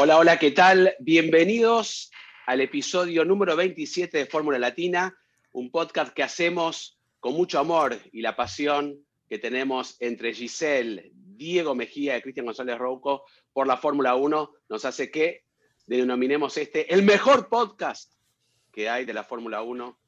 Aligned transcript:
Hola, 0.00 0.18
hola, 0.18 0.38
¿qué 0.38 0.52
tal? 0.52 0.94
Bienvenidos 1.00 2.12
al 2.46 2.60
episodio 2.60 3.24
número 3.24 3.56
27 3.56 4.16
de 4.16 4.26
Fórmula 4.26 4.56
Latina, 4.56 5.18
un 5.50 5.72
podcast 5.72 6.14
que 6.14 6.22
hacemos 6.22 7.00
con 7.18 7.34
mucho 7.34 7.58
amor 7.58 7.98
y 8.12 8.20
la 8.20 8.36
pasión 8.36 9.04
que 9.28 9.40
tenemos 9.40 9.96
entre 9.98 10.32
Giselle, 10.32 11.10
Diego 11.12 11.74
Mejía 11.74 12.16
y 12.16 12.22
Cristian 12.22 12.46
González 12.46 12.78
Rouco 12.78 13.24
por 13.52 13.66
la 13.66 13.76
Fórmula 13.76 14.14
1, 14.14 14.52
nos 14.68 14.84
hace 14.84 15.10
que 15.10 15.42
denominemos 15.84 16.56
este 16.58 16.94
el 16.94 17.02
mejor 17.02 17.48
podcast 17.48 18.12
que 18.70 18.88
hay 18.88 19.04
de 19.04 19.14
la 19.14 19.24
Fórmula 19.24 19.62
1 19.62 19.98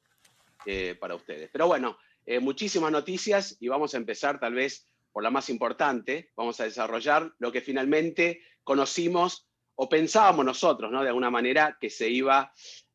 eh, 0.67 0.95
para 0.97 1.15
ustedes. 1.15 1.49
Pero 1.51 1.67
bueno, 1.67 1.97
eh, 2.25 2.39
muchísimas 2.39 2.93
noticias 2.93 3.57
y 3.59 3.67
vamos 3.67 3.93
a 3.93 3.97
empezar 3.97 4.39
tal 4.39 4.53
vez 4.53 4.87
por 5.11 5.21
la 5.21 5.31
más 5.31 5.49
importante, 5.49 6.31
vamos 6.37 6.61
a 6.61 6.63
desarrollar 6.63 7.33
lo 7.39 7.51
que 7.51 7.59
finalmente 7.59 8.41
conocimos 8.63 9.50
o 9.83 9.89
pensábamos 9.89 10.45
nosotros, 10.45 10.91
¿no? 10.91 11.01
De 11.01 11.07
alguna 11.07 11.31
manera 11.31 11.75
que 11.81 11.89
se 11.89 12.07
iba 12.07 12.53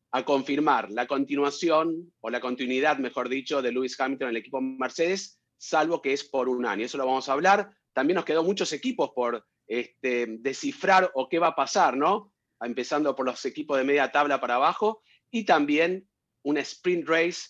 a 0.09 0.23
confirmar 0.23 0.89
la 0.89 1.05
continuación 1.05 2.13
o 2.21 2.29
la 2.29 2.39
continuidad, 2.39 2.97
mejor 2.97 3.27
dicho, 3.27 3.61
de 3.61 3.73
Lewis 3.73 3.99
Hamilton 3.99 4.29
en 4.29 4.35
el 4.35 4.37
equipo 4.37 4.61
Mercedes, 4.61 5.37
salvo 5.57 6.01
que 6.01 6.13
es 6.13 6.23
por 6.23 6.47
un 6.47 6.65
año. 6.65 6.85
Eso 6.85 6.97
lo 6.97 7.05
vamos 7.05 7.27
a 7.27 7.33
hablar. 7.33 7.69
También 7.91 8.15
nos 8.15 8.23
quedó 8.23 8.41
muchos 8.41 8.71
equipos 8.71 9.11
por 9.13 9.45
este, 9.67 10.27
descifrar 10.39 11.11
o 11.13 11.27
qué 11.27 11.39
va 11.39 11.47
a 11.47 11.55
pasar, 11.55 11.97
¿no? 11.97 12.31
Empezando 12.61 13.13
por 13.17 13.25
los 13.25 13.43
equipos 13.43 13.77
de 13.77 13.83
media 13.83 14.09
tabla 14.09 14.39
para 14.39 14.55
abajo 14.55 15.01
y 15.29 15.43
también 15.43 16.07
una 16.43 16.61
sprint 16.61 17.05
race 17.05 17.49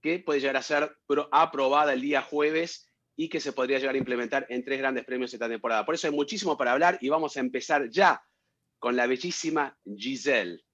que 0.00 0.18
puede 0.20 0.40
llegar 0.40 0.56
a 0.56 0.62
ser 0.62 0.96
aprobada 1.30 1.92
el 1.92 2.00
día 2.00 2.22
jueves 2.22 2.90
y 3.16 3.28
que 3.28 3.40
se 3.40 3.52
podría 3.52 3.80
llegar 3.80 3.96
a 3.96 3.98
implementar 3.98 4.46
en 4.48 4.64
tres 4.64 4.78
grandes 4.78 5.04
premios 5.04 5.34
esta 5.34 5.46
temporada. 5.46 5.84
Por 5.84 5.94
eso 5.94 6.06
hay 6.06 6.14
muchísimo 6.14 6.56
para 6.56 6.72
hablar 6.72 6.96
y 7.02 7.10
vamos 7.10 7.36
a 7.36 7.40
empezar 7.40 7.90
ya 7.90 8.22
con 8.78 8.96
la 8.96 9.06
bellísima 9.06 9.78
Giselle. 9.84 10.64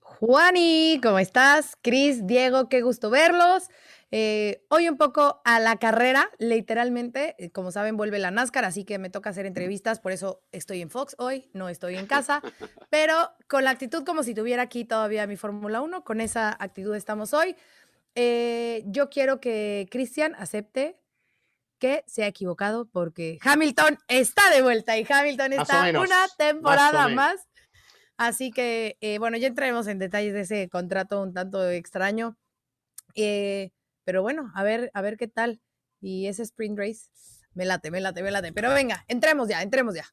Juani, 0.00 1.00
¿cómo 1.02 1.18
estás? 1.18 1.76
Cris, 1.82 2.26
Diego, 2.26 2.68
qué 2.68 2.80
gusto 2.80 3.10
verlos. 3.10 3.68
Eh, 4.12 4.64
hoy 4.70 4.88
un 4.88 4.96
poco 4.96 5.42
a 5.44 5.58
la 5.58 5.76
carrera, 5.76 6.30
literalmente, 6.38 7.34
eh, 7.38 7.50
como 7.50 7.72
saben, 7.72 7.96
vuelve 7.96 8.20
la 8.20 8.30
NASCAR, 8.30 8.64
así 8.64 8.84
que 8.84 8.98
me 8.98 9.10
toca 9.10 9.30
hacer 9.30 9.46
entrevistas, 9.46 9.98
por 9.98 10.12
eso 10.12 10.42
estoy 10.52 10.80
en 10.80 10.90
Fox 10.90 11.16
hoy, 11.18 11.50
no 11.54 11.68
estoy 11.68 11.96
en 11.96 12.06
casa, 12.06 12.40
pero 12.90 13.32
con 13.48 13.64
la 13.64 13.70
actitud 13.70 14.04
como 14.04 14.22
si 14.22 14.32
tuviera 14.32 14.62
aquí 14.62 14.84
todavía 14.84 15.26
mi 15.26 15.36
Fórmula 15.36 15.80
1, 15.80 16.04
con 16.04 16.20
esa 16.20 16.56
actitud 16.58 16.94
estamos 16.94 17.34
hoy. 17.34 17.56
Eh, 18.14 18.84
yo 18.86 19.10
quiero 19.10 19.40
que 19.40 19.88
Cristian 19.90 20.34
acepte 20.36 20.98
que 21.78 22.04
se 22.06 22.24
ha 22.24 22.26
equivocado 22.26 22.86
porque 22.86 23.38
Hamilton 23.42 23.98
está 24.08 24.50
de 24.50 24.62
vuelta 24.62 24.98
y 24.98 25.06
Hamilton 25.08 25.52
está 25.54 25.90
una 25.90 26.26
temporada 26.36 27.08
más. 27.08 27.46
Así 28.16 28.50
que, 28.50 28.96
eh, 29.00 29.18
bueno, 29.18 29.36
ya 29.36 29.48
entraremos 29.48 29.86
en 29.86 29.98
detalles 29.98 30.32
de 30.32 30.40
ese 30.40 30.68
contrato 30.68 31.20
un 31.20 31.34
tanto 31.34 31.68
extraño. 31.70 32.36
Eh, 33.14 33.72
pero 34.04 34.22
bueno, 34.22 34.52
a 34.54 34.62
ver, 34.62 34.90
a 34.94 35.02
ver 35.02 35.16
qué 35.16 35.28
tal. 35.28 35.60
Y 36.00 36.26
ese 36.26 36.42
sprint 36.42 36.78
race, 36.78 37.10
me 37.54 37.64
late, 37.64 37.90
me 37.90 38.00
late, 38.00 38.22
me 38.22 38.30
late. 38.30 38.52
Pero 38.52 38.70
venga, 38.72 39.04
entremos 39.08 39.48
ya, 39.48 39.62
entremos 39.62 39.94
ya. 39.94 40.06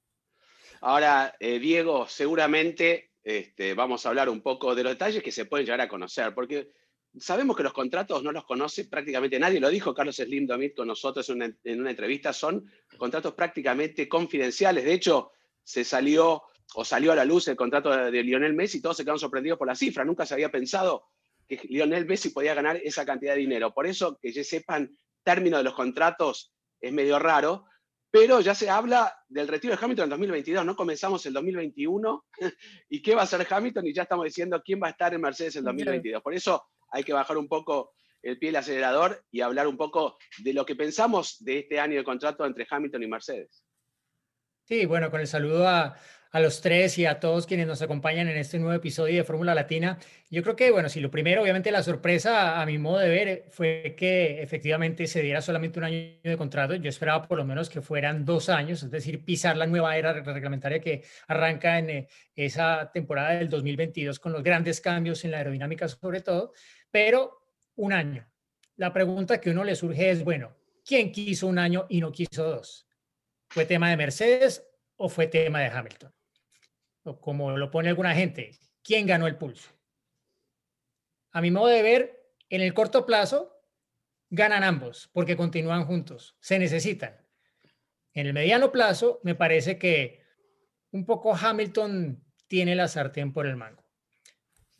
Ahora, 0.81 1.33
eh, 1.39 1.59
Diego, 1.59 2.07
seguramente 2.07 3.11
este, 3.23 3.73
vamos 3.73 4.05
a 4.05 4.09
hablar 4.09 4.27
un 4.27 4.41
poco 4.41 4.75
de 4.75 4.83
los 4.83 4.93
detalles 4.93 5.23
que 5.23 5.31
se 5.31 5.45
pueden 5.45 5.65
llegar 5.65 5.81
a 5.81 5.87
conocer, 5.87 6.33
porque 6.33 6.71
sabemos 7.19 7.55
que 7.55 7.63
los 7.63 7.73
contratos 7.73 8.23
no 8.23 8.31
los 8.31 8.45
conoce 8.45 8.85
prácticamente 8.85 9.39
nadie, 9.39 9.59
lo 9.59 9.69
dijo 9.69 9.93
Carlos 9.93 10.15
Slim 10.15 10.47
Domit 10.47 10.75
con 10.75 10.87
nosotros 10.87 11.29
en 11.29 11.55
una, 11.63 11.89
entrevista, 11.89 12.33
son 12.33 12.69
contratos 12.97 13.33
prácticamente 13.33 14.07
confidenciales. 14.07 14.83
De 14.83 14.93
hecho, 14.93 15.31
se 15.63 15.83
salió 15.83 16.43
o 16.75 16.83
salió 16.83 17.11
a 17.11 17.15
la 17.15 17.25
luz 17.25 17.47
el 17.47 17.55
contrato 17.55 17.89
de, 17.89 18.23
Lionel 18.23 18.53
Messi 18.53 18.79
y 18.79 18.81
todos 18.81 18.97
se 18.97 19.03
quedaron 19.03 19.19
sorprendidos 19.19 19.59
por 19.59 19.67
la 19.67 19.75
cifra. 19.75 20.03
Nunca 20.03 20.25
se 20.25 20.33
había 20.33 20.51
pensado 20.51 21.05
que 21.47 21.59
Lionel 21.69 22.05
Messi 22.05 22.29
podía 22.29 22.53
ganar 22.53 22.77
esa 22.77 23.05
cantidad 23.05 23.33
de 23.33 23.39
dinero. 23.39 23.73
Por 23.73 23.85
eso 23.85 24.17
que 24.19 24.31
ya 24.31 24.43
sepan 24.43 24.97
término 25.23 25.57
de 25.57 25.63
los 25.63 25.73
contratos 25.73 26.53
es 26.81 26.91
medio 26.91 27.19
raro, 27.19 27.65
pero 28.09 28.41
ya 28.41 28.55
se 28.55 28.69
habla 28.69 29.15
del 29.27 29.47
retiro 29.47 29.75
de 29.75 29.83
Hamilton 29.83 30.05
en 30.05 30.09
2022. 30.11 30.65
No 30.65 30.75
comenzamos 30.75 31.25
el 31.25 31.33
2021 31.33 32.25
y 32.89 33.01
qué 33.01 33.13
va 33.13 33.21
a 33.21 33.23
hacer 33.25 33.45
Hamilton 33.47 33.87
y 33.87 33.93
ya 33.93 34.03
estamos 34.03 34.25
diciendo 34.25 34.61
quién 34.63 34.81
va 34.81 34.87
a 34.87 34.91
estar 34.91 35.13
en 35.13 35.21
Mercedes 35.21 35.55
en 35.57 35.63
2022. 35.63 36.21
Por 36.21 36.33
eso 36.33 36.63
hay 36.93 37.03
que 37.03 37.11
bajar 37.11 37.37
un 37.37 37.47
poco 37.47 37.93
el 38.21 38.39
pie 38.39 38.49
del 38.49 38.57
acelerador 38.57 39.25
y 39.31 39.41
hablar 39.41 39.67
un 39.67 39.75
poco 39.75 40.17
de 40.37 40.53
lo 40.53 40.65
que 40.65 40.75
pensamos 40.75 41.43
de 41.43 41.59
este 41.59 41.79
año 41.79 41.97
de 41.97 42.03
contrato 42.03 42.45
entre 42.45 42.65
Hamilton 42.69 43.03
y 43.03 43.07
Mercedes. 43.07 43.65
Sí, 44.63 44.85
bueno, 44.85 45.11
con 45.11 45.19
el 45.19 45.27
saludo 45.27 45.67
a, 45.67 45.97
a 46.33 46.39
los 46.39 46.61
tres 46.61 46.97
y 46.97 47.05
a 47.05 47.19
todos 47.19 47.45
quienes 47.45 47.67
nos 47.67 47.83
acompañan 47.83 48.27
en 48.27 48.37
este 48.37 48.57
nuevo 48.57 48.73
episodio 48.73 49.17
de 49.17 49.23
Fórmula 49.23 49.53
Latina. 49.53 49.99
Yo 50.31 50.41
creo 50.41 50.55
que, 50.55 50.71
bueno, 50.71 50.89
si 50.89 50.99
lo 50.99 51.11
primero, 51.11 51.43
obviamente 51.43 51.71
la 51.71 51.83
sorpresa 51.83 52.59
a 52.59 52.65
mi 52.65 52.79
modo 52.79 52.97
de 52.97 53.09
ver 53.09 53.45
fue 53.51 53.93
que 53.95 54.41
efectivamente 54.41 55.05
se 55.05 55.21
diera 55.21 55.41
solamente 55.41 55.77
un 55.77 55.85
año 55.85 56.15
de 56.23 56.35
contrato. 56.35 56.73
Yo 56.73 56.89
esperaba 56.89 57.27
por 57.27 57.37
lo 57.37 57.45
menos 57.45 57.69
que 57.69 57.81
fueran 57.81 58.25
dos 58.25 58.49
años, 58.49 58.81
es 58.81 58.89
decir, 58.89 59.23
pisar 59.23 59.57
la 59.57 59.67
nueva 59.67 59.95
era 59.95 60.11
reglamentaria 60.11 60.79
que 60.79 61.03
arranca 61.27 61.77
en 61.77 61.89
eh, 61.91 62.07
esa 62.35 62.89
temporada 62.91 63.35
del 63.35 63.47
2022 63.47 64.17
con 64.17 64.31
los 64.33 64.41
grandes 64.41 64.81
cambios 64.81 65.23
en 65.25 65.31
la 65.31 65.37
aerodinámica 65.37 65.87
sobre 65.87 66.21
todo 66.21 66.53
pero 66.93 67.41
un 67.75 67.91
año. 67.91 68.31
La 68.75 68.93
pregunta 68.93 69.41
que 69.41 69.49
uno 69.49 69.63
le 69.63 69.75
surge 69.75 70.11
es, 70.11 70.23
bueno, 70.23 70.55
¿quién 70.85 71.11
quiso 71.11 71.47
un 71.47 71.57
año 71.57 71.87
y 71.89 71.99
no 71.99 72.11
quiso 72.11 72.43
dos? 72.43 72.87
¿Fue 73.49 73.65
tema 73.65 73.89
de 73.89 73.97
Mercedes 73.97 74.63
o 74.95 75.09
fue 75.09 75.25
tema 75.25 75.61
de 75.61 75.69
Hamilton? 75.69 76.13
O 77.01 77.19
como 77.19 77.57
lo 77.57 77.71
pone 77.71 77.89
alguna 77.89 78.13
gente, 78.13 78.51
¿quién 78.83 79.07
ganó 79.07 79.25
el 79.25 79.37
pulso? 79.37 79.71
A 81.31 81.41
mi 81.41 81.49
modo 81.49 81.67
de 81.67 81.81
ver, 81.81 82.29
en 82.47 82.61
el 82.61 82.75
corto 82.75 83.07
plazo, 83.07 83.59
ganan 84.29 84.63
ambos 84.63 85.09
porque 85.13 85.35
continúan 85.35 85.85
juntos, 85.85 86.37
se 86.39 86.59
necesitan. 86.59 87.27
En 88.13 88.27
el 88.27 88.33
mediano 88.33 88.71
plazo, 88.71 89.19
me 89.23 89.33
parece 89.33 89.79
que 89.79 90.21
un 90.91 91.07
poco 91.07 91.35
Hamilton 91.35 92.23
tiene 92.45 92.75
la 92.75 92.87
sartén 92.87 93.33
por 93.33 93.47
el 93.47 93.55
mango. 93.55 93.82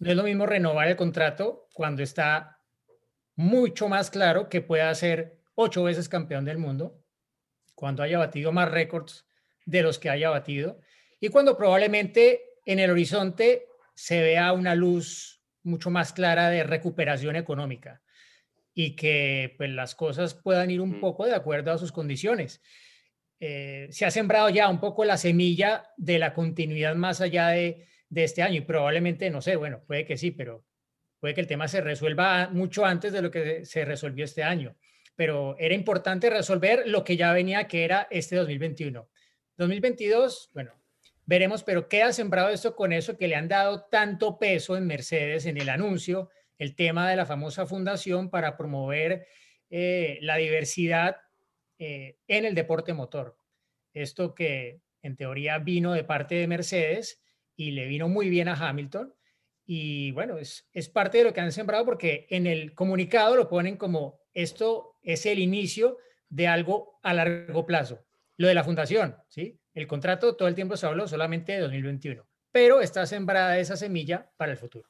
No 0.04 0.10
es 0.10 0.18
lo 0.18 0.24
mismo 0.24 0.46
renovar 0.46 0.90
el 0.90 0.98
contrato 0.98 1.70
cuando 1.72 2.04
está 2.04 2.60
mucho 3.38 3.88
más 3.88 4.12
claro 4.12 4.50
que 4.50 4.60
pueda 4.60 4.94
ser 4.96 5.40
ocho 5.56 5.82
veces 5.82 6.10
campeón 6.10 6.44
del 6.44 6.58
mundo, 6.58 7.02
cuando 7.74 8.04
haya 8.04 8.18
batido 8.18 8.52
más 8.52 8.70
récords 8.70 9.26
de 9.66 9.82
los 9.82 10.00
que 10.00 10.10
haya 10.10 10.30
batido 10.30 10.82
y 11.22 11.30
cuando 11.30 11.56
probablemente 11.56 12.42
en 12.66 12.80
el 12.80 12.92
horizonte 12.92 13.68
se 13.96 14.22
vea 14.22 14.52
una 14.52 14.76
luz 14.76 15.42
mucho 15.64 15.90
más 15.90 16.12
clara 16.12 16.50
de 16.50 16.66
recuperación 16.66 17.38
económica 17.38 18.02
y 18.74 18.98
que 18.98 19.56
pues, 19.56 19.70
las 19.70 19.96
cosas 19.96 20.34
puedan 20.34 20.70
ir 20.70 20.82
un 20.82 21.00
poco 21.00 21.26
de 21.26 21.34
acuerdo 21.34 21.72
a 21.72 21.78
sus 21.78 21.94
condiciones. 21.94 22.62
Eh, 23.40 23.88
se 23.90 24.04
ha 24.04 24.12
sembrado 24.12 24.50
ya 24.50 24.68
un 24.68 24.82
poco 24.82 25.06
la 25.06 25.16
semilla 25.16 25.86
de 25.96 26.20
la 26.20 26.34
continuidad 26.34 26.94
más 26.96 27.22
allá 27.22 27.48
de, 27.48 27.88
de 28.14 28.24
este 28.24 28.44
año 28.44 28.58
y 28.58 28.62
probablemente, 28.62 29.30
no 29.32 29.42
sé, 29.42 29.56
bueno, 29.56 29.84
puede 29.88 30.06
que 30.06 30.18
sí, 30.18 30.30
pero 30.30 30.64
puede 31.20 31.34
que 31.34 31.42
el 31.42 31.48
tema 31.48 31.68
se 31.68 31.82
resuelva 31.82 32.48
mucho 32.50 32.86
antes 32.86 33.12
de 33.12 33.24
lo 33.24 33.32
que 33.32 33.66
se 33.66 33.86
resolvió 33.86 34.24
este 34.24 34.44
año. 34.44 34.76
Pero 35.16 35.56
era 35.58 35.74
importante 35.74 36.30
resolver 36.30 36.84
lo 36.86 37.04
que 37.04 37.18
ya 37.18 37.34
venía, 37.34 37.68
que 37.68 37.84
era 37.84 38.08
este 38.12 38.36
2021. 38.36 39.10
2022, 39.58 40.52
bueno, 40.54 40.74
veremos, 41.26 41.64
pero 41.64 41.88
queda 41.88 42.14
sembrado 42.14 42.50
esto 42.50 42.76
con 42.76 42.94
eso 42.94 43.18
que 43.18 43.28
le 43.28 43.36
han 43.36 43.48
dado 43.48 43.86
tanto 43.86 44.38
peso 44.38 44.78
en 44.78 44.86
Mercedes 44.86 45.48
en 45.48 45.58
el 45.58 45.70
anuncio, 45.70 46.30
el 46.60 46.76
tema 46.76 47.10
de 47.10 47.16
la 47.16 47.26
famosa 47.26 47.66
fundación 47.66 48.30
para 48.30 48.58
promover 48.58 49.26
eh, 49.72 50.20
la 50.22 50.38
diversidad 50.38 51.18
eh, 51.80 52.18
en 52.28 52.46
el 52.46 52.54
deporte 52.54 52.94
motor. 52.94 53.38
Esto 53.94 54.36
que 54.36 54.82
en 55.02 55.16
teoría 55.16 55.58
vino 55.58 55.94
de 55.94 56.04
parte 56.04 56.36
de 56.36 56.48
Mercedes 56.48 57.23
y 57.56 57.72
le 57.72 57.88
vino 57.88 58.08
muy 58.10 58.30
bien 58.30 58.48
a 58.48 58.54
Hamilton. 58.56 59.14
Y 59.66 60.12
bueno, 60.12 60.38
es, 60.38 60.68
es 60.74 60.90
parte 60.90 61.20
de 61.20 61.24
lo 61.24 61.34
que 61.34 61.42
han 61.42 61.52
sembrado 61.52 61.86
porque 61.86 62.28
en 62.30 62.48
el 62.48 62.74
comunicado 62.74 63.36
lo 63.36 63.50
ponen 63.50 63.78
como 63.78 64.20
esto 64.34 64.98
es 65.02 65.26
el 65.26 65.40
inicio 65.40 65.98
de 66.30 66.48
algo 66.48 67.00
a 67.04 67.14
largo 67.14 67.66
plazo. 67.66 68.06
Lo 68.38 68.48
de 68.48 68.56
la 68.56 68.64
fundación, 68.64 69.16
¿sí? 69.30 69.60
El 69.74 69.88
contrato 69.88 70.36
todo 70.36 70.48
el 70.48 70.56
tiempo 70.56 70.78
se 70.78 70.86
habló 70.86 71.08
solamente 71.08 71.54
de 71.54 71.60
2021, 71.60 72.28
pero 72.52 72.82
está 72.82 73.06
sembrada 73.06 73.58
esa 73.60 73.78
semilla 73.78 74.32
para 74.38 74.52
el 74.52 74.58
futuro. 74.58 74.90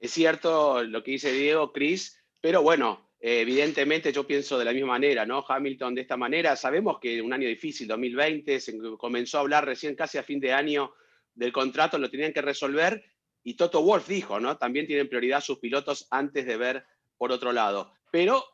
Es 0.00 0.12
cierto 0.12 0.82
lo 0.84 1.02
que 1.02 1.12
dice 1.12 1.32
Diego, 1.32 1.72
Cris, 1.72 2.22
pero 2.40 2.62
bueno, 2.62 3.10
evidentemente 3.20 4.12
yo 4.12 4.26
pienso 4.26 4.58
de 4.58 4.64
la 4.64 4.72
misma 4.72 4.90
manera, 4.90 5.26
¿no? 5.26 5.44
Hamilton 5.46 5.94
de 5.96 6.02
esta 6.02 6.16
manera, 6.16 6.54
sabemos 6.54 6.98
que 7.00 7.20
un 7.20 7.32
año 7.32 7.48
difícil, 7.48 7.88
2020, 7.88 8.60
se 8.60 8.78
comenzó 8.96 9.38
a 9.38 9.40
hablar 9.40 9.64
recién 9.66 9.96
casi 9.96 10.18
a 10.18 10.22
fin 10.22 10.38
de 10.38 10.52
año 10.52 10.92
del 11.38 11.52
contrato, 11.52 11.98
lo 11.98 12.10
tenían 12.10 12.32
que 12.32 12.42
resolver 12.42 13.02
y 13.44 13.54
Toto 13.54 13.82
Wolf 13.82 14.08
dijo, 14.08 14.40
¿no? 14.40 14.58
También 14.58 14.86
tienen 14.86 15.08
prioridad 15.08 15.40
sus 15.40 15.58
pilotos 15.58 16.06
antes 16.10 16.44
de 16.44 16.56
ver 16.56 16.84
por 17.16 17.32
otro 17.32 17.52
lado. 17.52 17.92
Pero 18.10 18.44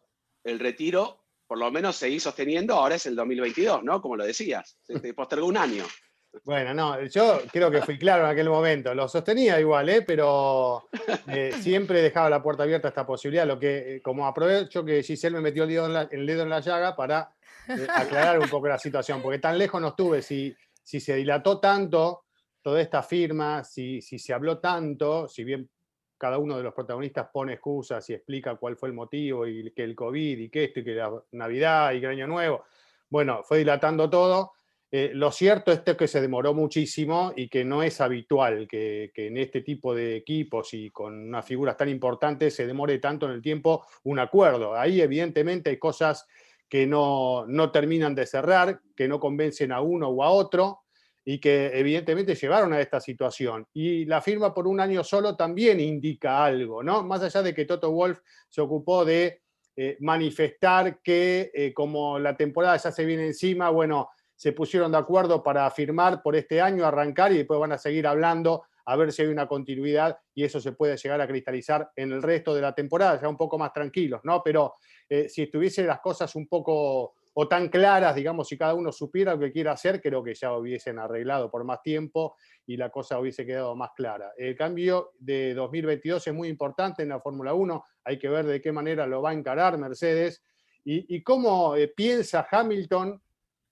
el 0.45 0.59
retiro, 0.59 1.25
por 1.47 1.59
lo 1.59 1.71
menos, 1.71 1.97
seguir 1.97 2.21
sosteniendo, 2.21 2.75
ahora 2.75 2.97
es 2.97 3.07
el 3.07 3.17
2022, 3.17 3.83
¿no? 3.83 4.01
Como 4.03 4.17
lo 4.17 4.25
decías, 4.25 4.79
se 4.83 5.15
postergó 5.15 5.47
un 5.47 5.57
año. 5.57 5.85
Bueno, 6.43 6.75
no, 6.75 7.01
yo 7.05 7.43
creo 7.53 7.71
que 7.71 7.83
fui 7.83 7.97
claro 7.97 8.25
en 8.25 8.31
aquel 8.31 8.49
momento. 8.49 8.93
Lo 8.93 9.07
sostenía 9.07 9.61
igual, 9.61 9.89
¿eh? 9.89 10.03
pero 10.03 10.89
eh, 11.29 11.53
siempre 11.61 12.03
dejaba 12.03 12.29
la 12.29 12.43
puerta 12.43 12.65
abierta 12.65 12.89
a 12.89 12.91
esta 12.91 13.07
posibilidad. 13.07 13.47
Lo 13.47 13.57
que, 13.57 13.97
eh, 13.97 14.03
como 14.03 14.27
aprovecho 14.27 14.85
que 14.85 15.05
Giselle 15.05 15.37
me 15.37 15.43
metió 15.43 15.63
el 15.63 15.69
dedo 15.69 15.87
en 15.87 15.93
la, 15.93 16.09
el 16.11 16.27
dedo 16.27 16.43
en 16.43 16.51
la 16.51 16.59
llaga 16.59 16.97
para 16.97 17.33
eh, 17.69 17.87
aclarar 17.89 18.41
un 18.41 18.49
poco 18.49 18.67
la 18.67 18.81
situación, 18.81 19.23
porque 19.23 19.39
tan 19.39 19.57
lejos 19.57 19.81
no 19.81 19.91
estuve. 19.91 20.23
Si, 20.23 20.53
si 20.83 20.99
se 20.99 21.15
dilató 21.15 21.61
tanto 21.61 22.25
toda 22.65 22.81
esta 22.81 23.03
firma, 23.03 23.63
si, 23.63 24.01
si 24.01 24.19
se 24.19 24.33
habló 24.33 24.59
tanto, 24.59 25.29
si 25.29 25.45
bien 25.45 25.69
cada 26.17 26.39
uno 26.39 26.57
de 26.57 26.63
los 26.63 26.73
protagonistas 26.73 27.29
pone 27.31 27.53
excusas 27.53 28.09
y 28.09 28.15
explica 28.15 28.57
cuál 28.57 28.77
fue 28.77 28.89
el 28.89 28.95
motivo 28.95 29.47
y 29.47 29.71
que 29.73 29.85
el 29.85 29.95
COVID 29.95 30.39
y 30.39 30.49
que 30.49 30.65
esto 30.65 30.81
y 30.81 30.85
que 30.85 30.95
la 30.95 31.13
Navidad 31.33 31.93
y 31.93 32.01
que 32.01 32.07
el 32.07 32.13
Año 32.13 32.27
Nuevo, 32.27 32.65
bueno, 33.11 33.43
fue 33.45 33.59
dilatando 33.59 34.09
todo 34.09 34.53
eh, 34.97 35.11
lo 35.13 35.33
cierto 35.33 35.73
es 35.73 35.81
que 35.81 36.07
se 36.07 36.21
demoró 36.21 36.55
muchísimo 36.55 37.33
y 37.35 37.49
que 37.49 37.65
no 37.65 37.83
es 37.83 38.01
habitual 38.01 38.69
que, 38.69 39.11
en 39.13 39.37
este 39.39 39.63
tipo 39.63 39.93
de 39.93 40.15
equipos 40.15 40.73
y 40.73 40.93
con 40.93 41.31
unas 41.31 41.45
figuras 41.45 41.77
tan 41.77 41.89
importantes 41.89 42.55
se 42.55 42.65
demore 42.65 43.01
tanto 43.01 43.27
en 43.27 43.33
el 43.33 43.43
tiempo 43.43 43.85
un 44.05 44.21
acuerdo. 44.21 44.77
Ahí 44.77 45.01
evidentemente 45.01 45.71
hay 45.71 45.79
cosas 45.79 46.29
que 46.69 46.87
no, 46.87 47.45
no 47.49 47.73
terminan 47.73 48.15
de 48.15 48.25
cerrar, 48.25 48.83
que 48.95 49.09
no 49.09 49.19
convencen 49.19 49.73
a 49.73 49.81
uno 49.81 50.11
o 50.11 50.23
a 50.23 50.31
otro 50.31 50.84
y 51.25 51.39
que 51.39 51.71
evidentemente 51.73 52.35
llevaron 52.35 52.73
a 52.73 52.81
esta 52.81 53.01
situación. 53.01 53.67
Y 53.73 54.05
la 54.05 54.21
firma 54.21 54.53
por 54.53 54.67
un 54.67 54.81
año 54.81 55.03
solo 55.03 55.37
también 55.37 55.81
indica 55.81 56.45
algo, 56.45 56.83
¿no? 56.83 57.03
Más 57.03 57.23
allá 57.23 57.43
de 57.43 57.55
que 57.55 57.65
Toto 57.65 57.91
Wolf 57.91 58.21
se 58.49 58.61
ocupó 58.61 59.05
de 59.05 59.43
eh, 59.77 59.97
manifestar 60.01 61.01
que 61.03 61.51
eh, 61.55 61.73
como 61.73 62.19
la 62.19 62.37
temporada 62.37 62.77
ya 62.77 62.93
se 62.93 63.05
viene 63.05 63.27
encima, 63.27 63.71
bueno, 63.71 64.11
se 64.37 64.53
pusieron 64.53 64.93
de 64.93 64.99
acuerdo 64.99 65.43
para 65.43 65.71
firmar 65.71 66.23
por 66.23 66.37
este 66.37 66.61
año, 66.61 66.85
arrancar 66.85 67.33
y 67.33 67.39
después 67.39 67.59
van 67.59 67.73
a 67.73 67.79
seguir 67.79 68.07
hablando 68.07 68.65
a 68.87 68.97
ver 68.97 69.13
si 69.13 69.23
hay 69.23 69.29
una 69.29 69.49
continuidad 69.49 70.19
y 70.35 70.45
eso 70.45 70.61
se 70.61 70.73
puede 70.73 70.97
llegar 70.97 71.21
a 71.21 71.27
cristalizar 71.27 71.91
en 71.97 72.13
el 72.13 72.23
resto 72.23 72.55
de 72.55 72.61
la 72.61 72.75
temporada, 72.75 73.21
ya 73.21 73.29
un 73.29 73.37
poco 73.37 73.59
más 73.59 73.73
tranquilos, 73.73 74.21
¿no? 74.25 74.43
Pero 74.43 74.75
eh, 75.09 75.29
si 75.29 75.43
estuviesen 75.43 75.87
las 75.87 76.01
cosas 76.01 76.35
un 76.35 76.47
poco 76.47 77.15
o 77.35 77.49
tan 77.49 77.69
claras, 77.69 78.15
digamos, 78.15 78.49
si 78.49 78.57
cada 78.57 78.75
uno 78.75 78.93
supiera 78.93 79.35
lo 79.35 79.41
que 79.41 79.53
quiere 79.53 79.71
hacer, 79.71 80.01
creo 80.01 80.23
que 80.23 80.35
ya 80.35 80.57
hubiesen 80.57 80.99
arreglado 80.99 81.51
por 81.51 81.65
más 81.65 81.83
tiempo 81.83 82.37
y 82.65 82.77
la 82.77 82.91
cosa 82.91 83.19
hubiese 83.19 83.45
quedado 83.45 83.75
más 83.75 83.91
clara. 83.97 84.33
El 84.37 84.57
cambio 84.57 85.11
de 85.19 85.53
2022 85.55 86.27
es 86.27 86.35
muy 86.35 86.49
importante 86.49 87.03
en 87.03 87.09
la 87.11 87.21
Fórmula 87.21 87.53
1, 87.53 87.85
hay 88.05 88.19
que 88.19 88.29
ver 88.29 88.47
de 88.47 88.61
qué 88.61 88.71
manera 88.71 89.07
lo 89.07 89.21
va 89.21 89.31
a 89.31 89.35
encarar 89.35 89.77
Mercedes 89.79 90.43
y, 90.85 91.23
cómo 91.23 91.77
eh, 91.77 91.89
piensa 91.89 92.47
Hamilton 92.51 93.21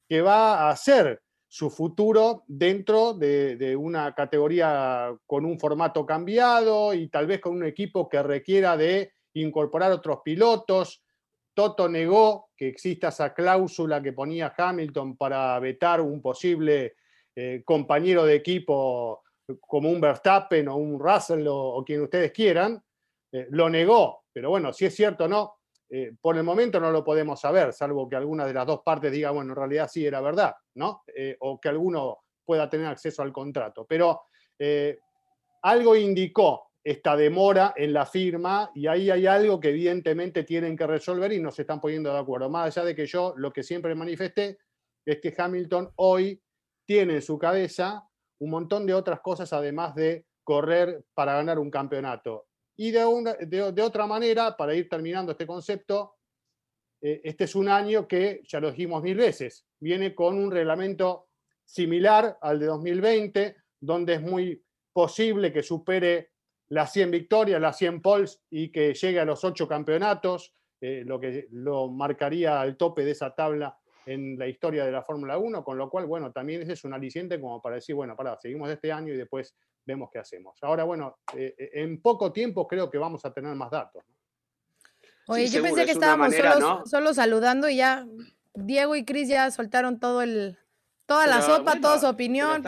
que 0.09 0.23
va 0.23 0.55
a 0.55 0.71
hacer 0.71 1.23
su 1.47 1.69
futuro 1.69 2.45
dentro 2.49 3.13
de, 3.13 3.77
una 3.77 4.15
categoría 4.15 5.15
con 5.27 5.45
un 5.45 5.61
formato 5.61 6.07
cambiado 6.07 6.95
y 6.95 7.09
tal 7.09 7.27
vez 7.27 7.41
con 7.41 7.55
un 7.55 7.65
equipo 7.65 8.09
que 8.09 8.23
requiera 8.23 8.77
de 8.77 9.13
incorporar 9.35 9.93
otros 9.93 10.21
pilotos. 10.25 11.03
Toto 11.55 11.89
negó 11.89 12.51
que 12.57 12.69
exista 12.69 13.09
esa 13.09 13.35
cláusula 13.35 14.03
que 14.03 14.13
ponía 14.13 14.55
Hamilton 14.57 15.17
para 15.17 15.59
vetar 15.61 16.01
un 16.01 16.21
posible 16.21 16.97
eh, 17.35 17.63
compañero 17.65 18.25
de 18.25 18.35
equipo 18.35 19.23
como 19.61 19.91
un 19.91 20.01
Verstappen 20.01 20.69
o 20.69 20.77
un 20.77 20.99
Russell 20.99 21.47
o, 21.49 21.83
quien 21.85 22.03
ustedes 22.03 22.33
quieran. 22.33 22.83
Eh, 23.33 23.47
lo 23.51 23.69
negó, 23.69 24.25
pero 24.33 24.51
bueno, 24.51 24.73
si 24.73 24.87
es 24.87 24.95
cierto 24.95 25.25
o 25.25 25.29
no, 25.29 25.55
eh, 25.95 26.15
por 26.19 26.39
el 26.39 26.43
momento 26.43 26.81
no 26.81 26.91
lo 26.91 27.05
podemos 27.05 27.39
saber, 27.39 27.71
salvo 27.75 28.09
que 28.09 28.17
alguna 28.17 28.47
de 28.47 28.55
las 28.55 28.67
dos 28.67 28.81
partes 28.83 29.13
diga, 29.13 29.31
bueno, 29.31 29.53
en 29.53 29.57
realidad 29.57 29.91
sí 29.93 30.07
era 30.07 30.23
verdad, 30.23 30.55
¿no? 30.77 31.03
Eh, 31.15 31.37
o 31.41 31.61
que 31.61 31.69
alguno 31.69 32.21
pueda 32.47 32.67
tener 32.71 32.87
acceso 32.87 33.21
al 33.21 33.31
contrato. 33.31 33.85
Pero 33.87 34.23
eh, 34.59 34.99
algo 35.61 35.95
indicó 35.95 36.72
esta 36.85 37.17
demora 37.17 37.75
en 37.77 37.93
la 37.93 38.07
firma 38.07 38.71
y 38.75 38.87
ahí 38.87 39.09
hay 39.11 39.27
algo 39.27 39.61
que 39.61 39.69
evidentemente 39.69 40.43
tienen 40.43 40.77
que 40.77 40.87
resolver 40.87 41.33
y 41.33 41.41
no 41.41 41.53
se 41.53 41.63
están 41.63 41.81
poniendo 41.81 42.13
de 42.13 42.19
acuerdo. 42.19 42.51
Más 42.51 42.77
allá 42.77 42.87
de 42.87 42.95
que 42.95 43.07
yo 43.07 43.35
lo 43.37 43.53
que 43.53 43.63
siempre 43.63 43.95
manifesté 43.95 44.59
es 45.05 45.21
que 45.21 45.35
Hamilton 45.37 45.93
hoy 45.97 46.43
tiene 46.85 47.15
en 47.15 47.23
su 47.23 47.39
cabeza 47.39 48.09
un 48.41 48.51
montón 48.51 48.87
de 48.87 48.95
otras 48.95 49.21
cosas 49.21 49.53
además 49.53 49.95
de 49.95 50.27
correr 50.43 51.05
para 51.15 51.35
ganar 51.35 51.59
un 51.61 51.71
campeonato. 51.71 52.49
Y 52.77 52.91
de, 52.91 53.05
de, 53.47 53.83
otra 53.83 54.07
manera, 54.07 54.57
para 54.57 54.75
ir 54.75 54.89
terminando 54.89 55.33
este 55.33 55.47
concepto, 55.47 56.17
eh, 57.01 57.21
este 57.23 57.45
es 57.45 57.55
un 57.55 57.69
año 57.69 58.09
que, 58.09 58.41
ya 58.45 58.59
lo 58.59 58.71
dijimos 58.71 59.03
mil 59.03 59.17
veces, 59.17 59.67
viene 59.79 60.15
con 60.15 60.37
un 60.37 60.51
reglamento 60.51 61.29
similar 61.65 62.39
al 62.41 62.59
de 62.59 62.67
2020, 62.67 63.57
donde 63.81 64.15
es 64.15 64.23
muy 64.23 64.65
posible 64.93 65.53
que 65.53 65.63
supere 65.63 66.32
las 66.73 66.91
100 66.91 67.11
victorias, 67.11 67.61
las 67.61 67.77
100 67.77 68.01
poles 68.01 68.41
y 68.49 68.73
que 68.73 68.95
llegue 68.95 69.21
a 69.21 69.27
los 69.27 69.45
8 69.45 69.69
campeonatos, 69.69 70.55
eh, 70.81 71.03
lo 71.05 71.21
que 71.21 71.47
lo 71.51 71.91
marcaría 71.91 72.65
el 72.65 72.79
tope 72.79 73.05
de 73.05 73.11
esa 73.11 73.35
tabla 73.35 73.77
en 74.07 74.39
la 74.39 74.49
historia 74.49 74.87
de 74.87 74.91
la 74.91 75.03
Fórmula 75.03 75.37
1, 75.37 75.63
con 75.63 75.77
lo 75.77 75.91
cual, 75.91 76.07
bueno, 76.07 76.33
también 76.33 76.63
ese 76.63 76.73
es 76.73 76.85
un 76.85 76.95
aliciente 76.95 77.39
como 77.39 77.61
para 77.61 77.75
decir, 77.75 77.95
bueno, 77.95 78.17
para, 78.17 78.41
seguimos 78.41 78.71
este 78.71 78.91
año 78.91 79.13
y 79.13 79.19
después 79.19 79.55
vemos 79.85 80.09
qué 80.11 80.19
hacemos. 80.19 80.57
Ahora, 80.63 80.85
bueno, 80.85 81.19
eh, 81.37 81.55
eh, 81.59 81.71
en 81.75 82.01
poco 82.01 82.33
tiempo 82.33 82.67
creo 82.67 82.91
que 82.91 82.97
vamos 82.97 83.23
a 83.27 83.35
tener 83.35 83.55
más 83.55 83.71
datos. 83.71 84.03
Oye, 85.29 85.49
yo 85.49 85.63
pensé 85.63 85.85
que 85.85 85.93
estábamos 85.93 86.35
solo, 86.87 87.13
saludando 87.13 87.69
y 87.69 87.77
ya 87.77 88.07
Diego 88.55 88.97
y 88.97 89.05
Cris 89.05 89.29
ya 89.29 89.51
soltaron 89.51 90.01
todo 90.01 90.23
el, 90.23 90.57
toda 91.05 91.27
la 91.27 91.43
sopa, 91.43 91.79
toda 91.83 91.99
su 91.99 92.07
opinión. 92.07 92.65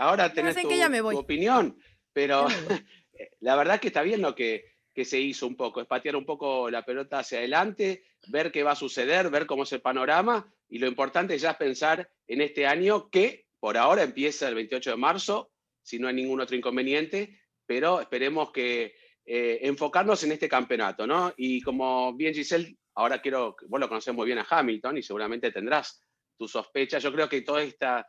Ahora 0.00 0.32
tenés 0.32 0.56
tu, 0.56 1.16
opinión, 1.16 1.78
pero 2.12 2.48
la 3.40 3.56
verdad 3.56 3.80
que 3.80 3.88
está 3.88 4.02
bien 4.02 4.22
lo 4.22 4.34
que, 4.34 4.76
que 4.94 5.04
se 5.04 5.20
hizo 5.20 5.46
un 5.46 5.56
poco, 5.56 5.80
es 5.80 5.86
patear 5.86 6.16
un 6.16 6.24
poco 6.24 6.70
la 6.70 6.84
pelota 6.84 7.18
hacia 7.18 7.38
adelante, 7.38 8.04
ver 8.28 8.50
qué 8.50 8.62
va 8.62 8.72
a 8.72 8.76
suceder, 8.76 9.28
ver 9.30 9.46
cómo 9.46 9.64
es 9.64 9.72
el 9.72 9.82
panorama, 9.82 10.50
y 10.68 10.78
lo 10.78 10.86
importante 10.86 11.38
ya 11.38 11.50
es 11.50 11.56
pensar 11.56 12.10
en 12.26 12.40
este 12.40 12.66
año 12.66 13.10
que 13.10 13.46
por 13.60 13.76
ahora 13.76 14.02
empieza 14.02 14.48
el 14.48 14.54
28 14.54 14.90
de 14.90 14.96
marzo, 14.96 15.52
si 15.82 15.98
no 15.98 16.08
hay 16.08 16.14
ningún 16.14 16.40
otro 16.40 16.56
inconveniente, 16.56 17.38
pero 17.66 18.00
esperemos 18.00 18.50
que 18.52 18.94
eh, 19.24 19.58
enfocarnos 19.62 20.22
en 20.24 20.32
este 20.32 20.48
campeonato, 20.48 21.06
¿no? 21.06 21.32
Y 21.36 21.60
como 21.60 22.14
bien 22.14 22.32
Giselle, 22.32 22.76
ahora 22.94 23.20
quiero, 23.20 23.56
vos 23.68 23.80
lo 23.80 23.88
conocés 23.88 24.14
muy 24.14 24.26
bien 24.26 24.38
a 24.38 24.46
Hamilton 24.48 24.98
y 24.98 25.02
seguramente 25.02 25.52
tendrás 25.52 26.02
tus 26.38 26.52
sospechas. 26.52 27.02
Yo 27.02 27.12
creo 27.12 27.28
que 27.28 27.42
toda 27.42 27.62
esta 27.62 28.06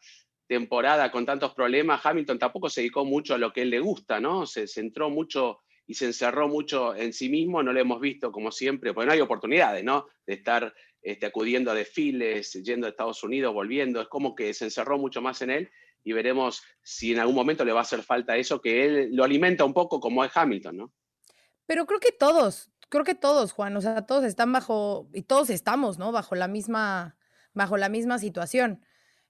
temporada 0.48 1.12
con 1.12 1.26
tantos 1.26 1.54
problemas, 1.54 2.06
Hamilton 2.06 2.40
tampoco 2.40 2.70
se 2.70 2.82
dedicó 2.82 3.06
mucho 3.06 3.36
a 3.36 3.38
lo 3.38 3.52
que 3.52 3.62
él 3.62 3.70
le 3.70 3.80
gusta, 3.80 4.20
¿no? 4.20 4.46
Se 4.46 4.68
centró 4.68 5.10
mucho 5.10 5.60
y 5.86 5.94
se 5.94 6.06
encerró 6.06 6.48
mucho 6.48 6.96
en 6.96 7.14
sí 7.14 7.30
mismo, 7.30 7.64
no 7.64 7.72
lo 7.72 7.80
hemos 7.80 8.02
visto 8.02 8.32
como 8.32 8.52
siempre, 8.52 8.94
porque 8.94 9.08
no 9.08 9.14
hay 9.14 9.22
oportunidades, 9.22 9.84
¿no? 9.84 10.08
De 10.26 10.34
estar 10.34 10.74
este, 11.02 11.26
acudiendo 11.26 11.72
a 11.72 11.76
desfiles, 11.76 12.54
yendo 12.54 12.88
a 12.88 12.90
Estados 12.90 13.24
Unidos, 13.24 13.54
volviendo, 13.54 14.02
es 14.02 14.08
como 14.08 14.36
que 14.36 14.54
se 14.54 14.66
encerró 14.66 14.98
mucho 14.98 15.22
más 15.22 15.42
en 15.42 15.52
él 15.52 15.70
y 16.04 16.14
veremos 16.14 16.64
si 16.82 17.14
en 17.14 17.20
algún 17.20 17.36
momento 17.36 17.66
le 17.66 17.74
va 17.74 17.80
a 17.80 17.84
hacer 17.84 18.04
falta 18.04 18.36
eso, 18.36 18.62
que 18.62 18.86
él 18.86 19.10
lo 19.16 19.24
alimenta 19.24 19.66
un 19.66 19.74
poco 19.74 20.00
como 20.00 20.24
es 20.24 20.32
Hamilton, 20.36 20.78
¿no? 20.78 20.94
Pero 21.66 21.86
creo 21.86 22.00
que 22.00 22.12
todos, 22.12 22.72
creo 22.90 23.04
que 23.04 23.16
todos, 23.16 23.52
Juan, 23.52 23.76
o 23.76 23.82
sea, 23.82 24.06
todos 24.06 24.24
están 24.24 24.52
bajo, 24.52 25.10
y 25.14 25.24
todos 25.24 25.50
estamos, 25.50 25.98
¿no? 25.98 26.12
Bajo 26.12 26.36
la 26.36 26.48
misma, 26.48 27.18
bajo 27.54 27.78
la 27.78 27.90
misma 27.90 28.20
situación. 28.20 28.82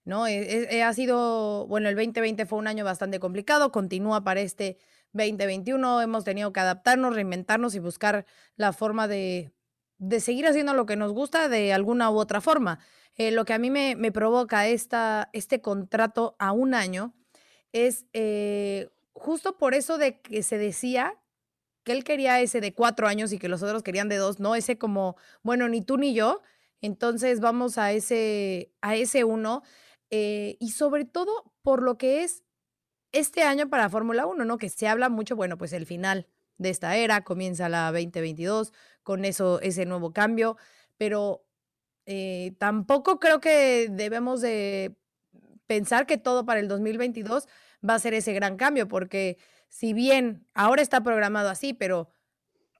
¿No? 0.08 0.24
ha 0.26 0.94
sido, 0.94 1.68
bueno, 1.68 1.90
el 1.90 1.96
2020 1.96 2.46
fue 2.46 2.58
un 2.58 2.68
año 2.68 2.86
bastante 2.86 3.20
complicado, 3.20 3.74
continúa 3.74 4.24
para 4.24 4.40
este 4.40 4.78
2021, 5.12 6.02
hemos 6.02 6.24
tenido 6.24 6.54
que 6.54 6.62
adaptarnos, 6.62 7.14
reinventarnos 7.14 7.76
y 7.76 7.80
buscar 7.80 8.26
la 8.56 8.72
forma 8.72 9.10
de, 9.10 9.52
de 9.98 10.20
seguir 10.22 10.48
haciendo 10.48 10.74
lo 10.74 10.86
que 10.86 10.96
nos 10.96 11.12
gusta 11.12 11.50
de 11.50 11.74
alguna 11.74 12.10
u 12.10 12.18
otra 12.18 12.40
forma. 12.40 12.80
Eh, 13.16 13.32
lo 13.32 13.44
que 13.44 13.54
a 13.54 13.58
mí 13.58 13.70
me, 13.70 13.98
me 13.98 14.14
provoca 14.14 14.68
esta, 14.68 15.30
este 15.34 15.60
contrato 15.60 16.38
a 16.40 16.54
un 16.54 16.74
año 16.74 17.14
es 17.74 18.06
eh, 18.14 18.90
justo 19.12 19.58
por 19.58 19.74
eso 19.74 19.98
de 19.98 20.22
que 20.22 20.42
se 20.42 20.58
decía 20.58 21.16
que 21.84 21.92
él 21.92 22.06
quería 22.06 22.40
ese 22.40 22.62
de 22.62 22.74
cuatro 22.74 23.08
años 23.08 23.34
y 23.34 23.40
que 23.40 23.50
los 23.50 23.62
otros 23.62 23.84
querían 23.84 24.08
de 24.08 24.18
dos, 24.18 24.40
no 24.40 24.56
ese 24.56 24.78
como, 24.78 25.18
bueno, 25.44 25.68
ni 25.68 25.82
tú 25.82 25.98
ni 25.98 26.14
yo, 26.14 26.42
entonces 26.82 27.40
vamos 27.40 27.78
a 27.78 27.92
ese, 27.92 28.72
a 28.82 28.96
ese 28.96 29.24
uno. 29.24 29.64
Eh, 30.10 30.58
y 30.60 30.72
sobre 30.72 31.06
todo 31.06 31.54
por 31.62 31.84
lo 31.84 31.98
que 31.98 32.24
es 32.24 32.44
este 33.12 33.44
año 33.44 33.70
para 33.70 33.90
Fórmula 33.90 34.26
1, 34.26 34.46
¿no? 34.46 34.58
Que 34.58 34.70
se 34.70 34.88
habla 34.88 35.10
mucho, 35.10 35.36
bueno, 35.36 35.58
pues 35.58 35.74
el 35.74 35.86
final 35.86 36.28
de 36.58 36.70
esta 36.70 36.96
era, 36.96 37.24
comienza 37.24 37.70
la 37.70 37.92
2022, 37.92 38.74
con 39.04 39.26
eso, 39.26 39.62
ese 39.62 39.86
nuevo 39.86 40.12
cambio, 40.12 40.58
pero 40.98 41.46
eh, 42.06 42.54
tampoco 42.58 43.20
creo 43.20 43.40
que 43.40 43.90
debemos 43.92 44.42
de 44.42 44.96
pensar 45.68 46.06
que 46.06 46.18
todo 46.18 46.46
para 46.46 46.60
el 46.60 46.68
2022 46.68 47.48
va 47.88 47.96
a 47.96 48.00
ser 48.00 48.14
ese 48.14 48.34
gran 48.34 48.58
cambio, 48.58 48.88
porque 48.88 49.38
si 49.70 49.94
bien 49.94 50.48
ahora 50.54 50.82
está 50.82 51.02
programado 51.02 51.50
así, 51.50 51.74
pero 51.74 52.10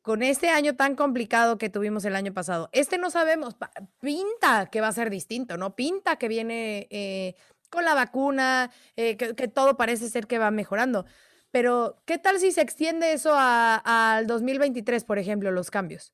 con 0.08 0.24
este 0.24 0.48
año 0.48 0.74
tan 0.74 0.96
complicado 0.96 1.58
que 1.58 1.70
tuvimos 1.70 2.06
el 2.06 2.16
año 2.16 2.34
pasado, 2.34 2.70
este 2.72 2.98
no 2.98 3.10
sabemos, 3.10 3.58
pinta 4.00 4.70
que 4.72 4.80
va 4.80 4.88
a 4.88 4.94
ser 4.94 5.10
distinto, 5.10 5.58
¿no? 5.58 5.76
Pinta 5.76 6.16
que 6.16 6.30
viene 6.30 6.88
eh, 6.92 7.36
con 7.70 7.84
la 7.84 7.94
vacuna, 7.94 8.72
eh, 8.96 9.18
que, 9.18 9.50
todo 9.50 9.76
parece 9.76 10.08
ser 10.08 10.26
que 10.26 10.40
va 10.40 10.50
mejorando. 10.50 11.06
Pero, 11.52 12.02
¿qué 12.06 12.18
tal 12.18 12.40
si 12.40 12.54
se 12.54 12.62
extiende 12.62 13.12
eso 13.12 13.34
al 13.36 14.28
2023, 14.28 15.04
por 15.04 15.20
ejemplo, 15.20 15.52
los 15.52 15.70
cambios? 15.70 16.14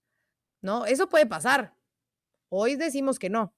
¿No? 0.59 0.88
Eso 0.88 1.07
puede 1.07 1.27
pasar. 1.27 1.75
Hoy 2.50 2.75
decimos 2.75 3.19
que 3.19 3.29
no, 3.29 3.53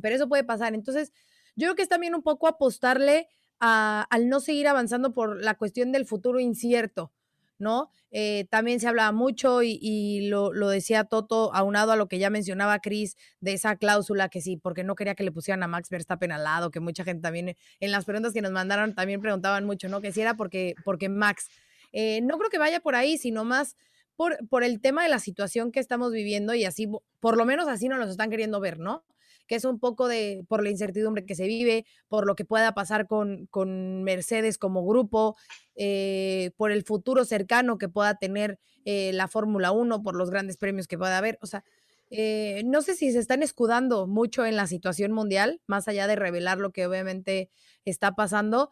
pero 0.00 0.16
eso 0.16 0.26
puede 0.26 0.44
pasar. 0.44 0.72
Entonces, 0.72 1.12
yo 1.54 1.66
creo 1.66 1.74
que 1.74 1.82
es 1.82 1.90
también 1.90 2.14
un 2.14 2.22
poco 2.22 2.48
apostarle 2.48 3.28
al 3.58 4.30
no 4.30 4.40
seguir 4.40 4.68
avanzando 4.68 5.12
por 5.12 5.38
la 5.44 5.52
cuestión 5.52 5.92
del 5.92 6.06
futuro 6.06 6.40
incierto, 6.40 7.12
¿no? 7.58 7.90
Eh, 8.10 8.46
también 8.50 8.80
se 8.80 8.88
hablaba 8.88 9.12
mucho 9.12 9.62
y, 9.62 10.28
lo, 10.28 10.50
decía 10.68 11.04
Toto, 11.04 11.54
aunado 11.54 11.92
a 11.92 11.96
lo 11.96 12.08
que 12.08 12.18
ya 12.18 12.30
mencionaba 12.30 12.78
Chris, 12.78 13.16
de 13.40 13.52
esa 13.54 13.76
cláusula 13.76 14.28
que 14.28 14.40
sí, 14.40 14.56
porque 14.56 14.84
no 14.84 14.94
quería 14.94 15.14
que 15.14 15.24
le 15.24 15.32
pusieran 15.32 15.62
a 15.62 15.66
Max 15.66 15.90
Verstappen 15.90 16.32
al 16.32 16.44
lado, 16.44 16.70
que 16.70 16.80
mucha 16.80 17.04
gente 17.04 17.22
también 17.22 17.56
en 17.80 17.92
las 17.92 18.04
preguntas 18.04 18.32
que 18.32 18.42
nos 18.42 18.52
mandaron 18.52 18.94
también 18.94 19.20
preguntaban 19.20 19.64
mucho, 19.64 19.88
¿no? 19.88 20.00
Que 20.00 20.12
si 20.12 20.20
era 20.20 20.34
porque, 20.34 20.74
porque 20.84 21.08
Max. 21.08 21.48
Eh, 21.92 22.20
no 22.22 22.36
creo 22.38 22.50
que 22.50 22.58
vaya 22.58 22.80
por 22.80 22.94
ahí, 22.94 23.16
sino 23.16 23.44
más 23.44 23.76
por, 24.16 24.36
por 24.48 24.64
el 24.64 24.80
tema 24.80 25.02
de 25.02 25.08
la 25.08 25.18
situación 25.18 25.72
que 25.72 25.80
estamos 25.80 26.12
viviendo 26.12 26.54
y 26.54 26.64
así, 26.64 26.88
por 27.20 27.36
lo 27.36 27.44
menos 27.44 27.68
así 27.68 27.88
nos 27.88 27.98
lo 27.98 28.06
están 28.06 28.30
queriendo 28.30 28.60
ver, 28.60 28.78
¿no? 28.78 29.04
Que 29.46 29.54
es 29.54 29.64
un 29.64 29.78
poco 29.78 30.08
de 30.08 30.44
por 30.48 30.62
la 30.62 30.70
incertidumbre 30.70 31.24
que 31.24 31.34
se 31.34 31.46
vive, 31.46 31.86
por 32.08 32.26
lo 32.26 32.34
que 32.36 32.44
pueda 32.44 32.74
pasar 32.74 33.06
con, 33.06 33.46
con 33.46 34.02
Mercedes 34.04 34.58
como 34.58 34.86
grupo, 34.86 35.36
eh, 35.74 36.50
por 36.56 36.72
el 36.72 36.84
futuro 36.84 37.24
cercano 37.24 37.78
que 37.78 37.88
pueda 37.88 38.16
tener 38.16 38.58
eh, 38.84 39.12
la 39.12 39.28
Fórmula 39.28 39.72
1, 39.72 40.02
por 40.02 40.16
los 40.16 40.30
grandes 40.30 40.56
premios 40.56 40.86
que 40.86 40.98
pueda 40.98 41.18
haber. 41.18 41.38
O 41.42 41.46
sea, 41.46 41.64
eh, 42.10 42.62
no 42.64 42.82
sé 42.82 42.94
si 42.94 43.10
se 43.12 43.18
están 43.18 43.42
escudando 43.42 44.06
mucho 44.06 44.46
en 44.46 44.56
la 44.56 44.66
situación 44.66 45.12
mundial, 45.12 45.60
más 45.66 45.88
allá 45.88 46.06
de 46.06 46.16
revelar 46.16 46.58
lo 46.58 46.70
que 46.70 46.86
obviamente 46.86 47.50
está 47.84 48.14
pasando, 48.14 48.70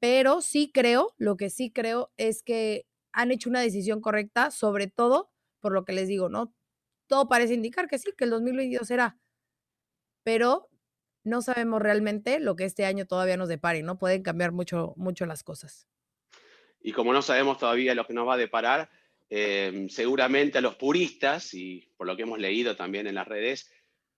pero 0.00 0.42
sí 0.42 0.70
creo, 0.72 1.14
lo 1.18 1.36
que 1.36 1.50
sí 1.50 1.70
creo 1.70 2.12
es 2.16 2.42
que 2.42 2.86
han 3.12 3.30
hecho 3.30 3.50
una 3.50 3.60
decisión 3.60 4.00
correcta, 4.00 4.50
sobre 4.50 4.86
todo 4.86 5.30
por 5.60 5.72
lo 5.72 5.84
que 5.84 5.92
les 5.92 6.08
digo, 6.08 6.28
¿no? 6.28 6.54
Todo 7.08 7.28
parece 7.28 7.54
indicar 7.54 7.88
que 7.88 7.98
sí, 7.98 8.10
que 8.16 8.24
el 8.24 8.30
2022 8.30 8.86
será 8.86 9.18
pero 10.22 10.68
no 11.24 11.42
sabemos 11.42 11.82
realmente 11.82 12.40
lo 12.40 12.56
que 12.56 12.64
este 12.64 12.84
año 12.84 13.06
todavía 13.06 13.36
nos 13.36 13.48
depare, 13.48 13.82
¿no? 13.82 13.98
Pueden 13.98 14.22
cambiar 14.22 14.52
mucho, 14.52 14.94
mucho 14.96 15.26
las 15.26 15.42
cosas. 15.42 15.86
Y 16.80 16.92
como 16.92 17.12
no 17.12 17.22
sabemos 17.22 17.58
todavía 17.58 17.94
lo 17.94 18.06
que 18.06 18.14
nos 18.14 18.26
va 18.26 18.34
a 18.34 18.38
deparar, 18.38 18.90
em, 19.28 19.88
seguramente 19.88 20.58
a 20.58 20.60
los 20.60 20.76
puristas, 20.76 21.52
y 21.54 21.92
por 21.96 22.06
lo 22.06 22.16
que 22.16 22.22
hemos 22.22 22.38
leído 22.38 22.76
también 22.76 23.06
en 23.06 23.14
las 23.14 23.28
redes, 23.28 23.70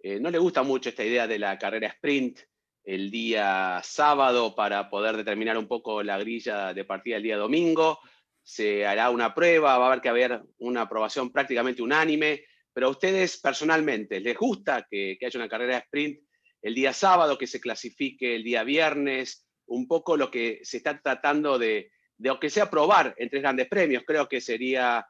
eh, 0.03 0.21
no 0.21 0.31
le 0.31 0.39
gusta 0.39 0.63
mucho 0.63 0.89
esta 0.89 1.05
idea 1.05 1.27
de 1.27 1.39
la 1.39 1.59
carrera 1.59 1.89
sprint 1.89 2.41
el 2.85 3.11
día 3.11 3.81
sábado 3.85 4.55
para 4.55 4.89
poder 4.89 5.17
determinar 5.17 5.59
un 5.59 5.69
poco 5.69 6.03
la 6.03 6.19
grilla 6.19 6.73
de 6.73 6.85
partida 6.85 7.17
el 7.17 7.23
día 7.23 7.37
domingo. 7.37 7.99
Se 8.43 8.87
hará 8.87 9.11
una 9.11 9.35
prueba, 9.35 9.79
va 9.79 9.85
a 9.85 9.89
haber 9.89 10.01
que 10.01 10.09
haber 10.09 10.43
una 10.59 10.83
aprobación 10.83 11.31
prácticamente 11.31 11.83
unánime. 11.83 12.45
Pero 12.73 12.87
a 12.87 12.91
ustedes 12.91 13.39
personalmente, 13.39 14.21
¿les 14.21 14.37
gusta 14.37 14.87
que, 14.89 15.19
haya 15.21 15.39
una 15.39 15.49
carrera 15.49 15.75
de 15.75 15.81
sprint 15.81 16.21
el 16.63 16.75
día 16.75 16.93
sábado, 16.93 17.39
que 17.39 17.47
se 17.47 17.61
clasifique 17.61 18.37
el 18.37 18.45
día 18.45 18.65
viernes? 18.65 19.47
Un 19.67 19.87
poco 19.87 20.17
lo 20.17 20.31
que 20.31 20.61
se 20.63 20.79
está 20.79 21.01
tratando 21.01 21.59
de, 21.59 21.93
de 22.17 22.29
aunque 22.29 22.51
sea 22.51 22.71
probar 22.71 23.15
en 23.17 23.29
tres 23.29 23.43
grandes 23.43 23.69
premios, 23.69 24.03
creo 24.07 24.29
que 24.29 24.41
sería 24.41 25.07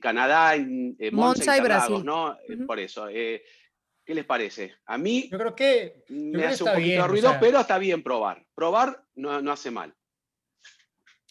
Canadá, 0.00 0.56
eh, 0.56 1.10
Monza, 1.12 1.56
y, 1.56 1.60
Brasil, 1.60 2.04
¿no? 2.04 2.36
Eh, 2.48 2.56
por 2.66 2.78
eso. 2.78 3.08
Eh, 3.08 3.42
¿Qué 4.04 4.14
les 4.14 4.24
parece? 4.24 4.74
A 4.86 4.96
mí 4.96 5.28
yo 5.30 5.38
creo 5.38 5.54
que 5.54 6.04
me 6.08 6.46
hace 6.46 6.64
un 6.64 6.72
poquito 6.72 7.02
de 7.02 7.08
ruido, 7.08 7.36
pero 7.38 7.60
está 7.60 7.78
bien 7.78 8.02
probar. 8.02 8.44
Probar 8.54 9.04
no, 9.14 9.40
no, 9.42 9.52
hace 9.52 9.70
mal. 9.70 9.94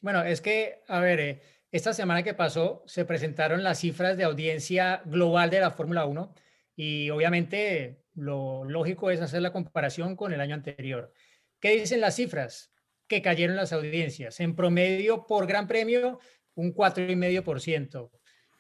Bueno, 0.02 0.24
es 0.24 0.42
que, 0.42 0.84
a 0.88 1.00
ver, 1.00 1.42
esta 1.78 1.94
semana 1.94 2.24
que 2.24 2.34
pasó 2.34 2.84
se 2.88 3.06
presentaron 3.06 3.64
las 3.64 3.80
cifras 3.80 4.18
de 4.18 4.24
audiencia 4.24 5.02
global 5.06 5.50
de 5.50 5.60
la 5.60 5.72
Fórmula 5.72 6.06
1 6.06 6.34
y 6.76 7.10
obviamente 7.12 8.04
lo 8.16 8.64
lógico 8.66 9.12
es 9.12 9.22
hacer 9.22 9.44
la 9.44 9.54
comparación 9.54 10.16
con 10.16 10.34
el 10.34 10.42
año 10.42 10.56
anterior. 10.56 11.14
¿Qué 11.60 11.72
dicen 11.80 12.02
las 12.02 12.16
cifras? 12.16 12.74
Que 13.08 13.22
cayeron 13.22 13.56
las 13.56 13.74
audiencias. 13.74 14.40
En 14.40 14.56
promedio 14.56 15.28
por 15.28 15.46
Gran 15.46 15.68
Premio, 15.68 16.20
un 16.56 16.74
4,5%. 16.74 18.10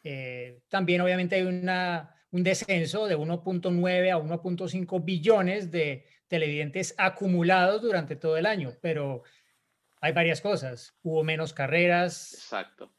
Eh, 0.03 0.59
también 0.69 1.01
obviamente 1.01 1.35
hay 1.35 1.41
una, 1.41 2.15
un 2.29 2.43
descenso 2.43 3.07
de 3.07 3.17
1.9 3.17 4.11
a 4.11 4.17
1.5 4.17 5.03
billones 5.03 5.71
de 5.71 6.05
televidentes 6.27 6.93
acumulados 6.97 7.81
durante 7.81 8.15
todo 8.15 8.37
el 8.37 8.45
año, 8.45 8.73
pero 8.79 9.23
hay 10.01 10.13
varias 10.13 10.39
cosas. 10.39 10.95
Hubo 11.01 11.23
menos 11.23 11.51
carreras. 11.51 12.33
Exacto 12.35 12.96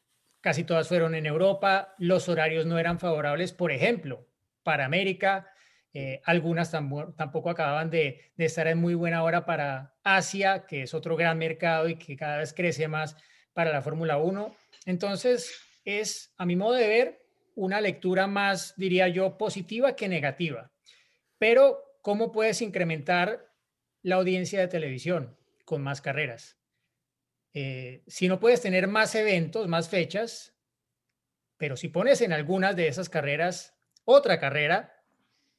casi 0.48 0.64
todas 0.64 0.88
fueron 0.88 1.14
en 1.14 1.26
Europa, 1.26 1.94
los 1.98 2.26
horarios 2.30 2.64
no 2.64 2.78
eran 2.78 2.98
favorables, 2.98 3.52
por 3.52 3.70
ejemplo, 3.70 4.26
para 4.62 4.86
América, 4.86 5.52
eh, 5.92 6.22
algunas 6.24 6.70
tampoco 6.70 7.50
acababan 7.50 7.90
de, 7.90 8.32
estar 8.38 8.66
en 8.66 8.78
muy 8.78 8.94
buena 8.94 9.22
hora 9.24 9.44
para 9.44 9.94
Asia, 10.02 10.64
que 10.66 10.84
es 10.84 10.94
otro 10.94 11.16
gran 11.16 11.36
mercado 11.36 11.86
y 11.86 11.96
que 11.96 12.16
cada 12.16 12.38
vez 12.38 12.54
crece 12.54 12.88
más 12.88 13.14
para 13.52 13.70
la 13.70 13.82
Fórmula 13.82 14.16
1. 14.16 14.56
Entonces, 14.86 15.52
es, 15.84 16.32
a 16.38 16.46
mi 16.46 16.56
modo 16.56 16.72
de 16.72 16.88
ver, 16.88 17.22
una 17.54 17.82
lectura 17.82 18.26
más, 18.26 18.72
diría 18.78 19.06
yo, 19.08 19.36
positiva 19.36 19.96
que 19.96 20.08
negativa. 20.08 20.72
Pero, 21.36 21.78
¿cómo 22.00 22.32
puedes 22.32 22.62
incrementar 22.62 23.52
la 24.00 24.14
audiencia 24.14 24.60
de 24.60 24.68
televisión 24.68 25.36
con 25.66 25.82
más 25.82 26.00
carreras? 26.00 26.57
Eh, 27.60 28.04
si 28.06 28.28
no 28.28 28.38
puedes 28.38 28.60
tener 28.60 28.86
más 28.86 29.16
eventos, 29.16 29.66
más 29.66 29.88
fechas, 29.88 30.54
pero 31.56 31.76
si 31.76 31.88
pones 31.88 32.20
en 32.20 32.32
algunas 32.32 32.76
de 32.76 32.86
esas 32.86 33.08
carreras 33.08 33.76
otra 34.04 34.38
carrera, 34.38 34.94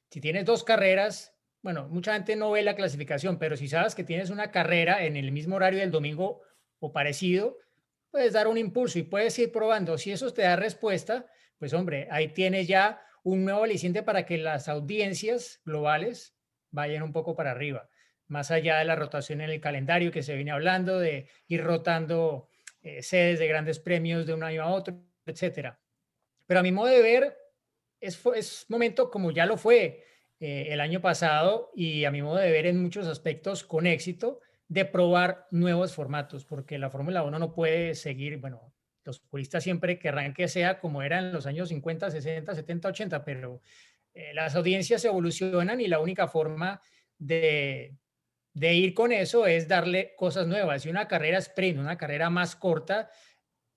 si 0.10 0.22
tienes 0.22 0.46
dos 0.46 0.64
carreras, 0.64 1.36
bueno, 1.62 1.90
mucha 1.90 2.14
gente 2.14 2.38
no 2.38 2.52
ve 2.52 2.62
la 2.62 2.78
clasificación, 2.78 3.38
pero 3.38 3.58
si 3.58 3.68
sabes 3.68 3.96
que 3.96 4.06
tienes 4.06 4.30
una 4.30 4.50
carrera 4.50 5.04
en 5.04 5.18
el 5.18 5.34
mismo 5.34 5.58
horario 5.58 5.82
del 5.82 5.92
domingo 5.92 6.42
o 6.80 6.94
parecido, 6.94 7.58
puedes 8.12 8.32
dar 8.32 8.48
un 8.48 8.58
impulso 8.58 8.98
y 8.98 9.04
puedes 9.04 9.38
ir 9.38 9.52
probando. 9.52 9.98
Si 9.98 10.10
eso 10.14 10.32
te 10.32 10.44
da 10.44 10.56
respuesta, 10.56 11.26
pues 11.58 11.74
hombre, 11.74 12.08
ahí 12.12 12.30
tienes 12.30 12.70
ya 12.70 13.02
un 13.24 13.44
nuevo 13.44 13.66
aliciente 13.66 14.04
para 14.04 14.26
que 14.26 14.38
las 14.38 14.70
audiencias 14.70 15.60
globales 15.66 16.34
vayan 16.72 17.04
un 17.04 17.12
poco 17.12 17.36
para 17.36 17.52
arriba 17.52 17.90
más 18.30 18.52
allá 18.52 18.78
de 18.78 18.86
la 18.86 18.96
rotación 18.96 19.42
en 19.42 19.50
el 19.50 19.60
calendario 19.60 20.12
que 20.12 20.24
se 20.24 20.36
viene 20.36 20.52
hablando, 20.52 21.00
de 21.00 21.28
ir 21.48 21.64
rotando 21.64 22.48
eh, 22.82 23.04
sedes 23.04 23.40
de 23.40 23.48
grandes 23.48 23.80
premios 23.80 24.26
de 24.26 24.34
un 24.34 24.44
año 24.44 24.64
a 24.64 24.72
otro, 24.72 25.04
etcétera. 25.26 25.80
Pero 26.46 26.62
a 26.62 26.64
mi 26.64 26.72
modo 26.72 26.88
de 26.88 27.02
ver, 27.02 27.38
es, 28.00 28.20
es 28.36 28.66
momento 28.70 29.12
como 29.12 29.32
ya 29.32 29.46
lo 29.46 29.58
fue 29.58 30.06
eh, 30.40 30.68
el 30.70 30.80
año 30.80 31.02
pasado 31.02 31.72
y 31.76 32.06
a 32.06 32.12
mi 32.12 32.22
modo 32.22 32.38
de 32.38 32.52
ver 32.52 32.66
en 32.66 32.82
muchos 32.82 33.08
aspectos 33.08 33.64
con 33.64 33.86
éxito 33.86 34.40
de 34.70 34.86
probar 34.86 35.48
nuevos 35.52 35.94
formatos, 35.94 36.46
porque 36.46 36.78
la 36.78 36.90
Fórmula 36.90 37.24
1 37.24 37.40
no 37.40 37.52
puede 37.54 37.96
seguir, 37.96 38.38
bueno, 38.38 38.74
los 39.04 39.20
puristas 39.20 39.64
siempre 39.64 39.98
querrán 39.98 40.34
que 40.34 40.48
sea 40.48 40.80
como 40.80 41.02
era 41.02 41.20
en 41.20 41.34
los 41.34 41.46
años 41.48 41.70
50, 41.70 42.12
60, 42.12 42.56
70, 42.56 42.88
80, 42.88 43.26
pero 43.26 43.62
eh, 44.14 44.34
las 44.34 44.56
audiencias 44.56 45.04
evolucionan 45.04 45.82
y 45.82 45.88
la 45.88 46.00
única 46.00 46.28
forma 46.28 46.82
de, 47.18 47.96
de 48.54 48.74
ir 48.74 48.94
con 48.94 49.12
eso 49.12 49.46
es 49.46 49.68
darle 49.68 50.14
cosas 50.18 50.48
nuevas. 50.48 50.86
Y 50.86 50.90
una 50.90 51.08
carrera 51.08 51.38
sprint, 51.38 51.80
una 51.80 51.98
carrera 51.98 52.30
más 52.30 52.56
corta, 52.56 53.10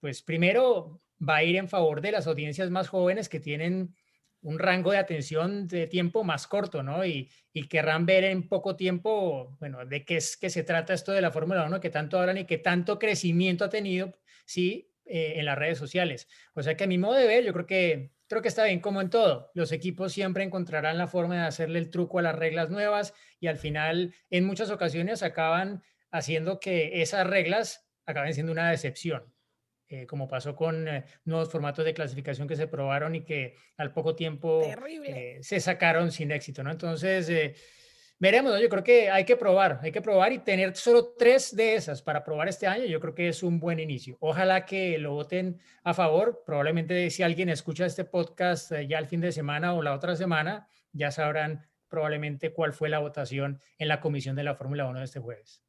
pues 0.01 0.23
primero 0.23 1.03
va 1.27 1.37
a 1.37 1.45
ir 1.45 1.57
en 1.57 1.69
favor 1.69 2.01
de 2.01 2.13
las 2.13 2.27
audiencias 2.27 2.71
más 2.71 2.89
jóvenes 2.89 3.29
que 3.29 3.41
tienen 3.41 3.95
un 4.41 4.59
rango 4.59 4.91
de 4.91 4.99
atención 4.99 5.69
de 5.69 5.87
tiempo 5.87 6.25
más 6.25 6.49
corto, 6.49 6.83
¿no? 6.83 7.05
Y, 7.05 7.31
y 7.53 7.69
querrán 7.69 8.07
ver 8.07 8.25
en 8.25 8.49
poco 8.49 8.75
tiempo, 8.75 9.57
bueno, 9.61 9.87
de 9.87 10.05
qué 10.05 10.17
es 10.17 10.37
que 10.37 10.51
se 10.51 10.65
trata 10.65 10.95
esto 10.95 11.13
de 11.13 11.21
la 11.21 11.31
Fórmula 11.31 11.65
1 11.65 11.81
que 11.81 11.91
tanto 11.91 12.19
hablan 12.19 12.39
y 12.39 12.45
que 12.45 12.59
tanto 12.59 12.99
crecimiento 12.99 13.65
ha 13.65 13.69
tenido, 13.69 14.19
sí, 14.45 14.93
eh, 15.05 15.35
en 15.37 15.45
las 15.45 15.59
redes 15.59 15.79
sociales. 15.79 16.29
O 16.55 16.63
sea 16.63 16.77
que 16.77 16.85
a 16.85 16.87
mi 16.87 16.97
modo 16.97 17.15
de 17.15 17.27
ver, 17.27 17.45
yo 17.45 17.53
creo 17.53 17.67
que 17.67 18.13
creo 18.33 18.41
que 18.41 18.49
está 18.49 18.65
bien 18.65 18.81
como 18.81 19.03
en 19.03 19.11
todo. 19.11 19.51
Los 19.53 19.73
equipos 19.73 20.11
siempre 20.11 20.43
encontrarán 20.43 20.97
la 20.97 21.07
forma 21.07 21.35
de 21.35 21.43
hacerle 21.43 21.79
el 21.79 21.91
truco 21.91 22.19
a 22.19 22.23
las 22.23 22.35
reglas 22.35 22.71
nuevas 22.71 23.13
y 23.39 23.49
al 23.49 23.59
final 23.59 24.15
en 24.31 24.47
muchas 24.47 24.71
ocasiones 24.71 25.23
acaban 25.23 25.83
haciendo 26.11 26.59
que 26.59 27.03
esas 27.03 27.27
reglas 27.27 27.87
acaben 28.07 28.33
siendo 28.33 28.51
una 28.51 28.71
decepción. 28.71 29.31
Eh, 29.87 30.07
como 30.07 30.29
pasó 30.29 30.57
con 30.57 30.89
eh, 30.89 31.05
nuevos 31.27 31.51
formatos 31.51 31.85
de 31.85 31.93
clasificación 31.93 32.49
que 32.49 32.57
se 32.57 32.67
probaron 32.69 33.15
y 33.15 33.23
que 33.23 33.55
al 33.77 33.93
poco 33.93 34.17
tiempo 34.17 34.63
eh, 35.05 35.37
se 35.43 35.61
sacaron 35.61 36.11
sin 36.11 36.31
éxito, 36.31 36.63
¿no? 36.63 36.71
Entonces, 36.71 37.31
veremos, 38.23 38.61
yo 38.61 38.69
creo 38.69 38.85
que 38.85 39.11
hay 39.11 39.25
que 39.25 39.37
probar, 39.37 39.81
hay 39.83 39.91
que 39.91 40.01
probar 40.01 40.33
y 40.33 40.39
tener 40.39 40.77
solo 40.77 41.13
tres 41.19 41.57
de 41.57 41.75
esas 41.75 42.03
para 42.03 42.23
probar 42.23 42.47
este 42.47 42.69
año, 42.69 42.85
yo 42.85 43.01
creo 43.01 43.17
que 43.17 43.27
es 43.27 43.43
un 43.43 43.59
buen 43.59 43.81
inicio. 43.81 44.17
Ojalá 44.21 44.65
que 44.65 44.97
lo 44.99 45.11
voten 45.11 45.59
a 45.83 45.93
favor, 45.93 46.45
probablemente 46.47 47.11
si 47.11 47.25
alguien 47.25 47.49
escucha 47.49 47.85
este 47.85 48.05
podcast 48.05 48.71
eh, 48.71 48.87
ya 48.87 49.01
el 49.01 49.09
fin 49.09 49.21
de 49.21 49.33
semana 49.33 49.75
o 49.75 49.83
la 49.83 49.93
otra 49.93 50.15
semana, 50.15 50.69
ya 50.93 51.11
sabrán 51.11 51.67
probablemente 51.89 52.53
cuál 52.53 52.73
fue 52.73 52.89
la 52.89 53.01
votación 53.01 53.59
en 53.77 53.89
la 53.89 54.01
comisión 54.01 54.37
de 54.37 54.45
la 54.45 54.55
Fórmula 54.55 54.87
1 54.87 55.01
de 55.01 55.05
este 55.05 55.19
jueves. 55.19 55.65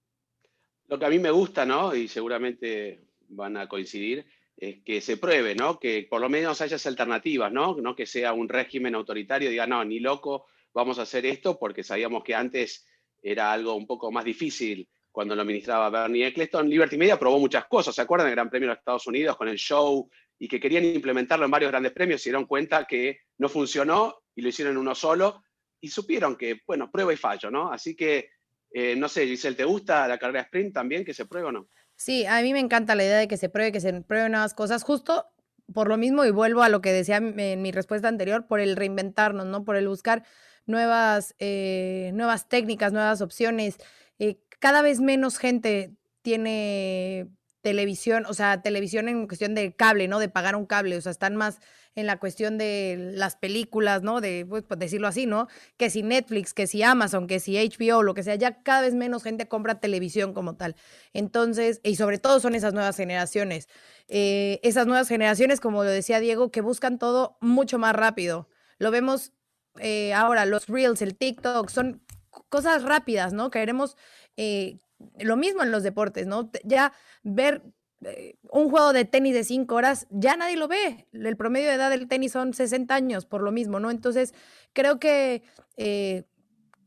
Lo 0.89 0.99
que 0.99 1.05
a 1.07 1.09
mí 1.09 1.17
me 1.17 1.31
gusta, 1.31 1.65
¿no? 1.65 1.95
Y 1.95 2.07
seguramente 2.07 3.01
van 3.29 3.57
a 3.57 3.67
coincidir, 3.67 4.27
es 4.55 4.83
que 4.83 5.01
se 5.01 5.17
pruebe, 5.17 5.55
¿no? 5.55 5.79
Que 5.79 6.05
por 6.07 6.21
lo 6.21 6.29
menos 6.29 6.61
haya 6.61 6.77
alternativas, 6.85 7.51
¿no? 7.51 7.77
No 7.77 7.95
que 7.95 8.05
sea 8.05 8.31
un 8.31 8.47
régimen 8.47 8.93
autoritario, 8.93 9.49
diga, 9.49 9.65
no, 9.65 9.83
ni 9.83 9.99
loco, 9.99 10.45
vamos 10.73 10.99
a 10.99 11.03
hacer 11.03 11.25
esto 11.25 11.57
porque 11.57 11.83
sabíamos 11.83 12.23
que 12.23 12.35
antes 12.35 12.85
era 13.21 13.51
algo 13.51 13.75
un 13.75 13.87
poco 13.87 14.11
más 14.11 14.25
difícil 14.25 14.87
cuando 15.11 15.35
lo 15.35 15.41
administraba 15.43 15.89
Bernie 15.89 16.27
Eccleston. 16.27 16.69
Liberty 16.69 16.97
Media 16.97 17.19
probó 17.19 17.39
muchas 17.39 17.65
cosas, 17.65 17.95
¿se 17.95 18.01
acuerdan 18.01 18.27
del 18.27 18.35
Gran 18.35 18.49
Premio 18.49 18.69
de 18.69 18.75
Estados 18.75 19.07
Unidos 19.07 19.37
con 19.37 19.47
el 19.47 19.57
show 19.57 20.09
y 20.39 20.47
que 20.47 20.59
querían 20.59 20.83
implementarlo 20.83 21.45
en 21.45 21.51
varios 21.51 21.71
grandes 21.71 21.93
premios, 21.93 22.21
se 22.21 22.29
dieron 22.29 22.45
cuenta 22.45 22.85
que 22.85 23.19
no 23.37 23.47
funcionó 23.47 24.23
y 24.35 24.41
lo 24.41 24.49
hicieron 24.49 24.73
en 24.73 24.79
uno 24.79 24.95
solo 24.95 25.43
y 25.79 25.89
supieron 25.89 26.35
que, 26.35 26.61
bueno, 26.65 26.91
prueba 26.91 27.13
y 27.13 27.17
fallo, 27.17 27.51
¿no? 27.51 27.71
Así 27.71 27.95
que, 27.95 28.29
eh, 28.71 28.95
no 28.95 29.07
sé, 29.07 29.27
Giselle, 29.27 29.55
¿te 29.55 29.63
gusta 29.63 30.07
la 30.07 30.17
carrera 30.17 30.41
sprint 30.41 30.73
también, 30.73 31.05
que 31.05 31.13
se 31.13 31.25
pruebe 31.25 31.47
o 31.47 31.51
no? 31.51 31.69
Sí, 31.95 32.25
a 32.25 32.41
mí 32.41 32.51
me 32.51 32.59
encanta 32.59 32.95
la 32.95 33.03
idea 33.03 33.17
de 33.19 33.27
que 33.27 33.37
se 33.37 33.49
pruebe, 33.49 33.71
que 33.71 33.79
se 33.79 34.01
prueben 34.01 34.31
nuevas 34.31 34.53
cosas, 34.53 34.83
justo 34.83 35.27
por 35.73 35.87
lo 35.87 35.97
mismo, 35.97 36.25
y 36.25 36.31
vuelvo 36.31 36.61
a 36.61 36.69
lo 36.69 36.81
que 36.81 36.91
decía 36.91 37.17
en 37.17 37.61
mi 37.61 37.71
respuesta 37.71 38.07
anterior, 38.07 38.47
por 38.47 38.59
el 38.59 38.75
reinventarnos, 38.75 39.45
¿no? 39.45 39.63
Por 39.63 39.77
el 39.77 39.87
buscar 39.87 40.25
nuevas, 40.65 41.35
eh, 41.39 42.11
nuevas 42.13 42.47
técnicas, 42.47 42.93
nuevas 42.93 43.21
opciones. 43.21 43.77
Eh, 44.19 44.39
cada 44.59 44.81
vez 44.81 44.99
menos 45.01 45.37
gente 45.37 45.95
tiene 46.21 47.29
televisión, 47.61 48.25
o 48.27 48.33
sea, 48.33 48.61
televisión 48.61 49.07
en 49.07 49.25
cuestión 49.25 49.55
de 49.55 49.73
cable, 49.73 50.07
¿no? 50.07 50.19
De 50.19 50.29
pagar 50.29 50.55
un 50.55 50.65
cable, 50.65 50.97
o 50.97 51.01
sea, 51.01 51.11
están 51.11 51.35
más 51.35 51.59
en 51.95 52.07
la 52.07 52.19
cuestión 52.19 52.57
de 52.57 53.11
las 53.13 53.35
películas, 53.35 54.03
¿no? 54.03 54.19
De, 54.19 54.45
pues, 54.47 54.63
decirlo 54.77 55.07
así, 55.07 55.25
¿no? 55.25 55.47
Que 55.77 55.89
si 55.89 56.03
Netflix, 56.03 56.53
que 56.53 56.67
si 56.67 56.83
Amazon, 56.83 57.25
que 57.25 57.39
si 57.39 57.55
HBO, 57.57 58.03
lo 58.03 58.13
que 58.13 58.23
sea, 58.23 58.35
ya 58.35 58.63
cada 58.63 58.81
vez 58.81 58.95
menos 58.95 59.23
gente 59.23 59.47
compra 59.47 59.79
televisión 59.79 60.33
como 60.33 60.55
tal. 60.55 60.75
Entonces, 61.13 61.79
y 61.83 61.95
sobre 61.95 62.17
todo 62.17 62.39
son 62.39 62.55
esas 62.55 62.73
nuevas 62.73 62.97
generaciones. 62.97 63.69
Eh, 64.07 64.59
esas 64.63 64.85
nuevas 64.87 65.07
generaciones, 65.07 65.59
como 65.61 65.83
lo 65.83 65.89
decía 65.89 66.19
Diego, 66.19 66.51
que 66.51 66.61
buscan 66.61 66.99
todo 66.99 67.37
mucho 67.41 67.79
más 67.79 67.95
rápido. 67.95 68.49
Lo 68.77 68.91
vemos 68.91 69.31
eh, 69.79 70.13
ahora 70.13 70.45
los 70.45 70.67
reels, 70.67 71.01
el 71.01 71.15
TikTok, 71.15 71.69
son 71.69 72.01
cosas 72.49 72.83
rápidas, 72.83 73.33
¿no? 73.33 73.49
Queremos 73.49 73.97
eh, 74.37 74.79
lo 75.19 75.35
mismo 75.35 75.63
en 75.63 75.71
los 75.71 75.83
deportes, 75.83 76.27
¿no? 76.27 76.51
Ya 76.63 76.93
ver 77.23 77.63
eh, 78.05 78.35
un 78.51 78.69
juego 78.69 78.93
de 78.93 79.05
tenis 79.05 79.33
de 79.33 79.43
cinco 79.43 79.75
horas, 79.75 80.07
ya 80.09 80.35
nadie 80.37 80.57
lo 80.57 80.67
ve. 80.67 81.07
El 81.13 81.37
promedio 81.37 81.69
de 81.69 81.75
edad 81.75 81.89
del 81.89 82.07
tenis 82.07 82.31
son 82.31 82.53
60 82.53 82.93
años, 82.93 83.25
por 83.25 83.41
lo 83.41 83.51
mismo, 83.51 83.79
¿no? 83.79 83.91
Entonces, 83.91 84.33
creo 84.73 84.99
que, 84.99 85.43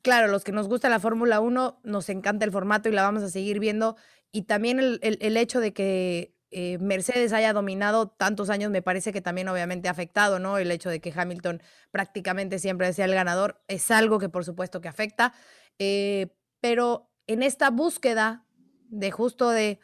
claro, 0.02 0.28
los 0.28 0.44
que 0.44 0.52
nos 0.52 0.68
gusta 0.68 0.88
la 0.88 1.00
Fórmula 1.00 1.40
1, 1.40 1.80
nos 1.82 2.08
encanta 2.08 2.44
el 2.44 2.52
formato 2.52 2.88
y 2.88 2.92
la 2.92 3.02
vamos 3.02 3.22
a 3.22 3.28
seguir 3.28 3.58
viendo. 3.60 3.96
Y 4.30 4.42
también 4.42 4.78
el 4.80 5.36
hecho 5.36 5.60
de 5.60 5.72
que 5.72 6.35
eh, 6.50 6.78
Mercedes 6.78 7.32
haya 7.32 7.52
dominado 7.52 8.08
tantos 8.08 8.50
años 8.50 8.70
me 8.70 8.80
parece 8.80 9.12
que 9.12 9.20
también 9.20 9.48
obviamente 9.48 9.88
ha 9.88 9.90
afectado, 9.90 10.38
¿no? 10.38 10.58
El 10.58 10.70
hecho 10.70 10.88
de 10.90 11.00
que 11.00 11.12
Hamilton 11.14 11.60
prácticamente 11.90 12.58
siempre 12.58 12.92
sea 12.92 13.06
el 13.06 13.14
ganador 13.14 13.60
es 13.66 13.90
algo 13.90 14.18
que 14.18 14.28
por 14.28 14.44
supuesto 14.44 14.80
que 14.80 14.88
afecta, 14.88 15.34
eh, 15.78 16.28
pero 16.60 17.10
en 17.26 17.42
esta 17.42 17.70
búsqueda 17.70 18.44
de 18.88 19.10
justo 19.10 19.50
de 19.50 19.80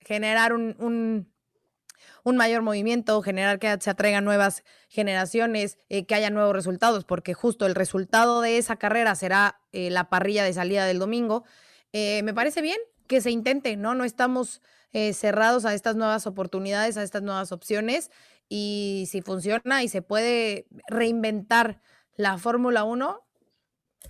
generar 0.00 0.52
un, 0.52 1.26
un, 2.22 2.36
mayor 2.36 2.62
movimiento, 2.62 3.20
generar 3.20 3.58
que 3.58 3.76
se 3.80 3.90
atraigan 3.90 4.24
nuevas 4.24 4.62
generaciones, 4.88 5.78
eh, 5.88 6.06
que 6.06 6.14
haya 6.14 6.30
nuevos 6.30 6.54
resultados, 6.54 7.04
porque 7.04 7.34
justo 7.34 7.66
el 7.66 7.74
resultado 7.74 8.40
de 8.40 8.58
esa 8.58 8.76
carrera 8.76 9.14
será 9.16 9.60
la 9.72 10.08
parrilla 10.08 10.44
de 10.44 10.52
salida 10.52 10.86
del 10.86 11.00
domingo, 11.00 11.44
me 11.92 12.34
parece 12.34 12.62
bien 12.62 12.78
que 13.08 13.20
se 13.20 13.30
intente, 13.30 13.76
¿no? 13.76 13.94
No 13.94 14.04
estamos 14.04 14.62
eh, 14.94 15.12
cerrados 15.12 15.64
a 15.64 15.74
estas 15.74 15.96
nuevas 15.96 16.26
oportunidades, 16.26 16.96
a 16.96 17.02
estas 17.02 17.22
nuevas 17.22 17.52
opciones. 17.52 18.10
Y 18.48 19.06
si 19.10 19.22
funciona 19.22 19.82
y 19.82 19.88
se 19.88 20.02
puede 20.02 20.66
reinventar 20.86 21.80
la 22.16 22.38
Fórmula 22.38 22.84
1, 22.84 23.20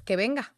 que 0.04 0.16
venga. 0.16 0.54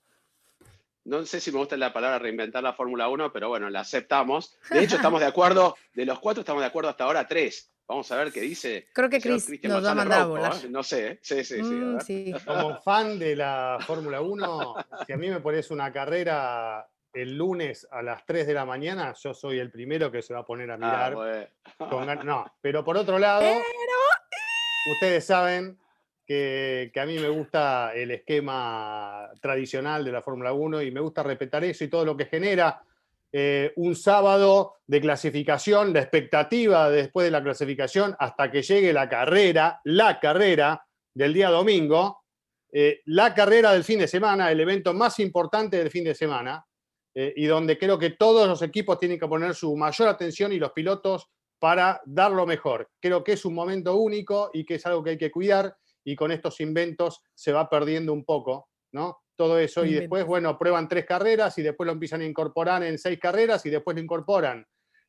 No 1.05 1.25
sé 1.25 1.41
si 1.41 1.53
me 1.53 1.59
gusta 1.59 1.77
la 1.77 1.93
palabra 1.93 2.19
reinventar 2.19 2.65
la 2.65 2.73
Fórmula 2.73 3.09
1, 3.09 3.33
pero 3.33 3.49
bueno, 3.49 3.71
la 3.71 3.81
aceptamos. 3.81 4.59
De 4.69 4.83
hecho, 4.83 4.97
estamos 4.97 5.21
de 5.21 5.27
acuerdo, 5.27 5.77
de 5.95 6.05
los 6.05 6.19
cuatro 6.19 6.41
estamos 6.41 6.61
de 6.61 6.67
acuerdo 6.67 6.91
hasta 6.91 7.05
ahora 7.05 7.29
tres. 7.29 7.73
Vamos 7.87 8.11
a 8.11 8.17
ver 8.17 8.33
qué 8.33 8.41
dice. 8.41 8.89
Creo 8.93 9.09
que 9.09 9.21
Chris 9.21 9.49
nos 9.63 9.85
va 9.85 9.93
a 9.93 9.95
mandar 9.95 10.23
a 10.23 10.27
volar. 10.27 10.55
¿eh? 10.57 10.69
No 10.69 10.83
sé, 10.83 11.07
¿eh? 11.07 11.19
sí, 11.23 11.45
sí, 11.45 11.63
sí, 12.05 12.33
mm, 12.33 12.45
Como 12.45 12.83
fan 12.83 13.17
de 13.17 13.37
la 13.37 13.79
Fórmula 13.87 14.21
1, 14.21 14.75
si 15.07 15.13
a 15.13 15.17
mí 15.17 15.31
me 15.31 15.39
pones 15.39 15.71
una 15.71 15.93
carrera 15.93 16.85
el 17.17 17.35
lunes 17.35 17.89
a 17.91 18.03
las 18.03 18.27
3 18.27 18.47
de 18.47 18.53
la 18.55 18.67
mañana, 18.67 19.15
yo 19.15 19.33
soy 19.33 19.59
el 19.59 19.71
primero 19.71 20.13
que 20.13 20.21
se 20.21 20.35
va 20.35 20.41
a 20.41 20.45
poner 20.45 20.71
a 20.71 20.75
ah, 20.75 20.77
mirar. 20.77 21.15
no, 22.25 22.45
pero 22.61 22.85
por 22.85 22.99
otro 22.99 23.19
lado, 23.19 23.47
ustedes 24.93 25.25
saben 25.25 25.79
que, 26.27 26.93
a 26.95 27.07
mí 27.07 27.19
me 27.19 27.31
gusta 27.31 27.93
el 27.95 28.11
esquema 28.11 29.31
tradicional 29.41 30.05
de 30.05 30.13
la 30.13 30.21
Fórmula 30.21 30.53
1 30.53 30.83
y 30.83 30.91
me 30.91 31.01
gusta 31.01 31.23
respetar 31.23 31.65
eso 31.65 31.85
y 31.85 31.89
todo 31.89 32.05
lo 32.05 32.17
que 32.17 32.27
genera 32.27 32.83
eh, 33.33 33.73
un 33.77 33.97
sábado 33.97 34.75
de 34.87 35.01
clasificación, 35.01 35.95
la 35.95 36.01
expectativa 36.01 36.91
después 36.91 37.25
de 37.25 37.31
la 37.31 37.43
clasificación 37.43 38.15
hasta 38.19 38.51
que 38.51 38.61
llegue 38.61 38.93
la 38.93 39.09
carrera, 39.09 39.81
la 39.85 40.21
carrera 40.21 40.85
del 41.15 41.33
día 41.33 41.49
domingo, 41.49 42.25
eh, 42.71 43.01
la 43.07 43.33
carrera 43.33 43.73
del 43.73 43.85
fin 43.85 44.01
de 44.01 44.07
semana, 44.07 44.51
el 44.51 44.61
evento 44.61 44.93
más 44.93 45.19
importante 45.19 45.79
del 45.79 45.91
fin 45.91 46.05
de 46.05 46.15
semana, 46.15 46.63
eh, 47.19 47.33
y 47.35 47.47
donde 47.47 47.79
creo 47.79 47.99
que 47.99 48.11
todos 48.11 48.47
los 48.47 48.61
equipos 48.61 48.99
tienen 48.99 49.19
que 49.19 49.27
poner 49.27 49.55
su 49.55 49.75
mayor 49.75 50.09
atención 50.09 50.53
y 50.53 50.59
los 50.59 50.73
pilotos 50.73 51.31
para 51.59 51.99
dar 52.05 52.31
lo 52.31 52.45
mejor. 52.45 52.91
Creo 53.01 53.25
que 53.25 53.33
es 53.33 53.47
un 53.47 53.55
momento 53.55 53.97
único 53.97 54.51
y 54.53 54.67
que 54.67 54.75
es 54.75 54.85
algo 54.85 55.03
que 55.03 55.11
hay 55.11 55.19
que 55.19 55.31
cuidar 55.31 55.75
y 56.05 56.15
con 56.15 56.31
estos 56.31 56.61
inventos 56.61 57.23
se 57.33 57.53
va 57.53 57.71
perdiendo 57.71 58.13
un 58.13 58.23
poco, 58.23 58.69
¿no? 58.93 59.23
Todo 59.35 59.59
eso 59.59 59.87
y 59.87 59.95
después, 59.95 60.27
bueno, 60.27 60.59
prueban 60.59 60.89
tres 60.89 61.07
carreras 61.07 61.57
y 61.57 61.63
después 61.63 61.87
lo 61.87 61.95
empiezan 61.95 62.21
a 62.21 62.27
incorporar 62.27 62.83
en 62.83 62.99
seis 62.99 63.19
carreras 63.19 63.65
y 63.65 63.71
después 63.71 63.97
lo 63.97 64.03
incorporan 64.03 64.67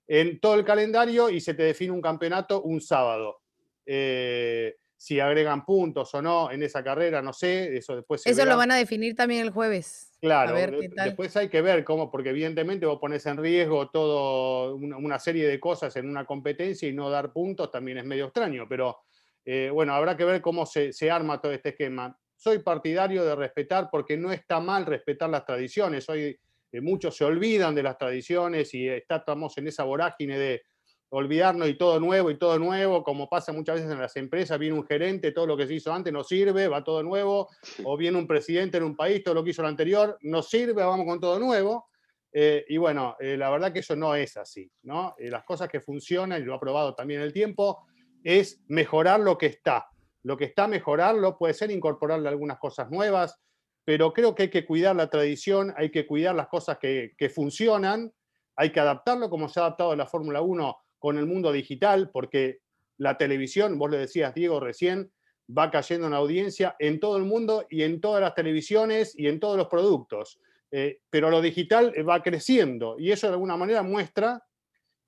en 0.07 0.39
todo 0.39 0.55
el 0.55 0.63
calendario 0.63 1.29
y 1.29 1.41
se 1.41 1.55
te 1.55 1.63
define 1.63 1.91
un 1.91 2.01
campeonato 2.01 2.61
un 2.61 2.79
sábado. 2.79 3.41
Eh, 3.85 4.77
si 4.97 5.19
agregan 5.19 5.63
puntos 5.63 6.13
o 6.15 6.21
no 6.23 6.51
en 6.51 6.63
esa 6.63 6.83
carrera, 6.83 7.21
no 7.21 7.31
sé, 7.31 7.77
eso 7.77 7.95
después 7.95 8.25
Eso 8.25 8.45
lo 8.45 8.57
van 8.57 8.71
a 8.71 8.75
definir 8.75 9.15
también 9.15 9.43
el 9.43 9.51
jueves. 9.51 10.11
Claro, 10.19 10.55
después 10.55 11.37
hay 11.37 11.49
que 11.49 11.61
ver 11.61 11.83
cómo, 11.83 12.09
porque 12.09 12.31
evidentemente 12.31 12.87
vos 12.87 12.99
pones 12.99 13.23
en 13.27 13.37
riesgo 13.37 13.89
toda 13.89 14.73
una, 14.73 15.19
serie 15.19 15.47
de 15.47 15.59
cosas 15.59 15.95
en 15.97 16.09
una 16.09 16.25
competencia 16.25 16.89
y 16.89 16.93
no 16.93 17.11
dar 17.11 17.31
puntos 17.31 17.69
también 17.69 17.99
es 17.99 18.05
medio 18.05 18.25
extraño, 18.25 18.65
pero 18.67 18.97
eh, 19.45 19.69
bueno, 19.71 19.93
habrá 19.93 20.17
que 20.17 20.25
ver 20.25 20.41
cómo 20.41 20.65
se, 20.65 20.91
arma 21.11 21.39
todo 21.39 21.51
este 21.51 21.69
esquema. 21.69 22.17
Soy 22.35 22.59
partidario 22.59 23.23
de 23.23 23.35
respetar 23.35 23.89
porque 23.91 24.17
no 24.17 24.31
está 24.31 24.59
mal 24.59 24.85
respetar 24.87 25.29
las 25.29 25.45
tradiciones. 25.45 26.09
Hoy 26.09 26.39
eh, 26.71 26.81
muchos 26.81 27.15
se 27.15 27.23
olvidan 27.23 27.75
de 27.75 27.83
las 27.83 27.99
tradiciones 27.99 28.73
y 28.73 28.87
estamos 28.87 29.55
en 29.59 29.67
esa 29.67 29.83
vorágine 29.83 30.39
de 30.39 30.63
olvidarnos 31.09 31.69
y 31.69 31.75
todo 31.75 31.99
nuevo 31.99 32.29
y 32.29 32.37
todo 32.37 32.59
nuevo, 32.59 33.03
como 33.03 33.29
pasa 33.29 33.53
muchas 33.53 33.75
veces 33.75 33.91
en 33.91 33.99
las 33.99 34.15
empresas, 34.17 34.59
viene 34.59 34.77
un 34.77 34.85
gerente, 34.85 35.31
todo 35.31 35.47
lo 35.47 35.55
que 35.55 35.67
se 35.67 35.75
hizo 35.75 35.93
antes 35.93 36.11
no 36.11 36.23
sirve, 36.23 36.67
va 36.67 36.83
todo 36.83 37.01
nuevo, 37.03 37.47
o 37.83 37.97
viene 37.97 38.17
un 38.17 38.27
presidente 38.27 38.77
en 38.77 38.83
un 38.83 38.95
país, 38.95 39.23
todo 39.23 39.35
lo 39.35 39.43
que 39.43 39.51
hizo 39.51 39.61
lo 39.61 39.69
anterior 39.69 40.17
no 40.21 40.41
sirve, 40.41 40.83
vamos 40.83 41.05
con 41.05 41.19
todo 41.19 41.39
nuevo. 41.39 41.87
Eh, 42.33 42.65
y 42.67 42.77
bueno, 42.77 43.15
eh, 43.19 43.37
la 43.37 43.49
verdad 43.49 43.71
que 43.71 43.79
eso 43.79 43.95
no 43.95 44.13
es 44.13 44.35
así, 44.35 44.69
¿no? 44.83 45.15
Eh, 45.17 45.29
las 45.29 45.45
cosas 45.45 45.69
que 45.69 45.79
funcionan, 45.79 46.41
y 46.41 46.45
lo 46.45 46.53
ha 46.53 46.59
probado 46.59 46.93
también 46.93 47.21
el 47.21 47.31
tiempo, 47.31 47.87
es 48.23 48.61
mejorar 48.67 49.21
lo 49.21 49.37
que 49.37 49.45
está. 49.47 49.87
Lo 50.23 50.35
que 50.35 50.45
está, 50.45 50.67
mejorarlo, 50.67 51.37
puede 51.37 51.53
ser 51.53 51.71
incorporarle 51.71 52.27
algunas 52.27 52.59
cosas 52.59 52.91
nuevas, 52.91 53.39
pero 53.85 54.11
creo 54.11 54.35
que 54.35 54.43
hay 54.43 54.49
que 54.49 54.65
cuidar 54.65 54.95
la 54.97 55.09
tradición, 55.09 55.73
hay 55.77 55.89
que 55.89 56.05
cuidar 56.05 56.35
las 56.35 56.49
cosas 56.49 56.77
que, 56.77 57.13
que 57.17 57.29
funcionan, 57.29 58.11
hay 58.57 58.71
que 58.71 58.81
adaptarlo 58.81 59.29
como 59.29 59.47
se 59.47 59.61
ha 59.61 59.63
adaptado 59.63 59.95
la 59.95 60.05
Fórmula 60.05 60.41
1 60.41 60.77
con 60.99 61.17
el 61.17 61.25
mundo 61.25 61.51
digital, 61.51 62.09
porque 62.11 62.59
la 62.97 63.17
televisión, 63.17 63.77
vos 63.77 63.91
le 63.91 63.97
decías, 63.97 64.33
Diego, 64.33 64.59
recién, 64.59 65.11
va 65.55 65.71
cayendo 65.71 66.07
en 66.07 66.13
audiencia 66.13 66.75
en 66.79 66.99
todo 66.99 67.17
el 67.17 67.23
mundo 67.23 67.65
y 67.69 67.83
en 67.83 68.01
todas 68.01 68.21
las 68.21 68.35
televisiones 68.35 69.13
y 69.17 69.27
en 69.27 69.39
todos 69.39 69.57
los 69.57 69.67
productos. 69.67 70.39
Eh, 70.71 70.99
pero 71.09 71.29
lo 71.29 71.41
digital 71.41 71.93
va 72.07 72.21
creciendo 72.21 72.97
y 72.99 73.11
eso 73.11 73.27
de 73.27 73.33
alguna 73.33 73.55
manera 73.55 73.83
muestra 73.83 74.43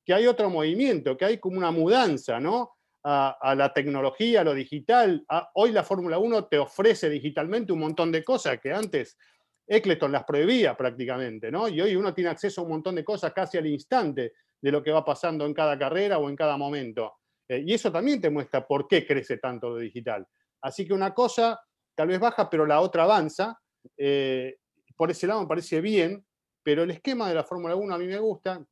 que 0.05 0.13
hay 0.13 0.25
otro 0.25 0.49
movimiento, 0.49 1.17
que 1.17 1.25
hay 1.25 1.37
como 1.37 1.57
una 1.57 1.71
mudanza, 1.71 2.39
¿no? 2.39 2.77
A, 3.03 3.55
la 3.55 3.73
tecnología, 3.73 4.41
a 4.41 4.43
lo 4.43 4.53
digital. 4.53 5.25
hoy 5.55 5.71
la 5.71 5.83
Fórmula 5.83 6.19
1 6.19 6.45
te 6.47 6.59
ofrece 6.59 7.09
digitalmente 7.09 7.71
un 7.71 7.79
montón 7.79 8.11
de 8.11 8.23
cosas 8.23 8.59
que 8.59 8.71
antes 8.71 9.17
Eccleston 9.65 10.11
las 10.11 10.25
prohibía 10.25 10.75
prácticamente, 10.75 11.49
¿no? 11.49 11.67
Y 11.67 11.79
hoy 11.79 11.95
uno 11.95 12.13
tiene 12.13 12.29
acceso 12.29 12.61
a 12.61 12.63
un 12.65 12.71
montón 12.71 12.95
de 12.95 13.03
cosas 13.03 13.31
casi 13.33 13.57
al 13.57 13.67
instante 13.67 14.33
de 14.61 14.71
lo 14.71 14.83
que 14.83 14.91
va 14.91 15.05
pasando 15.05 15.45
en 15.45 15.53
cada 15.53 15.77
carrera 15.77 16.17
o 16.17 16.29
en 16.29 16.35
cada 16.35 16.57
momento. 16.57 17.13
Eh, 17.47 17.63
y 17.65 17.73
eso 17.73 17.91
también 17.91 18.21
te 18.21 18.29
muestra 18.29 18.65
por 18.65 18.87
qué 18.87 19.05
crece 19.05 19.37
tanto 19.37 19.69
lo 19.69 19.77
digital. 19.77 20.25
Así 20.61 20.85
que 20.85 20.93
una 20.93 21.13
cosa 21.13 21.59
tal 21.95 22.07
vez 22.07 22.19
baja, 22.19 22.49
pero 22.49 22.65
la 22.65 22.79
otra 22.79 23.03
avanza. 23.03 23.59
Eh, 23.97 24.55
por 24.95 25.11
ese 25.11 25.27
lado 25.27 25.41
me 25.41 25.47
parece 25.47 25.81
bien, 25.81 26.25
pero 26.63 26.83
el 26.83 26.91
esquema 26.91 27.27
de 27.27 27.35
la 27.35 27.43
Fórmula 27.43 27.75
1 27.75 27.93
a 27.93 27.97
mí 27.97 28.07
me 28.07 28.19
gusta. 28.19 28.63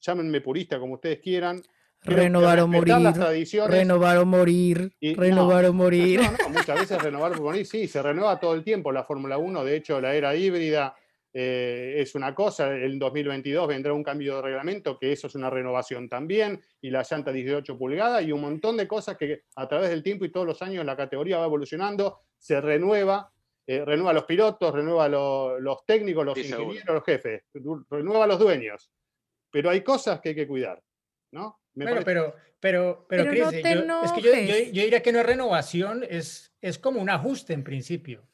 Llámenme 0.00 0.40
purista 0.40 0.78
como 0.78 0.94
ustedes 0.94 1.20
quieran. 1.20 1.62
Renovar 2.02 2.60
o 2.60 2.66
morir. 2.66 2.94
Renovar 3.68 4.16
o 4.18 4.24
morir. 4.24 4.92
renovar 5.00 5.66
o 5.66 5.72
morir. 5.74 6.20
No, 6.20 6.48
muchas 6.48 6.80
veces 6.80 7.02
renovar 7.02 7.32
o 7.32 7.42
morir, 7.42 7.66
sí, 7.66 7.86
se 7.86 8.02
renueva 8.02 8.40
todo 8.40 8.54
el 8.54 8.64
tiempo 8.64 8.92
la 8.92 9.04
Fórmula 9.04 9.36
1. 9.36 9.64
De 9.64 9.76
hecho, 9.76 10.00
la 10.00 10.14
era 10.14 10.34
híbrida 10.34 10.94
eh, 11.32 11.94
es 11.98 12.14
una 12.16 12.34
cosa, 12.34 12.74
en 12.74 12.98
2022 12.98 13.68
vendrá 13.68 13.92
un 13.92 14.02
cambio 14.02 14.36
de 14.36 14.42
reglamento, 14.42 14.98
que 14.98 15.12
eso 15.12 15.28
es 15.28 15.34
una 15.36 15.48
renovación 15.48 16.08
también, 16.08 16.60
y 16.80 16.90
la 16.90 17.04
llanta 17.08 17.30
18 17.30 17.78
pulgadas, 17.78 18.24
y 18.24 18.32
un 18.32 18.40
montón 18.40 18.76
de 18.76 18.88
cosas 18.88 19.16
que 19.16 19.44
a 19.54 19.68
través 19.68 19.90
del 19.90 20.02
tiempo 20.02 20.24
y 20.24 20.32
todos 20.32 20.46
los 20.46 20.60
años 20.62 20.84
la 20.84 20.96
categoría 20.96 21.38
va 21.38 21.44
evolucionando, 21.44 22.22
se 22.36 22.60
renueva, 22.60 23.32
eh, 23.66 23.84
renueva 23.84 24.12
los 24.12 24.24
pilotos, 24.24 24.74
renueva 24.74 25.08
los 25.08 25.86
técnicos, 25.86 26.24
los 26.24 26.36
ingenieros, 26.36 26.94
los 26.94 27.04
jefes, 27.04 27.44
renueva 27.88 28.26
los 28.26 28.38
dueños. 28.38 28.90
Pero 29.52 29.70
hay 29.70 29.82
cosas 29.82 30.20
que 30.20 30.30
hay 30.30 30.34
que 30.34 30.48
cuidar, 30.48 30.82
¿no? 31.32 31.60
bueno, 31.74 32.00
pero, 32.04 32.34
pero, 32.58 33.06
pero, 33.08 33.30
Chris, 33.30 33.42
es 33.52 34.12
que 34.12 34.22
yo, 34.22 34.32
yo, 34.72 34.82
diría 34.82 35.02
que 35.02 35.12
no 35.12 35.20
es 35.20 35.26
renovación, 35.26 36.04
es, 36.08 36.52
es 36.60 36.78
como 36.78 37.00
un 37.00 37.08
ajuste 37.08 37.52
en 37.52 37.62
principio 37.62 38.29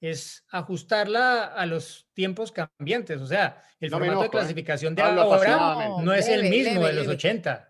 es 0.00 0.44
ajustarla 0.50 1.44
a 1.44 1.66
los 1.66 2.08
tiempos 2.14 2.52
cambiantes. 2.52 3.20
O 3.20 3.26
sea, 3.26 3.62
el 3.78 3.90
formato 3.90 4.20
de 4.20 4.26
¿eh? 4.26 4.30
clasificación 4.30 4.94
de 4.94 5.02
ahora 5.02 5.88
no 6.02 6.14
es 6.14 6.28
el 6.28 6.48
mismo 6.48 6.86
de 6.86 6.94
los 6.94 7.06
80. 7.06 7.66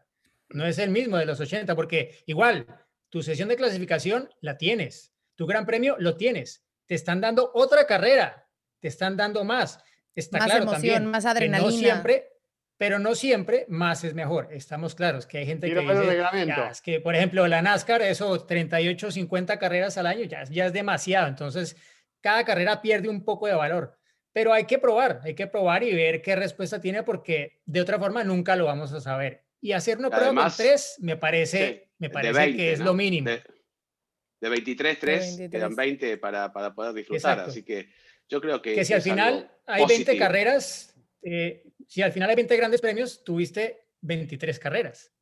No 0.50 0.66
es 0.66 0.78
el 0.78 0.90
mismo 0.90 1.16
de 1.16 1.26
los 1.26 1.40
80, 1.40 1.76
porque 1.76 2.22
igual, 2.26 2.66
tu 3.08 3.22
sesión 3.22 3.48
de 3.48 3.56
clasificación 3.56 4.28
la 4.40 4.56
tienes, 4.56 5.12
tu 5.36 5.46
gran 5.46 5.64
premio 5.64 5.96
lo 5.98 6.16
tienes, 6.16 6.64
te 6.86 6.94
están 6.94 7.20
dando 7.20 7.50
otra 7.54 7.86
carrera, 7.86 8.48
te 8.80 8.88
están 8.88 9.16
dando 9.16 9.44
más. 9.44 9.78
Está 10.14 10.38
más 10.38 10.46
claro 10.46 10.62
emoción, 10.64 10.82
también 10.82 11.06
más 11.06 11.24
adrenalina. 11.24 11.70
no 11.70 11.76
siempre, 11.76 12.28
pero 12.76 12.98
no 12.98 13.14
siempre 13.14 13.64
más 13.68 14.02
es 14.02 14.14
mejor. 14.14 14.48
Estamos 14.50 14.96
claros 14.96 15.26
que 15.26 15.38
hay 15.38 15.46
gente 15.46 15.68
que 15.68 15.80
dice, 15.80 16.24
es 16.70 16.80
que, 16.80 17.00
por 17.00 17.14
ejemplo, 17.14 17.46
la 17.46 17.62
NASCAR, 17.62 18.02
eso 18.02 18.44
38, 18.44 19.12
50 19.12 19.58
carreras 19.58 19.98
al 19.98 20.06
año, 20.06 20.24
ya, 20.24 20.42
ya 20.44 20.66
es 20.66 20.72
demasiado. 20.72 21.28
Entonces, 21.28 21.76
cada 22.20 22.44
carrera 22.44 22.82
pierde 22.82 23.08
un 23.08 23.24
poco 23.24 23.46
de 23.46 23.54
valor. 23.54 23.96
Pero 24.32 24.52
hay 24.52 24.64
que 24.64 24.78
probar, 24.78 25.20
hay 25.24 25.34
que 25.34 25.46
probar 25.46 25.82
y 25.82 25.92
ver 25.92 26.22
qué 26.22 26.36
respuesta 26.36 26.80
tiene 26.80 27.02
porque 27.02 27.60
de 27.64 27.80
otra 27.80 27.98
forma 27.98 28.22
nunca 28.22 28.54
lo 28.54 28.66
vamos 28.66 28.92
a 28.92 29.00
saber. 29.00 29.44
Y 29.60 29.72
hacer 29.72 29.98
una 29.98 30.08
prueba 30.08 30.32
con 30.32 30.52
tres 30.56 30.96
me 31.00 31.16
parece, 31.16 31.90
me 31.98 32.10
parece 32.10 32.56
que 32.56 32.72
es 32.72 32.80
lo 32.80 32.94
mínimo. 32.94 33.30
De, 33.30 34.48
23, 34.48 34.98
3 34.98 35.36
quedan 35.50 35.76
20 35.76 36.16
para, 36.16 36.52
para 36.52 36.74
poder 36.74 36.94
disfrutar. 36.94 37.40
Así 37.40 37.62
que 37.62 37.90
yo 38.28 38.40
creo 38.40 38.62
que... 38.62 38.74
Que 38.74 38.84
si 38.84 38.94
al 38.94 39.02
final 39.02 39.50
hay 39.66 39.84
20 39.84 40.16
carreras, 40.16 40.94
eh, 41.22 41.64
si 41.86 42.00
al 42.00 42.12
final 42.12 42.30
hay 42.30 42.36
20 42.36 42.56
grandes 42.56 42.80
premios, 42.80 43.22
tuviste 43.24 43.88
23 44.00 44.58
carreras. 44.58 45.12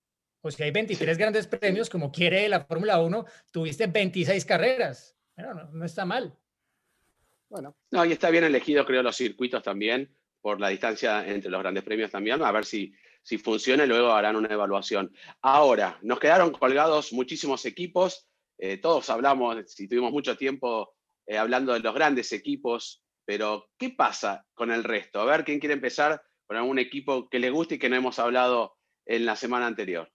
O 0.41 0.51
si 0.51 0.63
hay 0.63 0.71
23 0.71 1.19
grandes 1.19 1.49
premios, 1.49 1.91
como 1.91 2.13
quiere 2.13 2.49
la 2.49 2.61
Fórmula 2.61 3.01
1, 3.01 3.25
tuviste 3.51 3.87
26 3.89 4.45
carreras. 4.45 5.17
Bueno, 5.37 5.55
no, 5.55 5.71
no 5.73 5.85
está 5.85 6.05
mal. 6.05 6.39
Bueno. 7.49 7.77
No, 7.91 8.05
y 8.05 8.13
está 8.13 8.31
bien 8.31 8.45
elegido, 8.45 8.85
creo, 8.85 9.03
los 9.03 9.17
circuitos 9.17 9.63
también, 9.63 10.15
por 10.41 10.61
la 10.61 10.69
distancia 10.69 11.27
entre 11.27 11.51
los 11.51 11.61
grandes 11.61 11.85
premios 11.85 12.11
también, 12.11 12.43
a 12.43 12.53
ver 12.53 12.65
si, 12.65 12.93
si 13.23 13.39
funciona 13.39 13.85
y 13.85 13.89
luego 13.89 14.13
harán 14.13 14.37
una 14.37 14.53
evaluación. 14.53 15.13
Ahora, 15.43 15.99
nos 16.03 16.21
quedaron 16.21 16.53
colgados 16.53 17.13
muchísimos 17.13 17.65
equipos, 17.65 18.29
eh, 18.59 18.79
todos 18.79 19.09
hablamos, 19.11 19.57
si 19.67 19.89
tuvimos 19.89 20.13
mucho 20.13 20.37
tiempo 20.37 20.95
eh, 21.27 21.39
hablando 21.39 21.73
de 21.73 21.81
los 21.81 21.95
grandes 21.95 22.33
equipos, 22.33 23.03
pero 23.25 23.71
¿qué 23.79 23.91
pasa 23.91 24.47
con 24.55 24.71
el 24.71 24.85
resto? 24.85 25.21
A 25.21 25.25
ver, 25.25 25.45
¿quién 25.45 25.61
quiere 25.61 25.75
empezar 25.75 26.23
con 26.47 26.57
algún 26.57 26.79
equipo 26.79 27.29
que 27.29 27.39
le 27.39 27.51
guste 27.51 27.77
y 27.77 27.79
que 27.79 27.89
no 27.89 27.97
hemos 27.97 28.19
hablado 28.19 28.77
en 29.07 29.27
la 29.27 29.37
semana 29.37 29.67
anterior? 29.67 30.11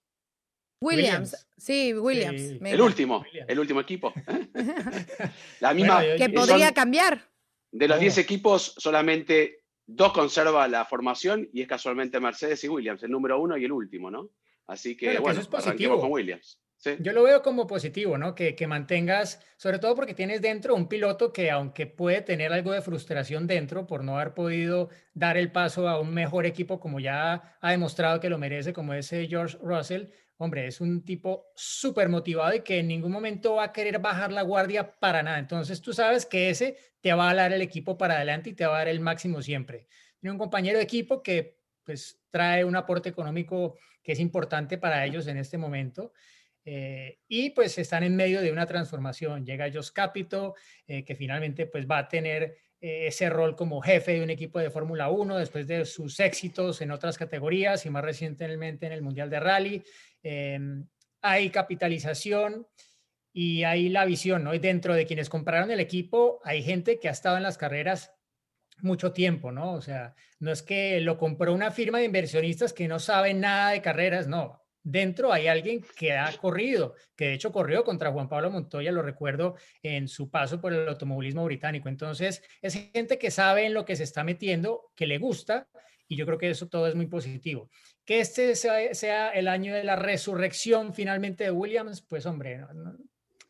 Williams, 0.83 1.47
sí, 1.57 1.93
Williams. 1.93 2.61
El 2.61 2.81
último, 2.81 3.25
el 3.47 3.59
último 3.59 3.79
equipo. 3.79 4.13
la 5.59 5.73
misma. 5.73 6.01
que 6.17 6.29
podría 6.29 6.73
cambiar. 6.73 7.29
De 7.71 7.87
los 7.87 7.99
10 7.99 8.19
equipos, 8.19 8.75
solamente 8.77 9.63
dos 9.85 10.13
conserva 10.13 10.67
la 10.67 10.85
formación 10.85 11.49
y 11.53 11.61
es 11.61 11.67
casualmente 11.67 12.19
Mercedes 12.19 12.63
y 12.63 12.69
Williams, 12.69 13.03
el 13.03 13.11
número 13.11 13.39
uno 13.39 13.57
y 13.57 13.65
el 13.65 13.71
último, 13.71 14.11
¿no? 14.11 14.29
Así 14.67 14.95
que, 14.95 15.19
bueno, 15.19 15.41
es 15.41 15.47
positivo. 15.47 15.99
con 15.99 16.11
Williams. 16.11 16.59
Yo 16.99 17.13
lo 17.13 17.23
veo 17.23 17.41
como 17.41 17.65
positivo, 17.65 18.17
¿no? 18.17 18.35
Que, 18.35 18.55
que, 18.55 18.67
mantengas, 18.67 19.39
sobre 19.55 19.79
todo 19.79 19.95
porque 19.95 20.13
tienes 20.13 20.41
dentro 20.41 20.75
un 20.75 20.89
piloto 20.89 21.31
que 21.31 21.49
aunque 21.49 21.87
puede 21.87 22.21
tener 22.21 22.51
algo 22.51 22.73
de 22.73 22.81
frustración 22.81 23.47
dentro 23.47 23.87
por 23.87 24.03
no 24.03 24.17
haber 24.17 24.33
podido 24.33 24.89
dar 25.13 25.37
el 25.37 25.51
paso 25.51 25.87
a 25.87 25.99
un 25.99 26.13
mejor 26.13 26.45
equipo 26.45 26.81
como 26.81 26.99
ya 26.99 27.57
ha 27.61 27.71
demostrado 27.71 28.19
que 28.19 28.29
lo 28.29 28.37
merece, 28.37 28.73
como 28.73 28.93
ese 28.93 29.27
George 29.27 29.57
Russell, 29.61 30.07
hombre, 30.37 30.67
es 30.67 30.81
un 30.81 31.03
tipo 31.03 31.47
súper 31.55 32.09
motivado 32.09 32.55
y 32.55 32.61
que 32.61 32.79
en 32.79 32.87
ningún 32.87 33.11
momento 33.11 33.55
va 33.55 33.65
a 33.65 33.73
querer 33.73 33.99
bajar 33.99 34.31
la 34.31 34.41
guardia 34.41 34.99
para 34.99 35.23
nada. 35.23 35.39
Entonces 35.39 35.81
tú 35.81 35.93
sabes 35.93 36.25
que 36.25 36.49
ese 36.49 36.77
te 37.01 37.13
va 37.13 37.29
a 37.29 37.35
dar 37.35 37.53
el 37.53 37.61
equipo 37.61 37.97
para 37.97 38.15
adelante 38.15 38.49
y 38.49 38.53
te 38.53 38.65
va 38.65 38.75
a 38.75 38.79
dar 38.79 38.87
el 38.87 38.99
máximo 38.99 39.41
siempre. 39.41 39.87
Tiene 40.19 40.31
un 40.31 40.39
compañero 40.39 40.77
de 40.77 40.83
equipo 40.83 41.21
que 41.21 41.59
pues 41.83 42.21
trae 42.29 42.63
un 42.63 42.75
aporte 42.75 43.09
económico 43.09 43.77
que 44.01 44.13
es 44.13 44.19
importante 44.19 44.77
para 44.77 45.05
ellos 45.05 45.27
en 45.27 45.37
este 45.37 45.57
momento. 45.57 46.13
Eh, 46.65 47.19
y 47.27 47.49
pues 47.49 47.77
están 47.77 48.03
en 48.03 48.15
medio 48.15 48.41
de 48.41 48.51
una 48.51 48.65
transformación. 48.65 49.45
Llega 49.45 49.71
Jos 49.71 49.91
Capito, 49.91 50.55
eh, 50.87 51.03
que 51.03 51.15
finalmente 51.15 51.65
pues 51.65 51.85
va 51.85 51.99
a 51.99 52.07
tener 52.07 52.57
eh, 52.79 53.07
ese 53.07 53.29
rol 53.29 53.55
como 53.55 53.81
jefe 53.81 54.13
de 54.13 54.23
un 54.23 54.29
equipo 54.29 54.59
de 54.59 54.69
Fórmula 54.69 55.09
1 55.09 55.37
después 55.37 55.67
de 55.67 55.85
sus 55.85 56.19
éxitos 56.19 56.81
en 56.81 56.91
otras 56.91 57.17
categorías 57.17 57.85
y 57.85 57.89
más 57.89 58.03
recientemente 58.03 58.85
en 58.85 58.91
el 58.91 59.01
Mundial 59.01 59.29
de 59.29 59.39
Rally. 59.39 59.83
Em, 60.23 60.87
hay 61.21 61.49
capitalización 61.49 62.67
y 63.31 63.63
hay 63.63 63.89
la 63.89 64.05
visión, 64.05 64.43
¿no? 64.43 64.53
Y 64.53 64.59
dentro 64.59 64.93
de 64.93 65.05
quienes 65.05 65.29
compraron 65.29 65.71
el 65.71 65.79
equipo 65.79 66.39
hay 66.43 66.63
gente 66.63 66.99
que 66.99 67.09
ha 67.09 67.11
estado 67.11 67.37
en 67.37 67.43
las 67.43 67.57
carreras 67.57 68.11
mucho 68.81 69.13
tiempo, 69.13 69.51
¿no? 69.51 69.73
O 69.73 69.81
sea, 69.81 70.15
no 70.39 70.51
es 70.51 70.63
que 70.63 70.99
lo 70.99 71.17
compró 71.17 71.53
una 71.53 71.71
firma 71.71 71.99
de 71.99 72.05
inversionistas 72.05 72.73
que 72.73 72.87
no 72.87 72.99
saben 72.99 73.39
nada 73.39 73.71
de 73.71 73.81
carreras, 73.81 74.27
no 74.27 74.63
dentro 74.83 75.31
hay 75.31 75.47
alguien 75.47 75.83
que 75.97 76.11
ha 76.11 76.31
corrido, 76.37 76.95
que 77.15 77.25
de 77.25 77.33
hecho 77.33 77.51
corrió 77.51 77.83
contra 77.83 78.11
Juan 78.11 78.27
Pablo 78.27 78.51
Montoya, 78.51 78.91
lo 78.91 79.01
recuerdo 79.01 79.55
en 79.81 80.07
su 80.07 80.29
paso 80.29 80.59
por 80.59 80.73
el 80.73 80.87
automovilismo 80.87 81.45
británico. 81.45 81.89
Entonces, 81.89 82.43
es 82.61 82.73
gente 82.93 83.17
que 83.17 83.31
sabe 83.31 83.65
en 83.65 83.73
lo 83.73 83.85
que 83.85 83.95
se 83.95 84.03
está 84.03 84.23
metiendo, 84.23 84.91
que 84.95 85.07
le 85.07 85.17
gusta, 85.17 85.67
y 86.07 86.17
yo 86.17 86.25
creo 86.25 86.37
que 86.37 86.49
eso 86.49 86.67
todo 86.67 86.87
es 86.87 86.95
muy 86.95 87.07
positivo. 87.07 87.69
Que 88.05 88.19
este 88.19 88.55
sea, 88.55 89.29
el 89.29 89.47
año 89.47 89.73
de 89.73 89.83
la 89.83 89.95
resurrección 89.95 90.93
finalmente 90.93 91.45
de 91.45 91.51
Williams, 91.51 92.01
pues 92.01 92.25
hombre, 92.25 92.61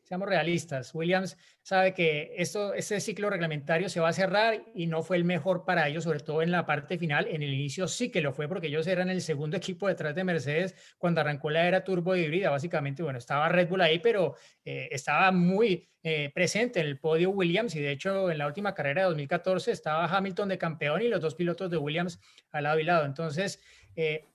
seamos 0.04 0.30
realistas. 0.30 0.94
Williams 0.94 1.38
sabe 1.64 1.94
que 1.94 2.36
esto, 2.38 2.74
este 2.76 3.00
ciclo 3.00 3.32
reglamentario 3.32 3.90
se 3.90 4.00
va 4.00 4.10
a 4.10 4.14
cerrar 4.14 4.64
y 4.76 4.86
no 4.86 5.02
fue 5.02 5.18
el 5.18 5.24
mejor 5.24 5.66
para 5.66 5.88
ellos, 5.88 6.04
sobre 6.04 6.20
todo 6.20 6.44
en 6.44 6.52
la 6.52 6.68
parte 6.68 7.00
final. 7.00 7.28
En 7.28 7.42
el 7.42 7.52
inicio 7.52 7.88
sí 7.88 8.12
que 8.12 8.22
lo 8.22 8.32
fue 8.32 8.48
porque 8.48 8.68
ellos 8.68 8.86
eran 8.86 9.10
el 9.10 9.22
segundo 9.22 9.58
equipo 9.58 9.88
detrás 9.88 10.14
de 10.14 10.24
Mercedes 10.24 10.76
cuando 11.00 11.22
arrancó 11.22 11.50
la 11.50 11.68
era 11.68 11.84
turbo 11.84 12.16
híbrida. 12.16 12.52
Básicamente, 12.52 13.02
bueno, 13.02 13.18
estaba 13.18 13.50
Red 13.50 13.70
Bull 13.70 13.82
ahí, 13.82 13.98
pero 13.98 14.36
eh, 14.64 14.90
estaba 14.92 15.32
muy 15.32 15.90
eh, 16.04 16.32
presente 16.36 16.82
en 16.82 16.88
el 16.88 17.00
podio 17.00 17.30
Williams 17.32 17.76
y 17.76 17.80
de 17.80 17.92
hecho 17.92 18.30
en 18.30 18.38
la 18.38 18.46
última 18.46 18.76
carrera 18.76 19.04
de 19.04 19.08
2014 19.08 19.72
estaba 19.72 20.06
Hamilton 20.06 20.50
de 20.50 20.58
campeón 20.58 21.02
y 21.02 21.08
los 21.08 21.22
dos 21.22 21.34
pilotos 21.34 21.72
de 21.72 21.78
Williams 21.78 22.20
al 22.52 22.66
lado 22.66 22.80
y 22.80 22.84
lado. 22.84 23.06
Entonces, 23.06 23.64
eh, 23.96 24.33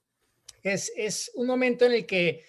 es, 0.62 1.30
un 1.34 1.46
momento 1.46 1.86
en 1.86 1.92
el 1.92 2.06
que 2.06 2.44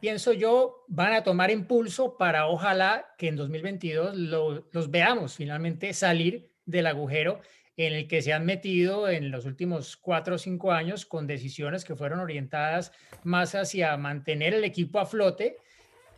pienso 0.00 0.32
yo, 0.32 0.84
van 0.88 1.12
a 1.12 1.22
tomar 1.22 1.50
impulso 1.50 2.16
para 2.16 2.46
ojalá 2.48 3.14
que 3.16 3.28
en 3.28 3.36
2022 3.36 4.16
los 4.16 4.90
veamos 4.90 5.36
finalmente 5.36 5.92
salir 5.92 6.50
del 6.66 6.86
agujero 6.86 7.40
en 7.76 7.92
el 7.92 8.08
que 8.08 8.22
se 8.22 8.32
han 8.32 8.44
metido 8.44 9.08
en 9.08 9.30
los 9.30 9.46
últimos 9.46 9.96
cuatro 9.96 10.34
o 10.34 10.38
cinco 10.38 10.72
años 10.72 11.06
con 11.06 11.28
decisiones 11.28 11.84
que 11.84 11.94
fueron 11.94 12.18
orientadas 12.18 12.92
más 13.22 13.54
hacia 13.54 13.96
mantener 13.96 14.52
el 14.52 14.64
equipo 14.64 14.98
a 14.98 15.06
flote 15.06 15.58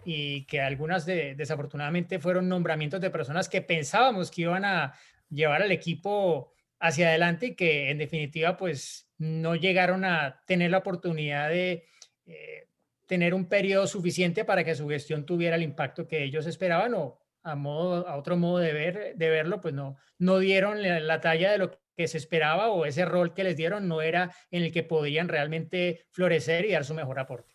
y 0.04 0.46
que 0.46 0.62
algunas 0.62 1.04
desafortunadamente 1.04 2.18
fueron 2.18 2.48
nombramientos 2.48 3.00
de 3.02 3.10
personas 3.10 3.46
que 3.46 3.60
pensábamos 3.60 4.30
que 4.30 4.42
iban 4.42 4.64
a 4.64 4.94
llevar 5.28 5.62
al 5.62 5.70
equipo 5.70 6.54
hacia 6.80 7.08
adelante 7.08 7.46
y 7.46 7.54
que 7.54 7.90
en 7.90 7.98
definitiva 7.98 8.56
pues 8.56 9.08
no 9.18 9.54
llegaron 9.54 10.04
a 10.04 10.42
tener 10.46 10.70
la 10.70 10.78
oportunidad 10.78 11.50
de 11.50 11.84
eh, 12.26 12.66
tener 13.06 13.34
un 13.34 13.48
periodo 13.48 13.86
suficiente 13.86 14.44
para 14.44 14.64
que 14.64 14.74
su 14.74 14.88
gestión 14.88 15.26
tuviera 15.26 15.56
el 15.56 15.62
impacto 15.62 16.08
que 16.08 16.24
ellos 16.24 16.46
esperaban 16.46 16.94
o 16.94 17.18
a, 17.42 17.54
modo, 17.54 18.06
a 18.08 18.16
otro 18.16 18.36
modo 18.36 18.58
de, 18.58 18.72
ver, 18.72 19.16
de 19.16 19.30
verlo, 19.30 19.60
pues 19.60 19.74
no, 19.74 19.96
no 20.18 20.38
dieron 20.38 20.82
la, 20.82 21.20
talla 21.20 21.52
de 21.52 21.58
lo 21.58 21.70
que 21.96 22.08
se 22.08 22.18
esperaba 22.18 22.70
o 22.70 22.86
ese 22.86 23.04
rol 23.04 23.34
que 23.34 23.44
les 23.44 23.56
dieron 23.56 23.88
no 23.88 24.00
era 24.00 24.34
en 24.50 24.62
el 24.62 24.72
que 24.72 24.82
podían 24.82 25.28
realmente 25.28 26.06
florecer 26.10 26.64
y 26.64 26.72
dar 26.72 26.84
su 26.84 26.94
mejor 26.94 27.18
aporte. 27.18 27.54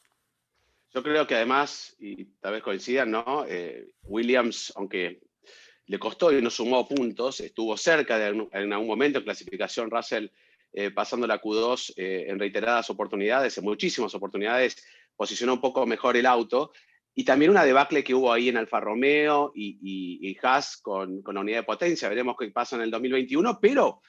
Yo 0.93 1.03
creo 1.03 1.27
que 1.27 1.35
además, 1.35 1.95
y 1.99 2.25
tal 2.39 2.53
vez 2.53 2.63
coincidan, 2.63 3.11
¿no? 3.11 3.45
Eh, 3.47 3.89
Williams, 4.03 4.71
aunque 4.75 5.21
le 5.87 5.99
costó 5.99 6.31
y 6.31 6.41
no 6.41 6.49
sumó 6.49 6.87
puntos, 6.87 7.39
estuvo 7.39 7.77
cerca 7.77 8.17
de 8.17 8.47
en 8.51 8.73
algún 8.73 8.87
momento 8.87 9.19
en 9.19 9.25
clasificación 9.25 9.91
Russell 9.91 10.27
eh, 10.73 10.91
pasando 10.91 11.25
la 11.25 11.41
Q2 11.41 11.93
eh, 11.95 12.25
en 12.27 12.39
reiteradas 12.39 12.89
oportunidades, 12.89 13.57
en 13.57 13.63
muchísimas 13.63 14.13
oportunidades, 14.13 14.75
posicionó 15.15 15.53
un 15.53 15.61
poco 15.61 15.85
mejor 15.85 16.17
el 16.17 16.25
auto. 16.25 16.73
Y 17.17 17.23
también 17.23 17.51
una 17.51 17.63
debacle 17.63 18.03
que 18.03 18.13
hubo 18.13 18.33
ahí 18.33 18.49
en 18.49 18.57
Alfa 18.57 18.81
Romeo 18.81 19.53
y, 19.55 19.79
y, 19.81 20.37
Haas 20.43 20.75
con, 20.75 21.21
con, 21.21 21.35
la 21.35 21.41
unidad 21.41 21.59
de 21.59 21.63
potencia. 21.63 22.09
Veremos 22.09 22.35
qué 22.37 22.49
pasa 22.49 22.75
en 22.75 22.81
el 22.81 22.91
2021, 22.91 23.59
pero 23.61 24.01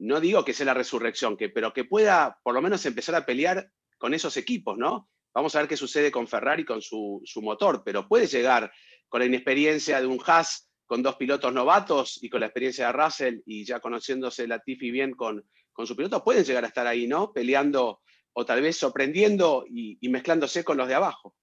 no 0.00 0.20
digo 0.20 0.44
que 0.44 0.52
sea 0.52 0.66
la 0.66 0.74
resurrección, 0.74 1.38
que, 1.38 1.48
pero 1.48 1.72
que 1.72 1.84
pueda 1.84 2.38
por 2.42 2.52
lo 2.52 2.60
menos 2.60 2.84
empezar 2.84 3.14
a 3.14 3.24
pelear 3.24 3.70
con 3.96 4.12
esos 4.12 4.36
equipos, 4.36 4.76
¿no? 4.76 5.08
Vamos 5.32 5.54
a 5.54 5.60
ver 5.60 5.68
qué 5.68 5.76
sucede 5.78 6.10
con 6.10 6.28
Ferrari, 6.28 6.66
con 6.66 6.82
su, 6.82 7.22
su 7.24 7.40
motor, 7.40 7.82
pero 7.82 8.06
puede 8.06 8.26
llegar 8.26 8.70
con 9.08 9.20
la 9.20 9.26
inexperiencia 9.26 9.98
de 9.98 10.06
un 10.06 10.20
Haas 10.26 10.69
con 10.90 11.04
dos 11.04 11.14
pilotos 11.14 11.52
novatos 11.54 12.18
y 12.20 12.28
con 12.28 12.40
la 12.40 12.46
experiencia 12.46 12.88
de 12.88 12.92
Russell 12.92 13.38
y 13.46 13.64
ya 13.64 13.78
conociéndose 13.78 14.48
la 14.48 14.58
Tiffy 14.58 14.90
bien 14.90 15.14
con, 15.14 15.46
con 15.72 15.86
su 15.86 15.94
piloto, 15.94 16.24
pueden 16.24 16.42
llegar 16.42 16.64
a 16.64 16.66
estar 16.66 16.84
ahí, 16.84 17.06
¿no? 17.06 17.32
Peleando 17.32 18.00
o 18.32 18.44
tal 18.44 18.60
vez 18.60 18.76
sorprendiendo 18.76 19.64
y, 19.68 20.00
mezclándose 20.08 20.64
con 20.64 20.76
los 20.76 20.88
de 20.88 20.94
abajo. 20.94 21.36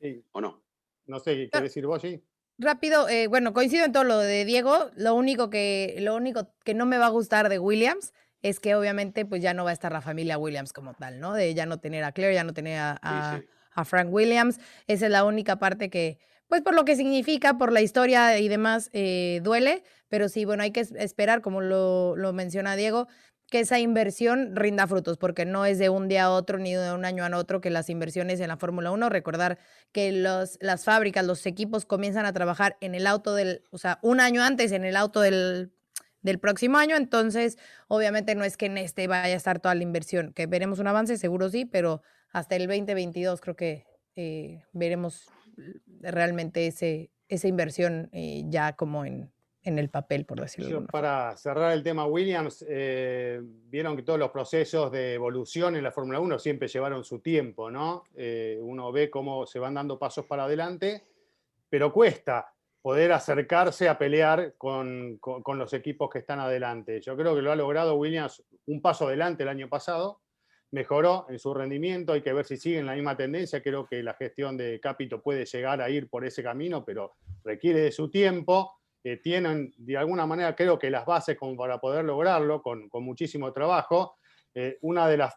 Sí. 0.00 0.24
¿O 0.30 0.40
no? 0.40 0.62
No 1.06 1.18
sé, 1.18 1.50
¿qué 1.52 1.60
decir 1.60 1.86
vos, 1.86 2.02
sí? 2.02 2.22
Rápido, 2.56 3.08
eh, 3.08 3.26
bueno, 3.26 3.52
coincido 3.52 3.84
en 3.84 3.90
todo 3.90 4.04
lo 4.04 4.18
de 4.18 4.44
Diego. 4.44 4.92
Lo 4.94 5.16
único 5.16 5.50
que, 5.50 5.96
lo 5.98 6.14
único 6.14 6.54
que 6.62 6.74
no 6.74 6.86
me 6.86 6.98
va 6.98 7.06
a 7.06 7.10
gustar 7.10 7.48
de 7.48 7.58
Williams 7.58 8.12
es 8.42 8.60
que 8.60 8.76
obviamente 8.76 9.26
pues 9.26 9.42
ya 9.42 9.54
no 9.54 9.64
va 9.64 9.70
a 9.70 9.72
estar 9.72 9.90
la 9.90 10.02
familia 10.02 10.38
Williams 10.38 10.72
como 10.72 10.94
tal, 10.94 11.18
¿no? 11.18 11.32
De 11.32 11.52
ya 11.54 11.66
no 11.66 11.80
tener 11.80 12.04
a 12.04 12.12
Claire, 12.12 12.36
ya 12.36 12.44
no 12.44 12.54
tener 12.54 12.78
a, 12.78 13.42
Frank 13.84 14.12
Williams. 14.12 14.60
Esa 14.86 15.06
es 15.06 15.10
la 15.10 15.24
única 15.24 15.58
parte 15.58 15.90
que, 15.90 16.20
pues 16.52 16.60
por 16.60 16.74
lo 16.74 16.84
que 16.84 16.96
significa, 16.96 17.56
por 17.56 17.72
la 17.72 17.80
historia 17.80 18.38
y 18.38 18.46
demás, 18.46 18.90
eh, 18.92 19.40
duele. 19.42 19.84
Pero 20.10 20.28
sí, 20.28 20.44
bueno, 20.44 20.62
hay 20.62 20.70
que 20.70 20.80
esperar, 20.80 21.40
como 21.40 21.62
lo, 21.62 22.14
menciona 22.34 22.76
Diego, 22.76 23.08
que 23.48 23.60
esa 23.60 23.78
inversión 23.78 24.54
rinda 24.54 24.86
frutos, 24.86 25.16
porque 25.16 25.46
no 25.46 25.64
es 25.64 25.78
de 25.78 25.88
un 25.88 26.08
día 26.08 26.24
a 26.24 26.30
otro 26.30 26.58
ni 26.58 26.74
de 26.74 26.92
un 26.92 27.06
año 27.06 27.24
a 27.24 27.38
otro 27.38 27.62
que 27.62 27.70
las 27.70 27.88
inversiones 27.88 28.38
en 28.38 28.48
la 28.48 28.58
Fórmula 28.58 28.90
1. 28.90 29.08
Recordar 29.08 29.58
que 29.92 30.12
los, 30.12 30.58
las 30.60 30.84
fábricas, 30.84 31.24
los 31.24 31.46
equipos 31.46 31.86
comienzan 31.86 32.26
a 32.26 32.34
trabajar 32.34 32.76
en 32.82 32.94
el 32.94 33.06
auto 33.06 33.34
del, 33.34 33.64
o 33.70 33.78
sea, 33.78 33.98
un 34.02 34.20
año 34.20 34.42
antes 34.42 34.72
en 34.72 34.84
el 34.84 34.96
auto 34.96 35.22
del, 35.22 35.72
del 36.20 36.38
próximo 36.38 36.76
año, 36.76 36.96
entonces 36.96 37.56
obviamente 37.88 38.34
no 38.34 38.44
es 38.44 38.58
que 38.58 38.66
en 38.66 38.76
este 38.76 39.06
vaya 39.06 39.32
a 39.32 39.38
estar 39.38 39.58
toda 39.58 39.74
la 39.74 39.84
inversión, 39.84 40.34
que 40.34 40.46
veremos 40.46 40.80
un 40.80 40.88
avance, 40.88 41.16
seguro 41.16 41.48
sí, 41.48 41.64
pero 41.64 42.02
hasta 42.30 42.56
el 42.56 42.66
2022 42.66 43.40
creo 43.40 43.56
que 43.56 43.86
eh, 44.16 44.62
veremos 44.74 45.30
realmente 46.00 46.66
ese, 46.66 47.10
esa 47.28 47.48
inversión 47.48 48.08
eh, 48.12 48.44
ya 48.48 48.74
como 48.74 49.04
en, 49.04 49.30
en 49.64 49.78
el 49.78 49.88
papel, 49.88 50.24
por 50.24 50.40
decirlo 50.40 50.86
Para 50.86 51.36
cerrar 51.36 51.72
el 51.72 51.82
tema 51.82 52.06
Williams, 52.06 52.64
eh, 52.68 53.40
vieron 53.42 53.96
que 53.96 54.02
todos 54.02 54.18
los 54.18 54.30
procesos 54.30 54.90
de 54.90 55.14
evolución 55.14 55.76
en 55.76 55.84
la 55.84 55.92
Fórmula 55.92 56.20
1 56.20 56.38
siempre 56.38 56.68
llevaron 56.68 57.04
su 57.04 57.20
tiempo, 57.20 57.70
¿no? 57.70 58.04
Eh, 58.14 58.58
uno 58.60 58.90
ve 58.90 59.08
cómo 59.08 59.46
se 59.46 59.58
van 59.58 59.74
dando 59.74 59.98
pasos 59.98 60.26
para 60.26 60.44
adelante, 60.44 61.04
pero 61.68 61.92
cuesta 61.92 62.52
poder 62.82 63.12
acercarse 63.12 63.88
a 63.88 63.96
pelear 63.96 64.54
con, 64.58 65.18
con, 65.18 65.56
los 65.56 65.72
equipos 65.72 66.10
que 66.10 66.18
están 66.18 66.40
adelante. 66.40 67.00
Yo 67.00 67.16
creo 67.16 67.36
que 67.36 67.42
lo 67.42 67.52
ha 67.52 67.56
logrado 67.56 67.94
Williams 67.94 68.42
un 68.66 68.82
paso 68.82 69.06
adelante 69.06 69.44
el 69.44 69.48
año 69.48 69.68
pasado, 69.68 70.21
mejoró 70.72 71.26
en 71.28 71.38
su 71.38 71.54
rendimiento, 71.54 72.12
hay 72.12 72.22
que 72.22 72.32
ver 72.32 72.44
si 72.44 72.56
sigue 72.56 72.78
en 72.78 72.86
la 72.86 72.94
misma 72.94 73.16
tendencia, 73.16 73.62
creo 73.62 73.86
que 73.86 74.02
la 74.02 74.14
gestión 74.14 74.56
de 74.56 74.80
Capito 74.80 75.22
puede 75.22 75.44
llegar 75.44 75.80
a 75.80 75.88
ir 75.90 76.08
por 76.08 76.24
ese 76.24 76.42
camino, 76.42 76.84
pero 76.84 77.12
requiere 77.44 77.80
de 77.80 77.92
su 77.92 78.10
tiempo 78.10 78.78
que 79.02 79.18
tienen 79.18 79.74
de 79.76 79.96
alguna 79.96 80.26
manera 80.26 80.54
creo 80.54 80.78
que 80.78 80.88
las 80.88 81.04
bases 81.04 81.36
como 81.36 81.56
para 81.56 81.78
poder 81.78 82.04
lograrlo 82.04 82.62
con, 82.62 82.88
muchísimo 82.92 83.52
trabajo. 83.52 84.16
Eh, 84.54 84.78
una 84.82 85.08
de 85.08 85.16
las, 85.18 85.34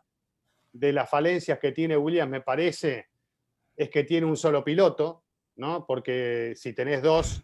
de 0.72 0.94
las 0.94 1.10
falencias 1.10 1.60
que 1.60 1.72
tiene 1.72 1.98
Williams, 1.98 2.32
me 2.32 2.42
parece, 2.42 3.08
es 3.76 3.90
que 3.90 4.04
tiene 4.04 4.28
un 4.28 4.38
solo 4.38 4.64
piloto, 4.64 5.24
¿no? 5.58 5.86
porque 5.86 6.54
si 6.56 6.74
tenés 6.74 7.02
dos, 7.02 7.44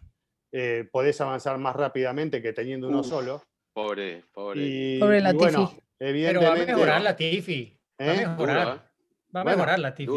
eh, 0.50 0.88
podés 0.90 1.20
avanzar 1.20 1.58
más 1.58 1.76
rápidamente 1.76 2.40
que 2.40 2.52
teniendo 2.52 2.88
uno 2.88 3.02
solo. 3.02 3.42
Pobre, 3.74 4.24
pobre. 4.32 4.60
Y, 4.62 4.98
pobre 4.98 5.20
la 5.20 5.32
bueno, 5.32 5.74
evidentemente, 5.98 6.38
Pero 6.38 6.40
va 6.40 6.54
a 6.54 6.76
mejorar 6.76 7.02
la 7.02 7.16
Tiffy. 7.16 7.81
Va 8.00 8.04
a 8.04 8.14
¿Eh? 8.14 8.26
mejorar. 8.26 8.92
Va 9.34 9.40
a 9.40 9.44
mejorar 9.44 9.78
la 9.78 9.94
Tiffy. 9.94 10.12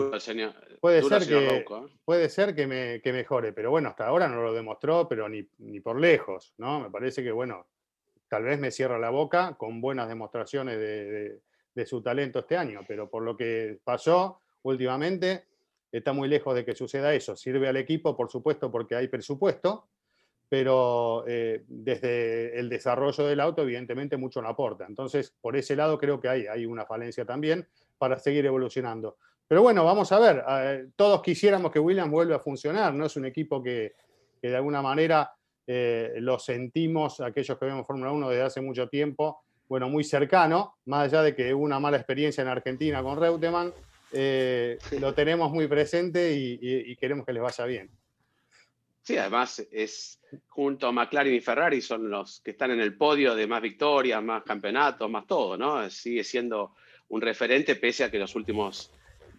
Puede 0.81 1.01
ser, 1.01 1.27
que, 1.27 1.47
¿eh? 1.47 1.65
puede 2.03 2.29
ser 2.29 2.53
que, 2.53 2.67
me, 2.67 3.01
mejore, 3.11 3.53
pero 3.53 3.71
bueno, 3.71 3.89
hasta 3.89 4.05
ahora 4.05 4.27
no 4.27 4.41
lo 4.43 4.53
demostró, 4.53 5.07
pero 5.07 5.27
ni, 5.29 5.43
por 5.79 5.99
lejos, 5.99 6.53
¿no? 6.57 6.81
Me 6.81 6.91
parece 6.91 7.23
que, 7.23 7.31
bueno, 7.31 7.65
tal 8.27 8.43
vez 8.43 8.59
me 8.59 8.71
cierra 8.71 8.99
la 8.99 9.09
boca 9.09 9.55
con 9.57 9.79
buenas 9.81 10.09
demostraciones 10.09 10.77
de, 10.77 11.85
su 11.85 12.01
talento 12.01 12.39
este 12.39 12.57
año, 12.57 12.81
pero 12.87 13.09
por 13.09 13.23
lo 13.23 13.35
que 13.35 13.79
pasó 13.83 14.41
últimamente, 14.63 15.45
está 15.91 16.13
muy 16.13 16.27
lejos 16.27 16.53
de 16.53 16.65
que 16.65 16.75
suceda 16.75 17.13
eso. 17.13 17.35
Sirve 17.35 17.67
al 17.67 17.77
equipo, 17.77 18.15
por 18.15 18.29
supuesto, 18.29 18.69
porque 18.69 18.95
hay 18.95 19.07
presupuesto, 19.07 19.87
pero 20.47 21.25
eh, 21.27 21.63
desde 21.67 22.59
el 22.59 22.69
desarrollo 22.69 23.25
del 23.25 23.39
auto, 23.39 23.63
evidentemente, 23.63 24.17
mucho 24.17 24.41
no 24.41 24.49
aporta. 24.49 24.85
Entonces, 24.87 25.33
por 25.41 25.55
ese 25.55 25.75
lado 25.75 25.97
creo 25.97 26.19
que 26.19 26.29
hay, 26.29 26.47
hay 26.47 26.65
una 26.65 26.85
falencia 26.85 27.25
también 27.25 27.67
para 27.97 28.19
seguir 28.19 28.45
evolucionando. 28.45 29.17
Pero 29.47 29.61
bueno, 29.61 29.85
vamos 29.85 30.11
a 30.11 30.19
ver. 30.19 30.89
todos 30.95 31.21
quisiéramos 31.21 31.71
que 31.71 31.79
Williams 31.79 32.11
vuelva 32.11 32.37
a 32.37 32.39
funcionar, 32.39 32.93
¿no? 32.93 33.05
Es 33.05 33.15
un 33.15 33.25
equipo 33.25 33.61
que, 33.61 33.93
de 34.41 34.55
alguna 34.55 34.81
manera 34.81 35.31
eh, 35.67 36.15
lo 36.17 36.39
sentimos, 36.39 37.19
aquellos 37.21 37.57
que 37.57 37.65
vemos 37.65 37.85
Fórmula 37.85 38.11
1 38.11 38.29
desde 38.29 38.43
hace 38.43 38.61
mucho 38.61 38.87
tiempo, 38.87 39.41
bueno, 39.67 39.89
muy 39.89 40.03
cercano, 40.03 40.77
más 40.85 41.05
allá 41.05 41.23
de 41.23 41.35
que 41.35 41.53
hubo 41.53 41.63
una 41.63 41.79
mala 41.79 41.97
experiencia 41.97 42.41
en 42.41 42.47
Argentina 42.47 43.01
con 43.01 43.19
Reutemann, 43.19 43.73
eh, 44.11 44.77
lo 44.99 45.13
tenemos 45.13 45.51
muy 45.51 45.67
presente 45.67 46.33
y, 46.33 46.95
queremos 46.97 47.25
que 47.25 47.33
les 47.33 47.41
vaya 47.41 47.65
bien. 47.65 47.89
Sí, 49.05 49.17
además 49.17 49.63
es 49.71 50.19
junto 50.47 50.87
a 50.87 50.91
McLaren 50.91 51.35
y 51.35 51.39
Ferrari 51.39 51.79
son 51.79 52.09
los 52.09 52.39
que 52.39 52.51
están 52.51 52.71
en 52.71 52.79
el 52.79 52.97
podio 52.97 53.35
de 53.35 53.45
más 53.45 53.61
victorias, 53.61 54.23
más 54.23 54.41
campeonatos, 54.41 55.07
más 55.11 55.27
todo, 55.27 55.55
¿no? 55.55 55.87
Sigue 55.91 56.23
siendo 56.23 56.73
un 57.09 57.21
referente 57.21 57.75
pese 57.75 58.03
a 58.03 58.09
que 58.09 58.17
los 58.17 58.33
últimos 58.35 58.91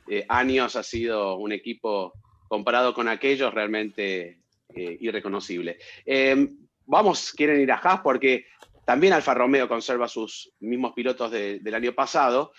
eh, 0.08 0.24
años 0.28 0.76
ha 0.76 0.84
sido 0.84 1.34
un 1.34 1.50
equipo 1.50 2.12
comparado 2.46 2.94
con 2.94 3.08
aquellos 3.08 3.52
realmente 3.52 4.38
eh, 4.72 4.98
irreconocible. 5.00 5.78
Em, 6.04 6.58
vamos, 6.84 7.32
quieren 7.32 7.60
ir 7.60 7.72
a 7.72 7.78
Haas 7.78 8.02
porque 8.04 8.46
también 8.84 9.14
Alfa 9.14 9.34
Romeo 9.34 9.66
conserva 9.66 10.06
sus 10.06 10.52
mismos 10.60 10.92
pilotos 10.92 11.32
del 11.32 11.74
año 11.74 11.92
pasado 11.92 12.52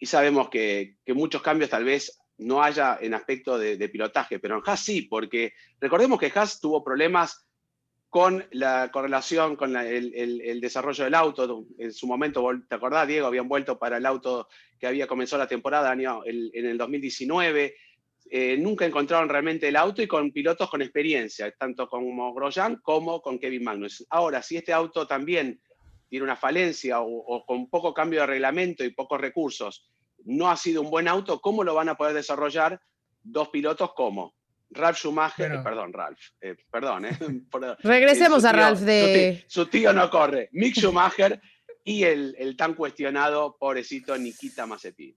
y 0.00 0.06
sabemos 0.06 0.48
que, 0.48 0.96
muchos 1.14 1.42
cambios 1.42 1.70
tal 1.70 1.84
vez 1.84 2.19
no 2.40 2.62
haya 2.62 2.98
en 3.00 3.14
aspecto 3.14 3.58
de, 3.58 3.88
pilotaje, 3.88 4.38
pero 4.38 4.56
en 4.56 4.62
Haas 4.64 4.80
sí, 4.80 5.02
porque 5.02 5.52
recordemos 5.80 6.18
que 6.18 6.32
Haas 6.34 6.60
tuvo 6.60 6.82
problemas 6.82 7.46
con 8.08 8.44
la 8.50 8.90
correlación 8.90 9.54
con 9.56 9.76
el, 9.76 10.60
desarrollo 10.60 11.04
del 11.04 11.14
auto. 11.14 11.64
En 11.78 11.92
su 11.92 12.06
momento, 12.06 12.44
¿te 12.68 12.74
acordás, 12.74 13.06
Diego? 13.06 13.26
Habían 13.26 13.48
vuelto 13.48 13.78
para 13.78 13.98
el 13.98 14.06
auto 14.06 14.48
que 14.78 14.86
había 14.86 15.06
comenzado 15.06 15.42
la 15.42 15.48
temporada 15.48 15.90
año, 15.90 16.22
en 16.24 16.66
el 16.66 16.76
2019. 16.76 17.74
Eh, 18.32 18.56
nunca 18.58 18.86
encontraron 18.86 19.28
realmente 19.28 19.66
el 19.66 19.76
auto 19.76 20.02
y 20.02 20.06
con 20.06 20.30
pilotos 20.30 20.70
con 20.70 20.82
experiencia, 20.82 21.50
tanto 21.52 21.88
como 21.88 22.32
Grosjean 22.32 22.76
como 22.76 23.20
con 23.20 23.40
Kevin 23.40 23.64
Magnus. 23.64 24.06
Ahora, 24.08 24.40
si 24.40 24.56
este 24.56 24.72
auto 24.72 25.04
también 25.04 25.60
tiene 26.08 26.24
una 26.24 26.36
falencia 26.36 27.00
o, 27.00 27.44
con 27.44 27.68
poco 27.68 27.92
cambio 27.92 28.20
de 28.20 28.26
reglamento 28.26 28.84
y 28.84 28.90
pocos 28.90 29.20
recursos, 29.20 29.90
no 30.24 30.50
ha 30.50 30.56
sido 30.56 30.82
un 30.82 30.90
buen 30.90 31.08
auto, 31.08 31.40
¿cómo 31.40 31.64
lo 31.64 31.74
van 31.74 31.88
a 31.88 31.96
poder 31.96 32.14
desarrollar 32.14 32.80
dos 33.22 33.48
pilotos 33.48 33.92
como 33.94 34.34
Ralf 34.70 34.98
Schumacher, 34.98 35.62
perdón, 35.62 35.92
Ralf, 35.92 36.18
eh, 36.40 36.56
perdón, 36.70 37.06
eh, 37.06 37.18
Regresemos 37.82 38.44
a 38.44 38.52
Ralf 38.52 38.80
de... 38.80 39.44
Su 39.48 39.66
tío, 39.66 39.92
no 39.92 40.08
corre, 40.10 40.48
Mick 40.52 40.76
Schumacher 40.76 41.40
y 41.84 42.04
el, 42.04 42.54
tan 42.56 42.74
cuestionado, 42.74 43.56
pobrecito 43.58 44.16
Nikita 44.16 44.66
Mazepin 44.66 45.16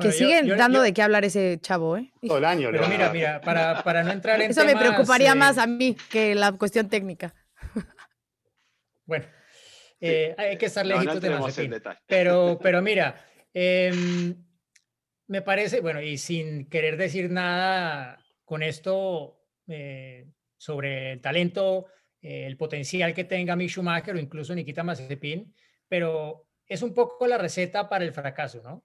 que 0.00 0.12
siguen 0.12 0.48
dando 0.56 0.82
de 0.82 0.92
qué 0.92 1.02
hablar 1.02 1.24
ese 1.24 1.58
chavo, 1.60 1.96
¿eh? 1.96 2.12
Todo 2.26 2.38
el 2.38 2.44
año. 2.44 2.68
Pero 2.70 2.86
mira, 2.86 3.10
mira, 3.10 3.40
para, 3.40 3.82
para, 3.82 4.02
no 4.02 4.12
entrar 4.12 4.40
en 4.40 4.50
Eso 4.50 4.64
me 4.64 4.76
preocuparía 4.76 5.34
más 5.34 5.58
a 5.58 5.66
mí 5.66 5.96
que 6.10 6.34
la 6.34 6.52
cuestión 6.52 6.88
técnica. 6.88 7.34
Bueno, 9.06 9.24
eh, 10.00 10.34
hay 10.36 10.58
que 10.58 10.66
estar 10.66 10.84
lejitos 10.84 11.20
de 11.20 11.30
más 11.30 11.56
Pero, 12.06 12.58
pero 12.60 12.82
mira, 12.82 13.24
em, 13.58 14.36
me 15.28 15.40
parece, 15.40 15.80
bueno, 15.80 16.02
y 16.02 16.18
sin 16.18 16.68
querer 16.68 16.98
decir 16.98 17.30
nada 17.30 18.22
con 18.44 18.62
esto 18.62 19.40
eh, 19.66 20.28
sobre 20.58 21.12
el 21.12 21.20
talento, 21.22 21.86
eh, 22.20 22.46
el 22.46 22.58
potencial 22.58 23.14
que 23.14 23.24
tenga 23.24 23.56
Mick 23.56 23.70
Schumacher 23.70 24.14
o 24.14 24.18
incluso 24.18 24.54
Nikita 24.54 24.82
Mazepin, 24.82 25.54
pero 25.88 26.48
es 26.66 26.82
un 26.82 26.92
poco 26.92 27.26
la 27.26 27.38
receta 27.38 27.88
para 27.88 28.04
el 28.04 28.12
fracaso, 28.12 28.62
¿no? 28.62 28.84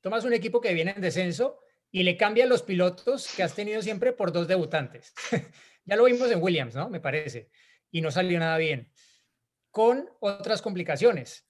Tomas 0.00 0.24
un 0.24 0.32
equipo 0.32 0.60
que 0.60 0.74
viene 0.74 0.94
en 0.96 1.00
descenso 1.00 1.60
y 1.92 2.02
le 2.02 2.16
cambias 2.16 2.48
los 2.48 2.62
pilotos 2.62 3.32
que 3.36 3.44
has 3.44 3.54
tenido 3.54 3.82
siempre 3.82 4.12
por 4.12 4.32
dos 4.32 4.48
debutantes. 4.48 5.14
ya 5.84 5.94
lo 5.94 6.04
vimos 6.04 6.28
en 6.32 6.42
Williams, 6.42 6.74
¿no? 6.74 6.90
Me 6.90 6.98
parece. 6.98 7.50
Y 7.92 8.00
no 8.00 8.10
salió 8.10 8.38
nada 8.40 8.58
bien. 8.58 8.90
Con 9.70 10.10
otras 10.18 10.60
complicaciones 10.60 11.48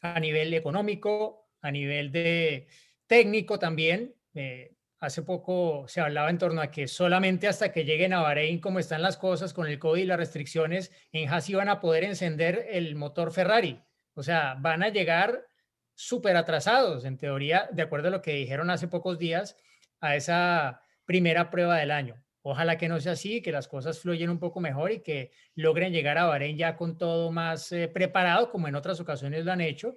a 0.00 0.18
nivel 0.18 0.54
económico, 0.54 1.43
a 1.64 1.70
nivel 1.70 2.12
de 2.12 2.68
técnico 3.06 3.58
también. 3.58 4.14
Eh, 4.34 4.76
hace 5.00 5.22
poco 5.22 5.86
se 5.88 6.02
hablaba 6.02 6.28
en 6.28 6.36
torno 6.36 6.60
a 6.60 6.70
que 6.70 6.86
solamente 6.86 7.48
hasta 7.48 7.72
que 7.72 7.84
lleguen 7.84 8.12
a 8.12 8.20
Bahrein, 8.20 8.60
como 8.60 8.78
están 8.78 9.00
las 9.00 9.16
cosas 9.16 9.54
con 9.54 9.66
el 9.66 9.78
COVID 9.78 10.02
y 10.02 10.06
las 10.06 10.18
restricciones, 10.18 10.92
en 11.10 11.28
Haas 11.28 11.48
iban 11.48 11.70
a 11.70 11.80
poder 11.80 12.04
encender 12.04 12.66
el 12.70 12.96
motor 12.96 13.32
Ferrari. 13.32 13.82
O 14.12 14.22
sea, 14.22 14.56
van 14.60 14.82
a 14.82 14.90
llegar 14.90 15.46
súper 15.94 16.36
atrasados, 16.36 17.06
en 17.06 17.16
teoría, 17.16 17.68
de 17.72 17.82
acuerdo 17.82 18.08
a 18.08 18.10
lo 18.10 18.22
que 18.22 18.34
dijeron 18.34 18.68
hace 18.68 18.86
pocos 18.86 19.18
días, 19.18 19.56
a 20.00 20.16
esa 20.16 20.82
primera 21.06 21.50
prueba 21.50 21.78
del 21.78 21.92
año. 21.92 22.22
Ojalá 22.42 22.76
que 22.76 22.90
no 22.90 23.00
sea 23.00 23.12
así, 23.12 23.40
que 23.40 23.52
las 23.52 23.68
cosas 23.68 24.00
fluyan 24.00 24.28
un 24.28 24.38
poco 24.38 24.60
mejor 24.60 24.92
y 24.92 25.00
que 25.00 25.30
logren 25.54 25.94
llegar 25.94 26.18
a 26.18 26.26
Bahrein 26.26 26.58
ya 26.58 26.76
con 26.76 26.98
todo 26.98 27.32
más 27.32 27.72
eh, 27.72 27.88
preparado, 27.88 28.50
como 28.50 28.68
en 28.68 28.74
otras 28.74 29.00
ocasiones 29.00 29.46
lo 29.46 29.52
han 29.52 29.62
hecho. 29.62 29.96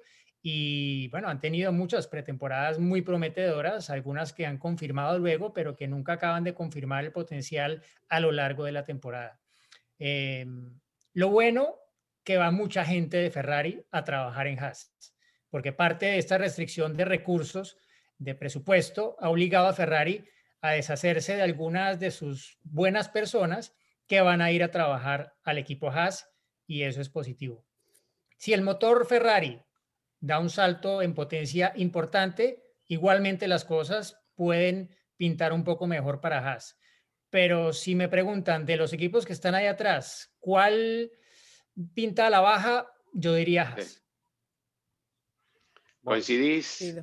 Y 0.50 1.10
bueno, 1.10 1.28
han 1.28 1.42
tenido 1.42 1.74
muchas 1.74 2.08
pretemporadas 2.08 2.80
muy 2.80 3.02
prometedoras, 3.02 3.90
algunas 3.90 4.32
que 4.32 4.46
han 4.46 4.58
confirmado 4.58 5.20
luego, 5.20 5.52
pero 5.52 5.76
que 5.76 5.90
nunca 5.90 6.14
acaban 6.14 6.46
de 6.46 6.54
confirmar 6.54 7.04
el 7.04 7.12
potencial 7.12 7.84
a 8.08 8.22
lo 8.22 8.32
largo 8.32 8.64
de 8.64 8.72
la 8.72 8.86
temporada. 8.86 9.42
Em, 10.00 10.80
lo 11.12 11.32
bueno 11.32 11.76
que 12.24 12.38
va 12.38 12.50
mucha 12.52 12.86
gente 12.86 13.18
de 13.18 13.30
Ferrari 13.30 13.86
a 13.92 14.06
trabajar 14.06 14.48
en 14.48 14.58
Haas 14.58 14.96
porque 15.50 15.74
parte 15.74 16.06
de 16.06 16.18
esta 16.18 16.38
restricción 16.38 16.96
de 16.96 17.04
recursos, 17.04 17.78
de 18.18 18.34
presupuesto, 18.34 19.18
ha 19.20 19.30
obligado 19.30 19.68
a 19.68 19.74
Ferrari 19.74 20.30
a 20.62 20.72
deshacerse 20.72 21.36
de 21.36 21.42
algunas 21.42 22.00
de 22.00 22.12
sus 22.12 22.58
buenas 22.64 23.10
personas 23.10 23.76
que 24.08 24.22
van 24.22 24.42
a 24.42 24.52
ir 24.52 24.64
a 24.64 24.72
trabajar 24.72 25.36
al 25.44 25.58
equipo 25.58 25.90
Haas 25.90 26.30
y 26.66 26.84
eso 26.84 27.02
es 27.02 27.10
positivo. 27.10 27.66
Si 28.38 28.54
el 28.54 28.62
motor 28.62 29.06
Ferrari 29.06 29.62
da 30.20 30.40
un 30.40 30.50
salto 30.50 31.02
en 31.02 31.14
potencia 31.14 31.74
importante, 31.76 32.64
igualmente 32.88 33.48
las 33.48 33.66
cosas 33.66 34.20
pueden 34.36 34.96
pintar 35.18 35.54
un 35.54 35.64
poco 35.64 35.88
mejor 35.88 36.22
para 36.22 36.40
Haas. 36.40 36.78
Pero 37.30 37.74
si 37.74 37.96
me 37.96 38.08
preguntan 38.08 38.66
de 38.66 38.78
los 38.78 38.94
equipos 38.94 39.26
que 39.26 39.34
están 39.34 39.56
ahí 39.56 39.66
atrás, 39.66 40.34
¿cuál 40.40 41.12
pinta 41.94 42.28
a 42.28 42.30
la 42.30 42.40
baja? 42.40 42.88
Yo 43.14 43.34
diría 43.34 43.64
Haas. 43.64 44.04
¿Coincidís? 46.04 46.96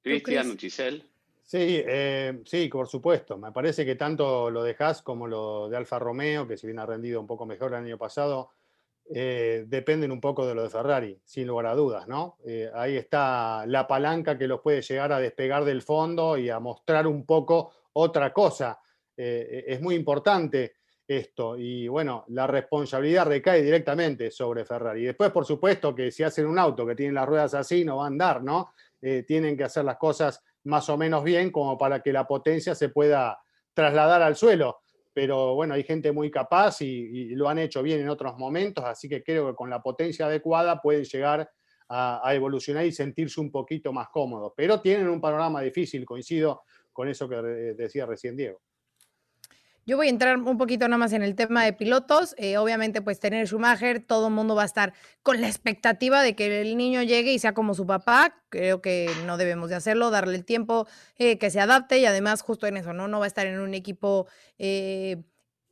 Cristian, 0.00 0.58
Giselle. 0.58 1.04
Sí, 1.42 1.82
eh, 1.86 2.40
sí, 2.46 2.68
por 2.68 2.88
supuesto. 2.88 3.36
Me 3.36 3.52
parece 3.52 3.84
que 3.84 3.94
tanto 3.94 4.50
lo 4.50 4.62
de 4.62 4.74
Haas 4.78 5.02
como 5.02 5.26
lo 5.26 5.68
de 5.68 5.76
Alfa 5.76 5.98
Romeo, 5.98 6.48
que 6.48 6.56
si 6.56 6.66
bien 6.66 6.78
ha 6.78 6.86
rendido 6.86 7.20
un 7.20 7.26
poco 7.26 7.44
mejor 7.44 7.72
el 7.72 7.84
año 7.84 7.98
pasado, 7.98 8.50
eh, 9.10 9.64
dependen 9.66 10.12
un 10.12 10.20
poco 10.20 10.46
de 10.46 10.54
lo 10.54 10.62
de 10.62 10.70
Ferrari, 10.70 11.20
sin 11.24 11.46
lugar 11.46 11.66
a 11.66 11.74
dudas, 11.74 12.08
¿no? 12.08 12.38
Eh, 12.44 12.70
ahí 12.74 12.96
está 12.96 13.64
la 13.66 13.86
palanca 13.86 14.38
que 14.38 14.48
los 14.48 14.60
puede 14.60 14.82
llegar 14.82 15.12
a 15.12 15.20
despegar 15.20 15.64
del 15.64 15.82
fondo 15.82 16.36
y 16.36 16.50
a 16.50 16.60
mostrar 16.60 17.06
un 17.06 17.24
poco 17.26 17.72
otra 17.94 18.32
cosa. 18.32 18.78
es 19.14 19.80
muy 19.80 19.94
importante 19.94 20.72
esto. 21.06 21.56
Y 21.56 21.88
bueno, 21.88 22.24
la 22.28 22.46
responsabilidad 22.46 23.26
recae 23.26 23.62
directamente 23.62 24.30
sobre 24.30 24.64
Ferrari. 24.64 25.04
Después, 25.04 25.30
por 25.30 25.44
supuesto, 25.44 25.94
que 25.94 26.10
si 26.10 26.22
hacen 26.22 26.46
un 26.46 26.58
auto 26.58 26.86
que 26.86 26.94
tiene 26.94 27.12
las 27.12 27.26
ruedas 27.26 27.54
así, 27.54 27.84
no 27.84 27.98
va 27.98 28.04
a 28.04 28.08
andar, 28.08 28.42
¿no? 28.42 28.72
Eh, 29.00 29.24
tienen 29.26 29.56
que 29.56 29.64
hacer 29.64 29.84
las 29.84 29.96
cosas 29.96 30.42
más 30.64 30.88
o 30.88 30.96
menos 30.96 31.24
bien 31.24 31.50
como 31.50 31.76
para 31.76 32.00
que 32.00 32.12
la 32.12 32.26
potencia 32.26 32.74
se 32.74 32.88
pueda 32.88 33.40
trasladar 33.74 34.22
al 34.22 34.36
suelo. 34.36 34.80
Pero 35.14 35.54
bueno, 35.54 35.74
hay 35.74 35.84
gente 35.84 36.10
muy 36.12 36.30
capaz 36.30 36.80
y, 36.80 37.34
lo 37.34 37.48
han 37.48 37.58
hecho 37.58 37.82
bien 37.82 38.00
en 38.00 38.08
otros 38.08 38.36
momentos, 38.38 38.84
así 38.84 39.08
que 39.08 39.22
creo 39.22 39.48
que 39.48 39.54
con 39.54 39.68
la 39.68 39.82
potencia 39.82 40.26
adecuada 40.26 40.80
pueden 40.80 41.04
llegar 41.04 41.50
a, 41.88 42.26
a 42.26 42.34
evolucionar 42.34 42.86
y 42.86 42.92
sentirse 42.92 43.40
un 43.40 43.50
poquito 43.50 43.92
más 43.92 44.08
cómodos. 44.08 44.52
Pero 44.56 44.80
tienen 44.80 45.08
un 45.08 45.20
panorama 45.20 45.60
difícil, 45.60 46.04
coincido 46.04 46.62
con 46.92 47.08
eso 47.08 47.28
que 47.28 47.36
decía 47.36 48.06
recién 48.06 48.36
Diego. 48.36 48.60
Yo 49.84 49.96
voy 49.96 50.06
a 50.06 50.10
entrar 50.10 50.36
un 50.38 50.58
poquito 50.58 50.86
nada 50.86 50.98
más 50.98 51.12
en 51.12 51.22
el 51.22 51.34
tema 51.34 51.64
de 51.64 51.72
pilotos. 51.72 52.36
Eh, 52.38 52.56
obviamente, 52.56 53.02
pues 53.02 53.18
tener 53.18 53.48
Schumacher, 53.48 53.98
todo 54.00 54.28
el 54.28 54.32
mundo 54.32 54.54
va 54.54 54.62
a 54.62 54.66
estar 54.66 54.92
con 55.24 55.40
la 55.40 55.48
expectativa 55.48 56.22
de 56.22 56.36
que 56.36 56.60
el 56.60 56.76
niño 56.76 57.02
llegue 57.02 57.32
y 57.32 57.40
sea 57.40 57.52
como 57.52 57.74
su 57.74 57.84
papá. 57.84 58.40
Creo 58.48 58.80
que 58.80 59.10
no 59.26 59.36
debemos 59.36 59.70
de 59.70 59.74
hacerlo, 59.74 60.10
darle 60.10 60.36
el 60.36 60.44
tiempo 60.44 60.86
eh, 61.18 61.36
que 61.38 61.50
se 61.50 61.58
adapte 61.58 61.98
y 61.98 62.06
además 62.06 62.42
justo 62.42 62.68
en 62.68 62.76
eso, 62.76 62.92
¿no? 62.92 63.08
No 63.08 63.18
va 63.18 63.24
a 63.24 63.28
estar 63.28 63.46
en 63.46 63.58
un 63.58 63.74
equipo 63.74 64.28
eh, 64.58 65.24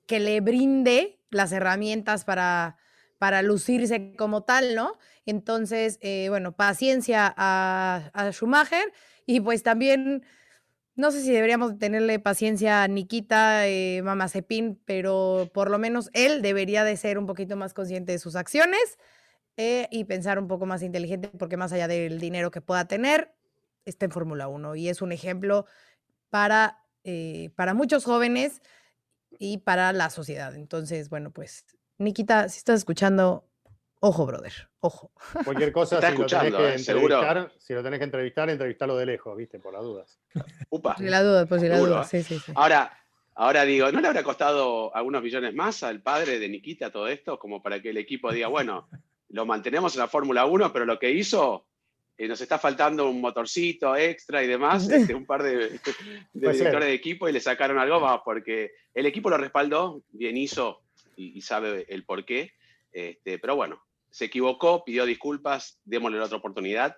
que 0.09 0.19
le 0.19 0.41
brinde 0.41 1.21
las 1.31 1.53
herramientas 1.53 2.25
para, 2.25 2.79
para 3.19 3.43
lucirse 3.43 4.17
como 4.17 4.43
tal, 4.43 4.75
¿no? 4.75 4.99
Entonces, 5.25 6.01
bueno, 6.29 6.51
paciencia 6.51 7.33
a, 7.37 8.11
a 8.13 8.33
Schumacher 8.33 8.93
y 9.25 9.39
pues 9.39 9.63
también 9.63 10.25
no 11.01 11.11
sé 11.11 11.23
si 11.23 11.33
deberíamos 11.33 11.79
tenerle 11.79 12.19
paciencia 12.19 12.83
a 12.83 12.89
Nikita 12.89 13.67
eh, 13.67 14.03
Mamazepin, 14.03 14.81
pero 14.85 15.51
por 15.53 15.71
lo 15.71 15.79
menos 15.79 16.11
él 16.13 16.43
debería 16.43 16.85
de 16.85 16.97
ser 16.97 17.19
un 17.19 17.27
poquito 17.27 17.57
más 17.57 17.75
consciente 17.75 18.13
de 18.13 18.19
sus 18.19 18.37
acciones 18.37 18.99
eh, 19.57 19.89
y 19.91 20.05
pensar 20.05 20.39
un 20.39 20.47
poco 20.47 20.67
más 20.67 20.83
inteligente, 20.83 21.29
porque 21.39 21.57
más 21.57 21.73
allá 21.73 21.89
del 21.89 22.21
dinero 22.21 22.51
que 22.51 22.61
pueda 22.61 22.87
tener, 22.87 23.35
está 23.85 24.05
en 24.05 24.13
Fórmula 24.13 24.47
1 24.47 24.77
y 24.77 24.89
es 24.89 25.03
un 25.03 25.11
ejemplo 25.11 25.67
para, 26.29 26.85
eh, 27.03 27.51
para 27.57 27.75
muchos 27.75 28.05
jóvenes 28.05 28.63
y 29.39 29.59
para 29.59 29.93
la 29.93 30.11
sociedad. 30.11 30.55
Entonces, 30.55 31.09
bueno, 31.09 31.33
pues 31.33 31.65
Nikita, 31.99 32.49
si 32.49 32.59
estás 32.59 32.79
escuchando, 32.79 33.51
Ojo, 34.03 34.25
brother, 34.25 34.70
ojo. 34.81 35.13
Cualquier 35.45 35.73
cosa, 35.73 36.01
si 36.01 36.17
lo, 36.17 36.27
tenés 36.27 36.53
que 36.53 36.63
¿eh? 36.63 36.75
entrevistar, 36.75 37.53
si 37.59 37.75
lo 37.75 37.83
tenés 37.83 37.99
que 37.99 38.05
entrevistar, 38.05 38.51
entrevistarlo 38.51 38.97
de 38.97 39.07
lejos, 39.07 39.37
¿viste? 39.37 39.59
Por 39.59 39.75
las 39.75 39.83
dudas. 39.83 40.19
Upa. 40.71 40.95
Por 40.95 41.05
la 41.05 41.23
duda, 41.23 41.47
la 41.49 41.79
duda, 41.79 42.05
sí, 42.05 42.23
sí, 42.23 42.39
sí. 42.39 42.53
Ahora, 42.55 42.99
ahora 43.35 43.65
digo, 43.65 43.91
¿no 43.93 44.01
le 44.01 44.09
habrá 44.09 44.23
costado 44.23 44.95
algunos 44.95 45.23
millones 45.23 45.55
más 45.55 45.83
al 45.83 46.03
padre 46.03 46.39
de 46.39 46.49
Nikita 46.49 46.91
todo 46.91 47.09
esto? 47.09 47.39
Como 47.39 47.63
para 47.63 47.81
que 47.81 47.91
el 47.91 47.99
equipo 47.99 48.33
diga, 48.33 48.49
bueno, 48.49 48.89
lo 49.29 49.47
mantenemos 49.47 49.95
en 49.95 50.01
la 50.01 50.09
Fórmula 50.09 50.47
1, 50.47 50.73
pero 50.73 50.87
lo 50.87 50.99
que 50.99 51.11
hizo, 51.11 51.67
eh, 52.17 52.27
nos 52.27 52.41
está 52.41 52.59
faltando 52.59 53.09
un 53.09 53.21
motorcito 53.21 53.97
extra 53.97 54.43
y 54.43 54.47
demás, 54.47 54.89
este, 54.91 55.15
un 55.15 55.27
par 55.27 55.43
de, 55.43 55.79
directores 56.33 56.89
de 56.89 56.95
equipo 56.95 57.29
y 57.29 57.33
le 57.33 57.41
sacaron 57.41 57.79
algo 57.79 58.01
más, 58.01 58.21
porque 58.25 58.73
el 58.95 59.07
equipo 59.07 59.31
lo 59.31 59.37
respaldó, 59.37 60.03
bien 60.11 60.37
hizo 60.37 60.83
y, 61.17 61.37
y 61.37 61.43
sabe 61.43 61.87
el 61.89 62.05
por 62.05 62.25
qué. 62.25 62.53
Este, 62.93 63.39
pero 63.39 63.55
bueno, 63.55 63.81
se 64.11 64.27
equivocó, 64.27 64.85
pidió 64.85 65.07
disculpas, 65.07 65.81
démosle 65.85 66.19
la 66.19 66.25
otra 66.25 66.39
oportunidad. 66.39 66.97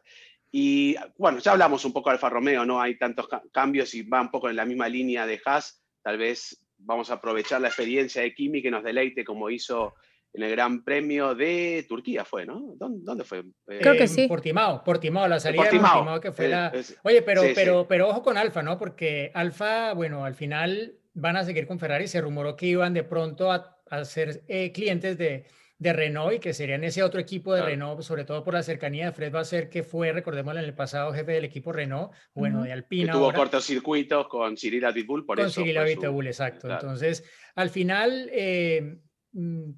Y 0.51 0.97
bueno, 1.17 1.39
ya 1.39 1.53
hablamos 1.53 1.85
un 1.85 1.93
poco 1.93 2.11
de 2.11 2.15
Alfa 2.15 2.29
Romeo, 2.29 2.65
¿no? 2.65 2.81
Hay 2.81 2.99
tantos 2.99 3.27
cambios 3.53 3.95
y 3.95 4.03
va 4.03 4.21
un 4.21 4.31
poco 4.31 4.51
en 4.51 4.57
la 4.57 4.67
misma 4.67 4.89
línea 4.89 5.27
de 5.27 5.41
Haas. 5.45 5.83
Tal 6.03 6.19
vez 6.19 6.63
vamos 6.77 7.11
a 7.11 7.15
aprovechar 7.15 7.61
la 7.61 7.69
experiencia 7.69 8.23
de 8.23 8.35
Kimi 8.35 8.61
que 8.61 8.71
nos 8.71 8.85
deleite 8.85 9.25
como 9.25 9.49
hizo 9.49 9.95
en 10.35 10.43
el 10.43 10.51
Gran 10.51 10.83
Premio 10.83 11.35
de 11.35 11.85
Turquía 11.89 12.25
fue, 12.25 12.47
¿no? 12.47 12.75
¿Dónde, 12.77 13.25
fue? 13.25 13.45
Creo 13.67 13.97
que 13.97 14.09
sí. 14.09 14.27
Portimao, 14.27 14.83
Portimao, 14.83 15.29
la 15.29 15.39
salida 15.39 15.65
de 15.65 15.71
Portimao 15.79 16.21
que 16.21 16.33
fue 16.33 16.49
la... 16.49 16.73
Oye, 17.03 17.23
pero, 17.23 17.43
pero, 17.55 17.87
pero 17.87 18.09
ojo 18.09 18.23
con 18.23 18.39
Alfa, 18.39 18.63
¿no? 18.63 18.79
Porque 18.79 19.31
Alfa, 19.35 19.93
bueno, 19.93 20.25
al 20.25 20.35
final 20.35 20.97
van 21.13 21.37
a 21.37 21.45
seguir 21.45 21.67
con 21.67 21.79
Ferrari. 21.79 22.09
Se 22.09 22.21
rumoró 22.21 22.57
que 22.57 22.67
iban 22.67 22.95
de 22.95 23.05
pronto 23.05 23.53
a, 23.53 23.79
a 23.91 24.05
ser 24.05 24.43
eh, 24.49 24.73
clientes 24.73 25.19
de, 25.19 25.45
de 25.83 25.93
Renault 25.93 26.35
y 26.35 26.39
que 26.39 26.55
serían 26.55 26.85
ese 26.85 27.03
otro 27.03 27.21
equipo 27.21 27.53
de 27.55 27.63
Renault, 27.63 28.03
sobre 28.03 28.25
todo 28.25 28.45
por 28.45 28.55
la 28.55 28.63
cercanía 28.63 29.07
de 29.07 29.13
Fred 29.13 29.35
ser 29.43 29.69
que 29.69 29.83
fue, 29.83 30.13
recordemos, 30.13 30.55
en 30.55 30.63
el 30.63 30.75
pasado 30.75 31.13
jefe 31.13 31.33
del 31.33 31.45
equipo 31.45 31.73
Renault, 31.73 32.13
bueno, 32.35 32.63
de 32.63 32.73
Alpina. 32.73 33.13
Que 33.13 33.19
tuvo 33.19 33.33
cortocircuitos 33.33 34.29
con 34.29 34.57
Cyril 34.57 34.85
Abitbull, 34.85 35.27
por 35.27 35.37
con 35.37 35.47
eso. 35.47 35.57
Con 35.57 35.65
Cyril 35.65 35.79
Abitbull, 35.79 36.29
exacto. 36.29 36.71
Entonces, 36.71 37.25
al 37.57 37.71
final, 37.71 38.31
eh, 38.33 38.97
mm, 39.33 39.71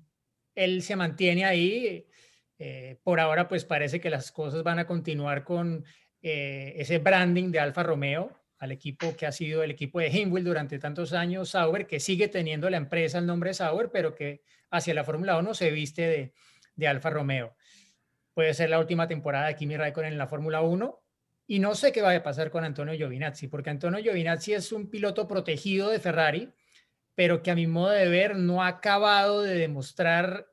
él 0.54 0.82
se 0.82 0.96
mantiene 0.96 1.46
ahí. 1.46 2.06
Eh, 2.58 3.00
por 3.02 3.18
ahora, 3.18 3.48
pues 3.48 3.64
parece 3.64 3.98
que 3.98 4.10
las 4.10 4.30
cosas 4.30 4.62
van 4.62 4.78
a 4.78 4.86
continuar 4.86 5.42
con 5.42 5.84
eh, 6.20 6.74
ese 6.76 6.98
branding 6.98 7.50
de 7.50 7.60
Alfa 7.60 7.82
Romeo 7.82 8.43
al 8.64 8.72
equipo 8.72 9.14
que 9.16 9.26
ha 9.26 9.32
sido 9.32 9.62
el 9.62 9.70
equipo 9.70 10.00
de 10.00 10.08
Hinwil 10.08 10.42
durante 10.42 10.78
tantos 10.78 11.12
años, 11.12 11.50
Sauber, 11.50 11.86
que 11.86 12.00
sigue 12.00 12.28
teniendo 12.28 12.68
la 12.70 12.78
empresa 12.78 13.18
el 13.18 13.26
nombre 13.26 13.52
Sauber, 13.52 13.90
pero 13.92 14.14
que 14.14 14.42
hacia 14.70 14.94
la 14.94 15.04
Fórmula 15.04 15.38
1 15.38 15.54
se 15.54 15.70
viste 15.70 16.02
de, 16.02 16.32
de 16.74 16.88
Alfa 16.88 17.10
Romeo. 17.10 17.54
Puede 18.32 18.54
ser 18.54 18.70
la 18.70 18.80
última 18.80 19.06
temporada 19.06 19.46
de 19.48 19.54
Kimi 19.54 19.76
Raikkonen 19.76 20.12
en 20.12 20.18
la 20.18 20.26
Fórmula 20.26 20.62
1. 20.62 21.00
Y 21.46 21.58
no 21.58 21.74
sé 21.74 21.92
qué 21.92 22.00
va 22.00 22.14
a 22.14 22.22
pasar 22.22 22.50
con 22.50 22.64
Antonio 22.64 22.94
Giovinazzi, 22.94 23.48
porque 23.48 23.68
Antonio 23.68 24.02
Giovinazzi 24.02 24.54
es 24.54 24.72
un 24.72 24.88
piloto 24.88 25.28
protegido 25.28 25.90
de 25.90 26.00
Ferrari, 26.00 26.50
pero 27.14 27.42
que 27.42 27.50
a 27.50 27.54
mi 27.54 27.66
modo 27.66 27.90
de 27.90 28.08
ver 28.08 28.34
no 28.34 28.62
ha 28.62 28.68
acabado 28.68 29.42
de 29.42 29.54
demostrar 29.54 30.48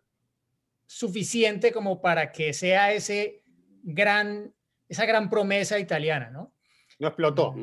suficiente 0.86 1.72
como 1.72 2.02
para 2.02 2.34
que 2.34 2.52
sea 2.52 2.92
ese 2.92 3.42
gran, 3.84 4.54
esa 4.90 5.06
gran 5.06 5.30
promesa 5.30 5.80
italiana, 5.80 6.30
¿no? 6.30 6.54
No 7.00 7.08
explotó. 7.08 7.56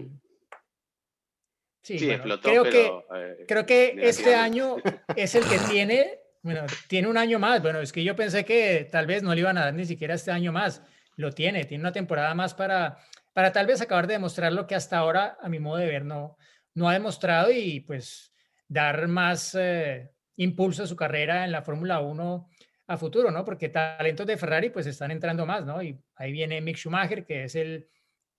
Sí, 1.97 2.07
creo, 2.43 2.64
que, 2.64 2.93
eh, 3.14 3.45
creo 3.49 3.64
que 3.64 3.97
este 4.03 4.34
año 4.34 4.76
es 5.16 5.34
el 5.34 5.45
que 5.45 5.59
tiene, 5.70 6.18
bueno, 6.43 6.66
tiene 6.86 7.09
un 7.09 7.16
año 7.16 7.39
más. 7.39 7.62
Bueno, 7.62 7.80
es 7.80 7.93
que 7.93 8.05
yo 8.05 8.14
pensé 8.14 8.45
que 8.45 8.86
tal 8.91 9.07
vez 9.07 9.22
no 9.22 9.34
le 9.34 9.41
iban 9.41 9.57
a 9.57 9.64
dar 9.64 9.74
ni 9.74 9.86
siquiera 9.86 10.14
este 10.14 10.30
año 10.30 10.53
más. 10.53 10.82
Lo 11.16 11.32
tiene, 11.32 11.64
tiene 11.64 11.82
una 11.82 11.93
temporada 11.93 12.34
más 12.34 12.53
para, 12.53 12.99
para 13.32 13.53
tal 13.53 13.66
vez 13.66 13.80
acabar 13.80 14.07
de 14.07 14.14
demostrar 14.14 14.53
lo 14.53 14.66
que 14.66 14.74
hasta 14.74 14.99
ahora, 14.99 15.39
a 15.41 15.49
mi 15.49 15.61
modo 15.61 15.78
de 15.78 15.86
ver, 15.86 16.05
no, 16.05 16.36
no 16.74 16.91
ha 16.91 16.93
demostrado 16.93 17.51
y 17.51 17.80
pues 17.80 18.34
dar 18.68 19.09
más 19.09 19.57
eh, 19.59 20.11
impulso 20.36 20.82
a 20.82 20.86
su 20.86 20.95
carrera 20.95 21.45
en 21.45 21.53
la 21.53 21.62
Fórmula 21.62 22.01
1 22.01 22.51
a 22.89 22.97
futuro, 22.99 23.30
¿no? 23.30 23.47
Porque 23.47 23.70
talentos 23.70 24.26
de 24.26 24.36
Ferrari 24.36 24.68
pues 24.68 24.86
están 24.86 25.11
entrando 25.11 25.47
más, 25.47 25.64
¿no? 25.64 25.82
Y 25.82 25.99
ahí 26.16 26.32
viene 26.32 26.61
Mick 26.61 26.76
Schumacher, 26.76 27.24
que 27.24 27.45
es 27.45 27.55
el 27.55 27.89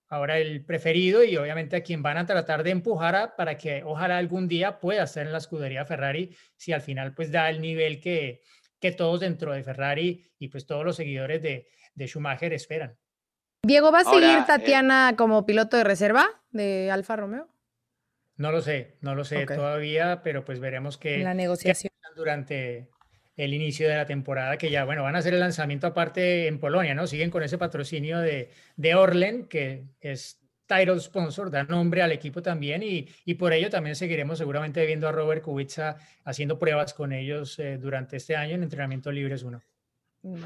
ahora 0.10 0.40
el 0.40 0.66
preferido 0.66 1.24
y 1.24 1.38
obviamente 1.38 1.76
a 1.76 1.84
quien 1.84 2.02
van 2.02 2.18
a 2.18 2.26
tratar 2.26 2.64
de 2.64 2.72
empujar 2.72 3.36
para 3.36 3.58
que 3.58 3.84
ojalá 3.84 4.18
algún 4.18 4.48
día 4.48 4.80
pueda 4.80 5.04
estar 5.04 5.26
en 5.26 5.32
la 5.32 5.38
escudería 5.38 5.86
Ferrari 5.86 6.36
si 6.58 6.74
al 6.74 6.82
final 6.82 7.14
pues 7.14 7.32
da 7.32 7.50
el 7.50 7.62
nivel 7.62 8.02
que, 8.02 8.42
que 8.80 8.92
todos 8.92 9.20
dentro 9.20 9.54
de 9.54 9.64
Ferrari 9.64 10.32
y 10.40 10.48
pues 10.48 10.66
todos 10.66 10.84
los 10.84 10.96
seguidores 10.96 11.42
de, 11.42 11.68
de 11.94 12.08
Schumacher 12.08 12.52
esperan. 12.54 12.98
Diego, 13.64 13.92
¿va 13.92 14.00
a 14.00 14.04
seguir 14.04 14.38
eh, 14.38 14.44
Tatiana 14.48 15.14
como 15.18 15.46
piloto 15.46 15.78
de 15.78 15.84
reserva 15.84 16.28
de 16.50 16.90
Alfa 16.92 17.16
Romeo? 17.18 17.48
No 18.38 18.52
lo 18.52 18.62
sé, 18.62 18.98
no 19.02 19.16
lo 19.16 19.26
sé 19.26 19.46
todavía, 19.46 20.22
pero 20.24 20.46
pues 20.46 20.62
veremos 20.62 20.98
que 20.98 21.18
la 21.20 21.34
negociación 21.34 21.92
durante 22.16 22.90
el 23.40 23.54
inicio 23.54 23.88
de 23.88 23.96
la 23.96 24.06
temporada, 24.06 24.58
que 24.58 24.70
ya, 24.70 24.84
bueno, 24.84 25.04
van 25.04 25.16
a 25.16 25.20
hacer 25.20 25.34
el 25.34 25.40
lanzamiento 25.40 25.88
aparte 25.88 26.48
en 26.48 26.60
Polonia, 26.60 26.94
¿no? 26.94 27.08
Siguen 27.08 27.32
con 27.32 27.42
ese 27.42 27.58
patrocinio 27.58 28.20
de, 28.20 28.50
de 28.76 28.96
Orlen, 28.96 29.46
que 29.46 29.86
es 30.02 30.42
title 30.66 31.00
sponsor, 31.00 31.50
da 31.50 31.64
nombre 31.64 32.02
al 32.02 32.12
equipo 32.12 32.42
también, 32.42 32.84
y, 32.84 33.08
y, 33.24 33.36
por 33.36 33.54
ello 33.54 33.70
también 33.70 33.96
seguiremos 33.96 34.40
seguramente 34.40 34.86
viendo 34.86 35.08
a 35.08 35.14
Robert 35.14 35.42
Kubica 35.42 35.96
haciendo 36.26 36.60
pruebas 36.60 36.94
con 36.94 37.14
ellos 37.14 37.58
eh, 37.60 37.78
durante 37.78 38.18
este 38.18 38.36
año 38.36 38.56
en 38.56 38.64
Entrenamiento 38.64 39.10
Libres 39.10 39.42
1. 39.42 39.62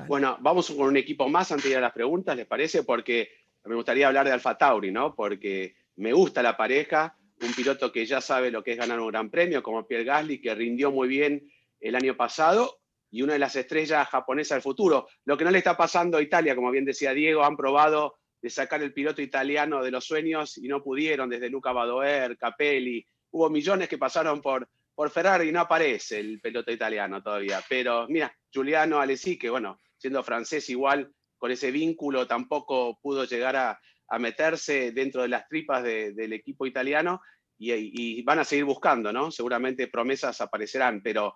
Bueno, 0.07 0.37
vamos 0.39 0.69
con 0.69 0.89
un 0.89 0.97
equipo 0.97 1.27
más 1.27 1.51
antes 1.51 1.65
de 1.65 1.71
ir 1.71 1.77
a 1.77 1.81
las 1.81 1.93
preguntas, 1.93 2.37
¿les 2.37 2.45
parece? 2.45 2.83
Porque 2.83 3.27
me 3.65 3.73
gustaría 3.73 4.05
hablar 4.05 4.27
de 4.27 4.33
Alfa 4.33 4.55
Tauri, 4.55 4.91
¿no? 4.91 5.15
Porque 5.15 5.75
me 5.95 6.13
gusta 6.13 6.43
la 6.43 6.55
pareja, 6.55 7.17
un 7.41 7.53
piloto 7.55 7.91
que 7.91 8.05
ya 8.05 8.21
sabe 8.21 8.51
lo 8.51 8.63
que 8.63 8.73
es 8.73 8.77
ganar 8.77 8.99
un 8.99 9.07
gran 9.07 9.31
premio, 9.31 9.63
como 9.63 9.87
Pierre 9.87 10.05
Gasly, 10.05 10.39
que 10.39 10.53
rindió 10.53 10.91
muy 10.91 11.07
bien 11.07 11.51
el 11.79 11.95
año 11.95 12.15
pasado 12.15 12.82
y 13.13 13.21
una 13.21 13.33
de 13.33 13.39
las 13.39 13.55
estrellas 13.55 14.09
japonesas 14.09 14.55
del 14.55 14.63
futuro. 14.63 15.07
Lo 15.25 15.37
que 15.37 15.43
no 15.43 15.51
le 15.51 15.59
está 15.59 15.77
pasando 15.77 16.17
a 16.17 16.21
Italia, 16.21 16.55
como 16.55 16.71
bien 16.71 16.83
decía 16.83 17.13
Diego, 17.13 17.43
han 17.43 17.55
probado 17.55 18.15
de 18.41 18.49
sacar 18.49 18.81
el 18.81 18.91
piloto 18.91 19.21
italiano 19.21 19.83
de 19.83 19.91
los 19.91 20.03
sueños 20.03 20.57
y 20.57 20.67
no 20.67 20.81
pudieron, 20.81 21.29
desde 21.29 21.47
Luca 21.47 21.71
Badoer, 21.71 22.35
Capelli, 22.39 23.05
hubo 23.29 23.51
millones 23.51 23.87
que 23.87 23.99
pasaron 23.99 24.41
por, 24.41 24.67
por 24.95 25.11
Ferrari 25.11 25.49
y 25.49 25.51
no 25.51 25.59
aparece 25.59 26.19
el 26.19 26.41
piloto 26.41 26.71
italiano 26.71 27.21
todavía. 27.21 27.63
Pero 27.69 28.07
mira, 28.09 28.35
Giuliano 28.51 28.99
Alessi, 28.99 29.37
que 29.37 29.51
bueno, 29.51 29.79
siendo 29.95 30.23
francés 30.23 30.67
igual, 30.71 31.13
con 31.37 31.51
ese 31.51 31.69
vínculo 31.69 32.25
tampoco 32.25 32.97
pudo 32.99 33.25
llegar 33.25 33.55
a, 33.55 33.79
meterse 34.19 34.91
dentro 34.91 35.23
de 35.23 35.27
las 35.27 35.47
tripas 35.47 35.83
del 35.83 36.33
equipo 36.33 36.67
italiano 36.67 37.21
y, 37.57 38.21
van 38.21 38.39
a 38.39 38.43
seguir 38.43 38.65
buscando, 38.65 39.11
¿no? 39.11 39.31
Seguramente 39.31 39.87
promesas 39.87 40.39
aparecerán, 40.39 41.01
pero 41.01 41.35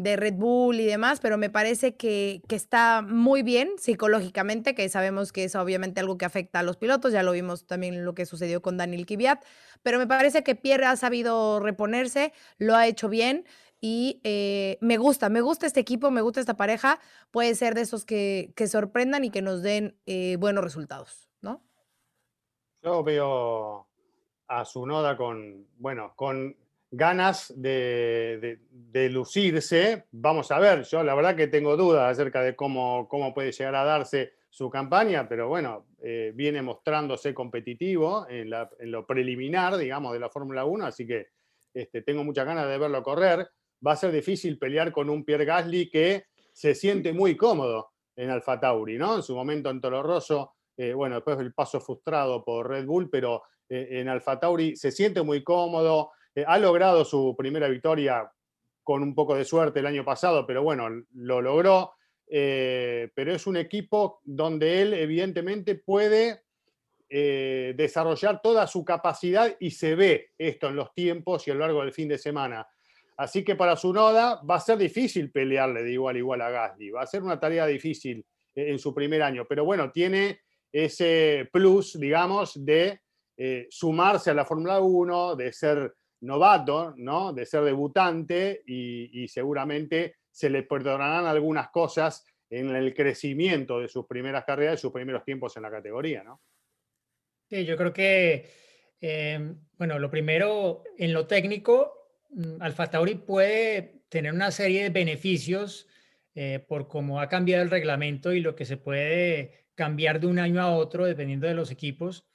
de 0.03 0.17
Red 0.17 0.35
Bull 0.35 0.81
y 0.81 0.87
demás, 0.87 1.21
pero 1.21 1.39
me 1.39 1.51
parece 1.51 1.97
que, 1.97 2.43
está 2.49 3.03
muy 3.03 3.43
bien 3.43 3.71
psicológicamente, 3.79 4.75
que 4.75 4.89
sabemos 4.89 5.33
que 5.33 5.45
es 5.45 5.55
obviamente 5.55 6.01
algo 6.01 6.19
que 6.19 6.25
afecta 6.25 6.61
a 6.61 6.63
los 6.63 6.77
pilotos, 6.77 7.13
ya 7.13 7.23
lo 7.23 7.33
vimos 7.33 7.67
también 7.67 8.05
lo 8.05 8.15
que 8.15 8.27
sucedió 8.27 8.63
con 8.63 8.77
Daniel 8.77 9.07
Kvyat, 9.07 9.45
pero 9.83 9.99
me 9.99 10.07
parece 10.07 10.43
que 10.43 10.55
Pierre 10.55 10.87
ha 10.87 10.97
sabido 10.97 11.61
reponerse, 11.61 12.33
lo 12.59 12.77
ha 12.77 12.87
hecho 12.87 13.09
bien 13.09 13.45
y 13.81 14.21
eh, 14.25 14.79
me 14.81 14.99
gusta, 14.99 15.29
me 15.29 15.41
gusta 15.41 15.67
este 15.67 15.81
equipo, 15.81 16.11
me 16.11 16.21
gusta 16.21 16.41
esta 16.41 16.57
pareja, 16.57 17.01
puede 17.31 17.55
ser 17.55 17.75
de 17.75 17.83
esos 17.83 18.05
que, 18.05 18.53
que 18.57 18.67
sorprendan 18.67 19.25
y 19.25 19.31
que 19.31 19.43
nos 19.43 19.63
den 19.63 19.99
eh, 20.07 20.37
buenos 20.39 20.63
resultados, 20.63 21.31
¿no? 21.41 21.63
Yo 22.83 23.03
veo 23.03 23.89
a 24.49 24.65
su 24.65 24.85
noda 24.85 25.17
con, 25.17 25.67
bueno, 25.79 26.13
con 26.17 26.57
ganas 26.91 27.53
de, 27.57 28.59
lucirse. 29.11 30.07
Vamos 30.11 30.51
a 30.51 30.59
ver, 30.59 30.85
yo 30.85 31.03
la 31.03 31.15
verdad 31.15 31.37
que 31.37 31.47
tengo 31.47 31.77
dudas 31.77 32.11
acerca 32.11 32.43
de 32.43 32.57
cómo, 32.57 33.09
cómo 33.09 33.33
puede 33.33 33.53
llegar 33.53 33.75
a 33.75 33.85
darse 33.85 34.33
su 34.49 34.69
campaña, 34.69 35.29
pero 35.29 35.49
bueno, 35.49 35.87
eh, 36.03 36.33
viene 36.35 36.61
mostrándose 36.61 37.33
competitivo 37.33 38.27
en, 38.29 38.51
lo 38.51 39.07
preliminar, 39.07 39.77
digamos, 39.77 40.13
de 40.13 40.19
la 40.19 40.29
Fórmula 40.29 40.65
1, 40.65 40.87
así 40.87 41.07
que 41.07 41.29
este, 41.73 42.03
tengo 42.03 42.25
muchas 42.25 42.47
ganas 42.47 42.69
de 42.69 42.79
verlo 42.79 43.03
correr. 43.03 43.49
Va 43.87 43.93
a 43.93 43.97
ser 43.97 44.11
difícil 44.11 44.59
pelear 44.59 44.91
con 44.91 45.09
un 45.09 45.25
Pierre 45.25 45.45
Gasly 45.45 45.89
que 45.89 46.25
se 46.53 46.75
siente 46.75 47.13
muy 47.13 47.37
cómodo 47.37 47.93
en 48.17 48.29
Alfa 48.29 48.59
Tauri, 48.59 48.99
¿no? 48.99 49.17
En 49.17 49.23
su 49.23 49.35
momento 49.35 49.71
en 49.71 49.81
Toro 49.81 50.03
Rosso, 50.03 50.53
eh, 50.77 50.93
bueno, 50.93 51.15
después 51.15 51.39
del 51.39 51.55
paso 51.55 51.81
frustrado 51.81 52.45
por 52.45 52.69
Red 52.69 52.87
Bull, 52.87 53.09
pero 53.09 53.45
eh, 53.69 54.01
en 54.01 54.09
Alfa 54.09 54.39
Tauri 54.39 54.77
se 54.77 54.91
siente 54.91 55.23
muy 55.23 55.45
cómodo, 55.45 56.11
Eh, 56.35 56.45
ha 56.47 56.59
logrado 56.59 57.05
su 57.05 57.35
primera 57.37 57.69
victoria 57.69 58.31
con 58.83 59.03
un 59.03 59.15
poco 59.15 59.35
de 59.35 59.45
suerte 59.45 59.81
el 59.81 59.87
año 59.87 60.05
pasado, 60.05 60.47
pero 60.47 60.63
bueno, 60.63 60.89
lo 61.15 61.41
logró. 61.41 61.95
Eh, 62.33 63.11
pero 63.13 63.35
es 63.35 63.47
un 63.49 63.57
equipo 63.57 64.21
donde 64.25 64.83
él 64.83 64.95
evidentemente 64.95 65.75
puede 65.75 66.45
eh, 67.09 67.75
desarrollar 67.77 68.41
toda 68.41 68.69
su 68.69 68.85
capacidad 68.85 69.57
y 69.59 69.73
se 69.73 69.97
ve 69.97 70.31
esto 70.39 70.69
en 70.69 70.77
los 70.77 70.95
tiempos 70.95 71.47
y 71.47 71.51
a 71.51 71.55
lo 71.55 71.61
largo 71.61 71.81
del 71.81 71.93
fin 71.93 72.09
de 72.09 72.19
semana. 72.19 72.69
Así 73.17 73.43
que 73.45 73.57
para 73.57 73.75
su 73.75 73.93
noda 73.93 74.41
va 74.49 74.55
a 74.55 74.61
ser 74.61 74.79
difícil 74.79 75.33
pelearle 75.33 75.83
de 75.83 75.93
igual 75.93 76.15
a 76.15 76.19
igual 76.19 76.41
a 76.41 76.51
Gasly, 76.51 76.91
va 76.91 77.03
a 77.03 77.07
ser 77.07 77.25
una 77.25 77.39
tarea 77.39 77.67
difícil 77.67 78.25
en 78.55 78.79
su 78.79 78.95
primer 78.95 79.23
año, 79.23 79.45
pero 79.49 79.65
bueno, 79.65 79.91
tiene 79.91 80.41
ese 80.73 81.49
plus, 81.53 81.99
digamos, 81.99 82.65
de 82.65 83.01
sumarse 83.69 84.31
a 84.31 84.35
la 84.35 84.45
Fórmula 84.45 84.81
1, 84.81 85.37
de 85.37 85.53
ser 85.53 85.95
novato, 86.21 86.95
¿no? 86.97 87.33
de 87.33 87.47
ser 87.47 87.63
debutante 87.65 88.63
y, 88.67 89.27
seguramente 89.29 90.17
se 90.31 90.49
le 90.49 90.63
perdonarán 90.63 91.27
algunas 91.27 91.71
cosas 91.71 92.25
en 92.49 92.75
el 92.75 92.95
crecimiento 92.95 93.81
de 93.81 93.89
sus 93.89 94.07
primeras 94.07 94.45
carreras 94.45 94.79
y 94.79 94.83
sus 94.83 94.93
primeros 94.93 95.25
tiempos 95.25 95.57
en 95.57 95.63
la 95.63 95.71
categoría. 95.71 96.23
¿no? 96.23 96.41
Sí, 97.49 97.65
yo 97.65 97.77
creo 97.77 97.93
que, 97.93 98.49
em, 99.01 99.57
bueno, 99.77 99.99
lo 99.99 100.11
primero, 100.11 100.85
en 100.99 101.13
lo 101.13 101.27
técnico, 101.27 102.15
mm, 102.31 102.63
Alfa 102.63 102.91
Tauri 102.91 103.17
puede 103.17 104.03
tener 104.09 104.33
una 104.33 104.51
serie 104.51 104.85
de 104.85 104.91
beneficios 104.91 105.89
eh, 106.35 106.65
por 106.67 106.87
cómo 106.87 107.21
ha 107.21 107.29
cambiado 107.29 107.65
el 107.65 107.71
reglamento 107.71 108.33
y 108.33 108.41
lo 108.41 108.55
que 108.55 108.65
se 108.65 108.77
puede 108.77 109.67
cambiar 109.75 110.21
de 110.21 110.29
un 110.29 110.39
año 110.39 110.61
a 110.61 110.77
otro 110.77 111.05
dependiendo 111.05 111.47
de 111.47 111.55
los 111.55 111.71
equipos. 111.71 112.30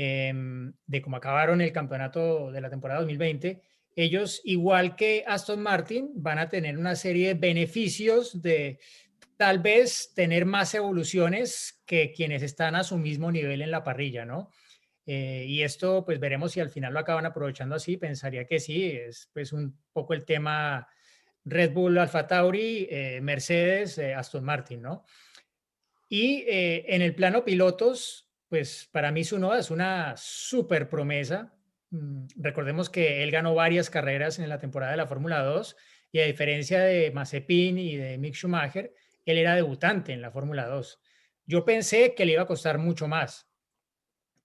Em, 0.00 0.72
de 0.86 1.02
cómo 1.02 1.16
acabaron 1.16 1.60
el 1.60 1.72
campeonato 1.72 2.52
de 2.52 2.60
la 2.60 2.70
temporada 2.70 3.00
2020, 3.00 3.60
ellos, 3.96 4.40
igual 4.44 4.94
que 4.94 5.24
Aston 5.26 5.60
Martin, 5.60 6.12
van 6.14 6.38
a 6.38 6.48
tener 6.48 6.78
una 6.78 6.94
serie 6.94 7.26
de 7.26 7.34
beneficios 7.34 8.40
de 8.40 8.78
tal 9.36 9.58
vez 9.58 10.12
tener 10.14 10.46
más 10.46 10.72
evoluciones 10.74 11.82
que 11.84 12.12
quienes 12.12 12.44
están 12.44 12.76
a 12.76 12.84
su 12.84 12.96
mismo 12.96 13.32
nivel 13.32 13.60
en 13.60 13.72
la 13.72 13.82
parrilla, 13.82 14.24
¿no? 14.24 14.50
Eh, 15.04 15.46
y 15.48 15.62
esto, 15.62 16.04
pues 16.04 16.20
veremos 16.20 16.52
si 16.52 16.60
al 16.60 16.70
final 16.70 16.92
lo 16.92 17.00
acaban 17.00 17.26
aprovechando 17.26 17.74
así. 17.74 17.96
Pensaría 17.96 18.46
que 18.46 18.60
sí, 18.60 18.92
es 18.92 19.28
pues 19.32 19.52
un 19.52 19.80
poco 19.92 20.14
el 20.14 20.24
tema 20.24 20.86
Red 21.44 21.72
Bull, 21.72 21.98
Alfa 21.98 22.24
Tauri, 22.24 22.86
eh, 22.88 23.18
Mercedes, 23.20 23.98
eh, 23.98 24.14
Aston 24.14 24.44
Martin, 24.44 24.80
¿no? 24.80 25.04
Y 26.08 26.44
en 26.46 27.02
el 27.02 27.14
plano 27.14 27.44
pilotos, 27.44 28.27
pues 28.48 28.88
para 28.92 29.12
mí 29.12 29.24
Sunoda 29.24 29.58
es 29.58 29.70
una 29.70 30.14
súper 30.16 30.88
promesa. 30.88 31.54
Mm, 31.90 32.26
recordemos 32.36 32.90
que 32.90 33.22
él 33.22 33.30
ganó 33.30 33.54
varias 33.54 33.90
carreras 33.90 34.38
en 34.38 34.48
la 34.48 34.58
temporada 34.58 34.92
de 34.92 34.98
la 34.98 35.06
Fórmula 35.06 35.42
2 35.42 35.76
y 36.12 36.20
a 36.20 36.26
diferencia 36.26 36.80
de 36.80 37.10
Mazepin 37.10 37.78
y 37.78 37.96
de 37.96 38.18
Mick 38.18 38.34
Schumacher, 38.34 38.94
él 39.24 39.38
era 39.38 39.54
debutante 39.54 40.12
en 40.12 40.22
la 40.22 40.30
Fórmula 40.30 40.66
2. 40.66 41.00
Yo 41.46 41.64
pensé 41.64 42.14
que 42.14 42.24
le 42.24 42.32
iba 42.32 42.42
a 42.42 42.46
costar 42.46 42.78
mucho 42.78 43.08
más, 43.08 43.50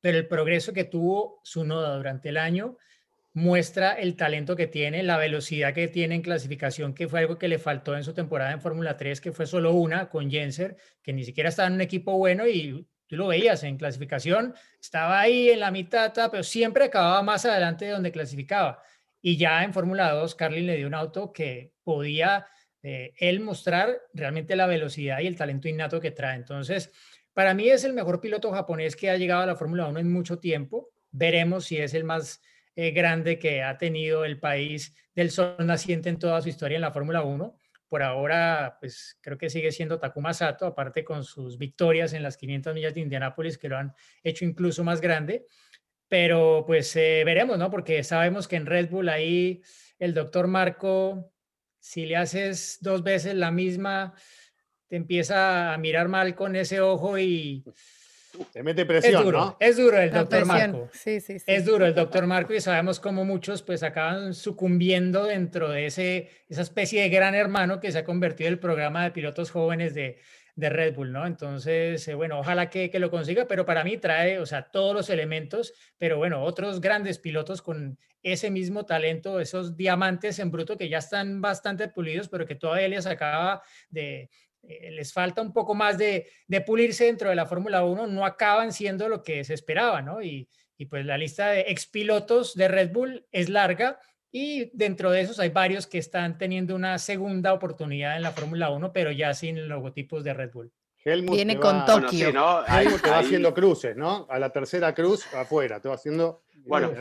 pero 0.02 0.18
el 0.18 0.28
progreso 0.28 0.74
que 0.74 0.84
tuvo 0.84 1.40
Sunoda 1.44 1.96
durante 1.96 2.30
el 2.30 2.38
año 2.38 2.78
muestra 3.34 3.94
el 3.94 4.16
talento 4.16 4.56
que 4.56 4.68
tiene, 4.68 5.02
la 5.02 5.18
velocidad 5.18 5.74
que 5.74 5.88
tiene 5.88 6.16
en 6.16 6.22
clasificación, 6.22 6.94
que 6.94 7.08
fue 7.08 7.22
algo 7.22 7.38
que 7.38 7.48
le 7.48 7.58
faltó 7.58 7.96
en 7.96 8.04
su 8.04 8.14
temporada 8.14 8.52
en 8.52 8.62
Fórmula 8.62 8.96
3, 8.96 9.22
que 9.22 9.32
fue 9.32 9.48
solo 9.48 9.74
una 9.74 10.10
con 10.10 10.30
Jenser, 10.30 10.78
que 11.02 11.14
ni 11.14 11.24
siquiera 11.24 11.50
estaba 11.50 11.68
en 11.68 11.76
un 11.76 11.82
equipo 11.82 12.18
bueno 12.18 12.48
y 12.48 12.86
Tú 13.14 13.18
lo 13.18 13.28
veías 13.28 13.62
en 13.64 13.78
clasificación, 13.78 14.56
estaba 14.82 15.20
ahí 15.20 15.52
en 15.52 15.60
la 15.60 15.70
mitad, 15.70 16.12
pero 16.32 16.42
siempre 16.42 16.86
acababa 16.86 17.22
más 17.22 17.46
adelante 17.46 17.86
de 17.86 17.92
donde 17.92 18.12
clasificaba. 18.12 18.82
Y 19.22 19.38
ya 19.38 19.64
en 19.64 19.72
Fórmula 19.72 20.10
2, 20.14 20.34
Carlin 20.34 20.66
le 20.66 20.78
dio 20.78 20.88
un 20.88 20.96
auto 20.96 21.32
que 21.32 21.74
podía 21.84 22.48
eh, 22.82 23.14
él 23.18 23.40
mostrar 23.40 24.02
realmente 24.16 24.56
la 24.56 24.66
velocidad 24.66 25.20
y 25.20 25.28
el 25.28 25.36
talento 25.36 25.68
innato 25.68 26.02
que 26.02 26.10
trae. 26.10 26.36
Entonces, 26.36 26.92
para 27.34 27.54
mí 27.54 27.70
es 27.70 27.84
el 27.84 27.94
mejor 27.94 28.20
piloto 28.20 28.52
japonés 28.52 28.96
que 28.96 29.12
ha 29.12 29.18
llegado 29.18 29.44
a 29.44 29.46
la 29.46 29.56
Fórmula 29.56 29.86
1 29.86 30.00
en 30.00 30.12
mucho 30.12 30.40
tiempo. 30.40 30.90
Veremos 31.12 31.66
si 31.66 31.78
es 31.78 31.94
el 31.94 32.06
más 32.06 32.42
eh, 32.76 32.90
grande 32.90 33.38
que 33.38 33.62
ha 33.62 33.78
tenido 33.78 34.26
el 34.26 34.40
país 34.40 34.96
del 35.14 35.30
sol 35.30 35.56
naciente 35.60 36.10
en 36.10 36.18
toda 36.18 36.42
su 36.42 36.50
historia 36.50 36.78
en 36.78 36.82
la 36.82 36.92
Fórmula 36.92 37.22
1 37.22 37.60
por 37.94 38.02
ahora, 38.02 38.78
pues 38.80 39.20
creo 39.22 39.38
que 39.38 39.52
sigue 39.52 39.72
siendo 39.72 40.00
Takuma 40.00 40.34
Sato, 40.34 40.66
aparte 40.66 41.04
con 41.04 41.24
sus 41.24 41.60
victorias 41.60 42.14
en 42.14 42.24
las 42.24 42.38
500 42.38 42.74
millas 42.74 42.96
de 42.96 43.02
Indianápolis, 43.02 43.60
que 43.60 43.70
lo 43.70 43.78
han 43.78 43.94
hecho 44.24 44.46
incluso 44.46 44.84
más 44.84 45.00
grande. 45.00 45.46
Pero 46.08 46.64
pues 46.66 46.96
eh, 46.96 47.22
veremos, 47.24 47.60
¿no? 47.60 47.70
Porque 47.70 48.04
sabemos 48.04 48.48
que 48.48 48.56
en 48.56 48.66
Red 48.66 48.90
Bull 48.90 49.10
ahí 49.10 49.62
el 50.00 50.16
doctor 50.16 50.48
Marco, 50.48 51.32
si 51.78 52.08
le 52.08 52.16
haces 52.16 52.80
dos 52.82 53.04
veces 53.04 53.36
la 53.36 53.52
misma, 53.52 54.16
te 54.88 54.96
empieza 54.96 55.72
a 55.72 55.78
mirar 55.78 56.08
mal 56.08 56.34
con 56.34 56.56
ese 56.56 56.82
ojo 56.82 57.20
y 57.20 57.64
te 58.52 58.64
mete 58.64 58.86
presión, 58.86 59.16
es 59.16 59.24
duro, 59.24 59.40
¿no? 59.40 59.58
Es 59.60 59.78
duro 59.78 60.00
el 60.00 60.12
doctor 60.12 60.46
Marco. 60.46 60.90
Sí, 60.94 61.20
sí, 61.20 61.40
sí. 61.40 61.46
Es 61.48 61.66
duro 61.66 61.86
el 61.86 61.94
doctor 61.94 62.26
Marco 62.28 62.54
y 62.54 62.62
sabemos 62.62 63.00
cómo 63.00 63.26
muchos 63.26 63.62
pues 63.62 63.84
acaban 63.84 64.34
sucumbiendo 64.34 65.26
dentro 65.26 65.70
de 65.70 65.88
ese, 65.88 66.30
esa 66.50 66.62
especie 66.62 67.02
de 67.02 67.10
gran 67.10 67.36
hermano 67.36 67.80
que 67.80 67.92
se 67.92 68.00
ha 68.00 68.04
convertido 68.04 68.48
en 68.48 68.54
el 68.54 68.60
programa 68.60 69.04
de 69.04 69.12
pilotos 69.12 69.52
jóvenes 69.52 69.94
de, 69.94 70.20
de 70.56 70.70
Red 70.70 70.96
Bull, 70.96 71.12
¿no? 71.12 71.26
Entonces, 71.26 72.08
eh, 72.08 72.14
bueno, 72.14 72.40
ojalá 72.40 72.70
que, 72.70 72.90
que, 72.90 73.00
lo 73.00 73.10
consiga, 73.10 73.46
pero 73.48 73.66
para 73.66 73.84
mí 73.84 73.98
trae, 73.98 74.40
o 74.40 74.46
sea, 74.46 74.70
todos 74.70 74.94
los 74.96 75.10
elementos, 75.10 75.74
pero 75.98 76.18
bueno, 76.18 76.44
otros 76.44 76.82
grandes 76.82 77.20
pilotos 77.20 77.62
con 77.62 77.98
ese 78.22 78.52
mismo 78.52 78.86
talento, 78.86 79.40
esos 79.40 79.76
diamantes 79.76 80.40
en 80.40 80.52
bruto 80.52 80.78
que 80.78 80.90
ya 80.90 81.00
están 81.00 81.42
bastante 81.42 81.88
pulidos, 81.90 82.30
pero 82.30 82.46
que 82.46 82.56
todavía 82.56 82.88
les 82.88 83.06
acaba 83.06 83.62
de, 83.90 84.30
eh, 84.64 84.92
les 84.92 85.12
falta 85.12 85.42
un 85.42 85.52
poco 85.52 85.76
más 85.76 85.98
de, 85.98 86.28
pulirse 86.66 87.06
dentro 87.06 87.30
de 87.30 87.36
la 87.36 87.46
Fórmula 87.46 87.84
1, 87.84 88.08
no 88.08 88.26
acaban 88.26 88.72
siendo 88.72 89.10
lo 89.10 89.22
que 89.22 89.44
se 89.44 89.54
esperaba, 89.54 90.02
¿no? 90.02 90.22
Y, 90.22 90.50
pues 90.90 91.06
la 91.06 91.18
lista 91.18 91.48
de 91.48 91.62
expilotos 91.62 92.56
de 92.56 92.68
Red 92.68 92.92
Bull 92.92 93.26
es 93.32 93.48
larga 93.48 94.02
y 94.34 94.70
dentro 94.74 95.12
de 95.12 95.22
esos 95.22 95.40
hay 95.40 95.48
varios 95.48 95.88
que 95.88 95.98
están 95.98 96.38
teniendo 96.38 96.76
una 96.76 97.00
segunda 97.00 97.54
oportunidad 97.54 98.18
en 98.18 98.22
la 98.22 98.32
Fórmula 98.32 98.70
1, 98.70 98.92
pero 98.92 99.10
ya 99.10 99.34
sin 99.34 99.70
logotipos 99.70 100.26
de 100.26 100.34
Red 100.34 100.52
Bull. 100.52 100.74
Viene 101.06 101.58
con 101.58 101.86
Tokio. 101.86 102.32
te 102.32 102.38
va 103.10 103.20
haciendo 103.20 103.54
cruces, 103.54 103.96
¿no? 103.96 104.28
A 104.30 104.40
la 104.40 104.50
tercera 104.50 104.94
cruz 104.94 105.26
afuera, 105.34 105.80
te 105.80 105.88
va 105.88 105.96
haciendo... 105.96 106.44
Bueno, 106.66 106.92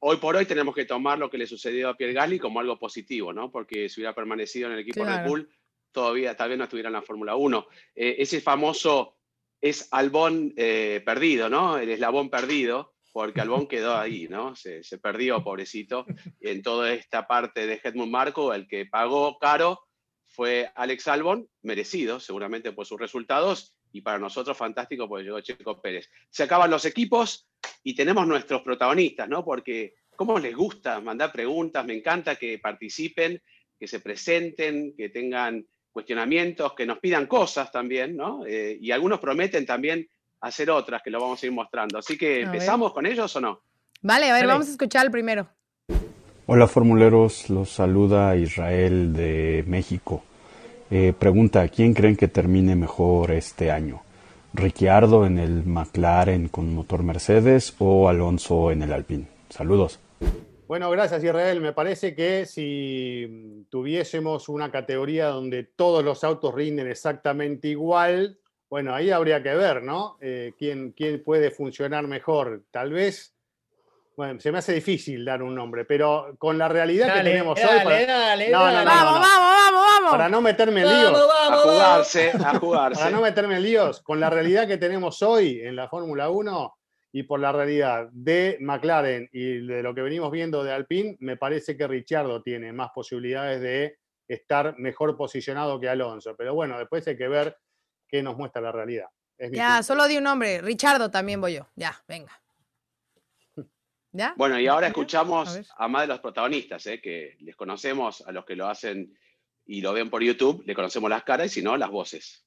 hoy 0.00 0.16
por 0.18 0.36
hoy 0.36 0.44
tenemos 0.44 0.74
que 0.74 0.84
tomar 0.84 1.18
lo 1.18 1.30
que 1.30 1.38
le 1.38 1.46
sucedió 1.46 1.88
a 1.88 1.96
Pierre 1.96 2.12
Gasly 2.12 2.38
como 2.38 2.60
algo 2.60 2.78
positivo, 2.78 3.32
¿no? 3.32 3.50
Porque 3.50 3.88
si 3.88 4.00
hubiera 4.00 4.14
permanecido 4.14 4.66
en 4.66 4.74
el 4.74 4.80
equipo 4.80 5.06
Red 5.06 5.26
Bull 5.26 5.48
todavía 5.92 6.36
tal 6.36 6.50
vez 6.50 6.58
no 6.58 6.64
estuviera 6.64 6.88
en 6.88 6.94
la 6.94 7.02
Fórmula 7.02 7.36
1. 7.36 7.66
Eh, 7.94 8.16
ese 8.18 8.40
famoso 8.40 9.16
es 9.60 9.88
Albón 9.90 10.52
eh, 10.56 11.02
perdido, 11.04 11.48
¿no? 11.48 11.78
El 11.78 11.90
eslabón 11.90 12.30
perdido, 12.30 12.94
porque 13.12 13.40
Albón 13.40 13.66
quedó 13.68 13.96
ahí, 13.96 14.28
¿no? 14.28 14.54
Se, 14.56 14.82
perdió, 15.02 15.42
pobrecito, 15.42 16.06
en 16.40 16.62
toda 16.62 16.92
esta 16.92 17.26
parte 17.26 17.66
de 17.66 17.80
Edmund 17.82 18.10
Marco, 18.10 18.54
el 18.54 18.66
que 18.66 18.86
pagó 18.86 19.38
caro 19.38 19.80
fue 20.26 20.70
Alex 20.74 21.08
Albón, 21.08 21.48
merecido 21.62 22.20
seguramente 22.20 22.72
por 22.72 22.86
sus 22.86 23.00
resultados, 23.00 23.76
y 23.92 24.02
para 24.02 24.18
nosotros 24.18 24.56
fantástico 24.56 25.08
porque 25.08 25.24
llegó 25.24 25.40
Checo 25.40 25.80
Pérez. 25.80 26.08
Se 26.28 26.44
acaban 26.44 26.70
los 26.70 26.84
equipos 26.84 27.48
y 27.82 27.94
tenemos 27.94 28.26
nuestros 28.26 28.62
protagonistas, 28.62 29.28
¿no? 29.28 29.44
Porque 29.44 29.94
cómo 30.16 30.38
les 30.38 30.54
gusta 30.54 31.00
mandar 31.00 31.32
preguntas, 31.32 31.84
me 31.84 31.94
encanta 31.94 32.36
que 32.36 32.58
participen, 32.58 33.42
que 33.78 33.88
se 33.88 34.00
presenten, 34.00 34.94
que 34.96 35.08
tengan 35.08 35.66
cuestionamientos, 35.90 36.74
que 36.74 36.86
nos 36.86 36.98
pidan 36.98 37.26
cosas 37.26 37.70
también, 37.70 38.16
¿no? 38.16 38.44
Eh, 38.46 38.78
y 38.80 38.90
algunos 38.90 39.20
prometen 39.20 39.66
también 39.66 40.08
hacer 40.40 40.70
otras, 40.70 41.02
que 41.02 41.10
lo 41.10 41.20
vamos 41.20 41.42
a 41.42 41.46
ir 41.46 41.52
mostrando. 41.52 41.98
Así 41.98 42.16
que, 42.16 42.42
¿empezamos 42.42 42.92
con 42.92 43.06
ellos 43.06 43.34
o 43.36 43.40
no? 43.40 43.62
Vale, 44.02 44.30
a 44.30 44.34
ver, 44.34 44.46
vamos 44.46 44.68
a 44.68 44.70
escuchar 44.70 45.04
el 45.04 45.10
primero. 45.10 45.48
Hola 46.46 46.66
formuleros, 46.66 47.48
los 47.50 47.70
saluda 47.70 48.34
Israel 48.34 49.12
de 49.12 49.62
México. 49.66 50.24
Eh, 50.90 51.12
pregunta, 51.16 51.68
¿quién 51.68 51.94
creen 51.94 52.16
que 52.16 52.26
termine 52.26 52.74
mejor 52.74 53.30
este 53.30 53.70
año? 53.70 54.02
¿Ricciardo 54.52 55.26
en 55.26 55.38
el 55.38 55.64
McLaren 55.64 56.48
con 56.48 56.74
motor 56.74 57.04
Mercedes 57.04 57.76
o 57.78 58.08
Alonso 58.08 58.72
en 58.72 58.82
el 58.82 58.92
Alpine? 58.92 59.28
Saludos. 59.48 60.00
Bueno, 60.70 60.88
gracias 60.88 61.24
Israel. 61.24 61.60
Me 61.60 61.72
parece 61.72 62.14
que 62.14 62.46
si 62.46 63.66
tuviésemos 63.70 64.48
una 64.48 64.70
categoría 64.70 65.26
donde 65.26 65.64
todos 65.64 66.04
los 66.04 66.22
autos 66.22 66.54
rinden 66.54 66.86
exactamente 66.86 67.66
igual, 67.66 68.38
bueno, 68.68 68.94
ahí 68.94 69.10
habría 69.10 69.42
que 69.42 69.52
ver, 69.52 69.82
¿no? 69.82 70.16
Eh, 70.20 70.52
¿quién, 70.56 70.92
¿quién, 70.92 71.24
puede 71.24 71.50
funcionar 71.50 72.06
mejor? 72.06 72.62
Tal 72.70 72.92
vez, 72.92 73.34
bueno, 74.16 74.38
se 74.38 74.52
me 74.52 74.58
hace 74.58 74.74
difícil 74.74 75.24
dar 75.24 75.42
un 75.42 75.56
nombre, 75.56 75.84
pero 75.86 76.36
con 76.38 76.56
la 76.56 76.68
realidad 76.68 77.14
que 77.14 77.22
tenemos 77.24 77.58
hoy... 77.58 77.78
Para... 77.82 78.36
vamos, 78.52 78.84
vamos, 78.86 79.26
vamos, 79.26 79.82
vamos. 79.82 80.10
Para 80.12 80.28
no 80.28 80.40
meterme 80.40 80.82
en 80.82 80.86
líos. 80.86 81.30
a 81.50 81.56
jugarse, 81.56 82.30
a 82.30 82.58
jugarse. 82.60 83.00
Para 83.00 83.10
no 83.10 83.22
meterme 83.22 83.56
en 83.56 83.64
líos, 83.64 84.02
con 84.02 84.20
la 84.20 84.30
realidad 84.30 84.68
que 84.68 84.76
tenemos 84.76 85.20
hoy 85.20 85.62
en 85.64 85.74
la 85.74 85.88
Fórmula 85.88 86.30
1 86.30 86.76
y 87.12 87.24
por 87.24 87.40
la 87.40 87.52
realidad 87.52 88.08
de 88.12 88.56
McLaren 88.60 89.28
y 89.32 89.66
de 89.66 89.82
lo 89.82 89.94
que 89.94 90.02
venimos 90.02 90.30
viendo 90.30 90.62
de 90.62 90.72
Alpine, 90.72 91.16
me 91.20 91.36
parece 91.36 91.76
que 91.76 91.88
Richardo 91.88 92.42
tiene 92.42 92.72
más 92.72 92.90
posibilidades 92.94 93.60
de 93.60 93.98
estar 94.28 94.78
mejor 94.78 95.16
posicionado 95.16 95.80
que 95.80 95.88
Alonso. 95.88 96.36
Pero 96.36 96.54
bueno, 96.54 96.78
después 96.78 97.06
hay 97.08 97.16
que 97.16 97.28
ver 97.28 97.58
qué 98.06 98.22
nos 98.22 98.36
muestra 98.36 98.62
la 98.62 98.70
realidad. 98.70 99.06
ya, 99.50 99.82
solo 99.82 100.06
di 100.06 100.18
un 100.18 100.24
nombre. 100.24 100.60
Richardo 100.60 101.10
también 101.10 101.40
voy 101.40 101.54
yo. 101.54 101.68
Ya, 101.74 102.00
venga. 102.06 102.40
¿Ya? 104.12 104.34
Bueno, 104.36 104.60
y 104.60 104.68
ahora 104.68 104.86
escuchamos 104.86 105.68
a, 105.76 105.88
más 105.88 106.02
de 106.02 106.08
los 106.08 106.20
protagonistas, 106.20 106.86
¿eh? 106.86 107.00
que 107.00 107.36
les 107.40 107.56
conocemos, 107.56 108.22
a 108.24 108.30
los 108.30 108.44
que 108.44 108.54
lo 108.54 108.68
hacen 108.68 109.16
y 109.66 109.80
lo 109.80 109.92
ven 109.92 110.10
por 110.10 110.22
YouTube, 110.22 110.62
le 110.64 110.74
conocemos 110.74 111.10
las 111.10 111.24
caras 111.24 111.46
y 111.46 111.48
si 111.50 111.62
no, 111.62 111.76
las 111.76 111.90
voces. 111.90 112.46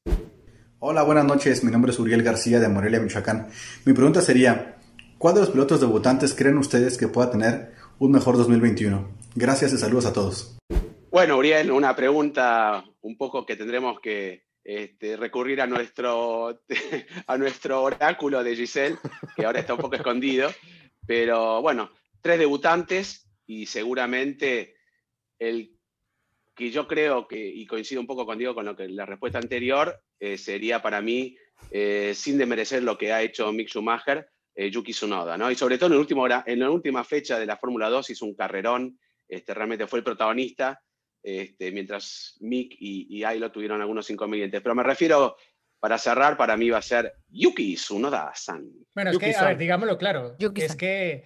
Hola, 0.86 1.04
buenas 1.04 1.24
noches. 1.24 1.64
Mi 1.64 1.72
nombre 1.72 1.94
es 1.94 2.00
Uriel 2.00 2.24
García 2.24 2.60
de 2.60 2.68
Morelia, 2.68 3.00
Michoacán. 3.00 3.48
Mi 3.86 3.94
pregunta 3.94 4.20
sería, 4.20 4.80
¿cuál 5.18 5.34
de 5.34 5.40
los 5.40 5.52
pilotos 5.52 5.80
debutantes 5.80 6.36
creen 6.36 6.58
ustedes 6.58 6.98
que 6.98 7.08
pueda 7.08 7.32
tener 7.32 7.72
un 8.00 8.12
mejor 8.12 8.36
2021? 8.36 9.10
Gracias 9.34 9.72
y 9.72 9.78
saludos 9.78 10.06
a 10.08 10.12
todos. 10.12 10.58
Bueno, 11.10 11.38
Uriel, 11.38 11.72
una 11.72 11.96
pregunta 11.96 12.84
un 13.00 13.16
poco 13.16 13.46
que 13.46 13.56
tendremos 13.56 14.02
que 14.02 14.44
este, 14.62 15.16
recurrir 15.16 15.62
a 15.62 15.68
nuestro, 15.68 16.60
a 17.28 17.38
nuestro 17.38 17.82
oráculo 17.82 18.44
de 18.44 18.54
Giselle, 18.54 18.98
que 19.38 19.46
ahora 19.46 19.62
está 19.62 19.76
un 19.76 19.80
poco 19.80 19.96
escondido. 19.96 20.50
Pero 21.08 21.62
bueno, 21.62 21.92
tres 22.22 22.40
debutantes 22.40 23.26
y 23.48 23.68
seguramente 23.68 24.76
el 25.40 25.78
que 26.56 26.72
yo 26.72 26.88
creo 26.88 27.26
que, 27.26 27.48
y 27.48 27.66
coincido 27.66 28.02
un 28.02 28.08
poco 28.08 28.26
contigo 28.26 28.54
con 28.54 28.66
lo 28.66 28.76
que 28.76 28.88
la 28.90 29.06
respuesta 29.06 29.40
anterior, 29.40 29.98
eh, 30.24 30.38
sería 30.38 30.82
para 30.82 31.02
mí, 31.02 31.36
eh, 31.70 32.14
sin 32.16 32.38
demerecer 32.38 32.82
lo 32.82 32.98
que 32.98 33.12
ha 33.12 33.22
hecho 33.22 33.52
Mick 33.52 33.68
Schumacher, 33.68 34.26
eh, 34.56 34.72
Yuki 34.72 34.94
Tsunoda, 34.94 35.38
¿no? 35.38 35.52
Y 35.52 35.56
sobre 35.56 35.78
todo 35.78 35.88
en, 35.88 35.94
el 35.94 36.00
último, 36.00 36.26
en 36.26 36.60
la 36.60 36.72
última 36.72 37.04
fecha 37.04 37.38
de 37.38 37.46
la 37.46 37.58
Fórmula 37.58 37.90
2 37.90 38.10
hizo 38.12 38.24
un 38.24 38.34
carrerón, 38.34 38.98
este, 39.28 39.54
realmente 39.54 39.86
fue 39.86 40.00
el 40.00 40.06
protagonista, 40.06 40.82
este, 41.22 41.74
mientras 41.74 42.38
Mick 42.40 42.74
y, 42.80 43.18
y 43.18 43.26
Ailo 43.26 43.52
tuvieron 43.52 43.82
algunos 43.82 44.10
inconvenientes. 44.12 44.62
Pero 44.62 44.76
me 44.76 44.84
refiero, 44.84 45.36
para 45.82 45.98
cerrar, 45.98 46.38
para 46.38 46.56
mí 46.56 46.70
va 46.70 46.78
a 46.78 46.82
ser 46.82 47.16
Yuki 47.28 47.76
Tsunoda-san. 47.76 48.66
Bueno, 48.96 49.12
es 49.12 49.18
que, 49.18 49.36
a 49.36 49.44
ver, 49.48 49.58
digámoslo 49.58 49.98
claro, 49.98 50.38
es 50.40 50.76
que 50.78 51.26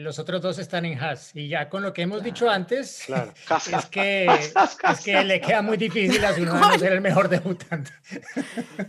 los 0.00 0.18
otros 0.18 0.42
dos 0.42 0.58
están 0.58 0.84
en 0.84 0.98
Haas. 0.98 1.34
Y 1.34 1.48
ya 1.48 1.68
con 1.68 1.82
lo 1.82 1.92
que 1.92 2.02
hemos 2.02 2.22
dicho 2.22 2.48
antes, 2.48 3.08
es, 3.08 3.86
que, 3.86 4.26
es 4.26 5.00
que 5.04 5.24
le 5.24 5.40
queda 5.40 5.62
muy 5.62 5.76
difícil 5.76 6.24
a 6.24 6.32
Tsunoda 6.32 6.78
ser 6.78 6.92
el 6.92 7.00
mejor 7.00 7.28
debutante. 7.28 7.92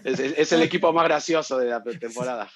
Es, 0.03 0.51
el 0.51 0.61
equipo 0.61 0.91
más 0.93 1.05
gracioso 1.05 1.57
de 1.57 1.69
la 1.69 1.83
temporada. 1.83 2.49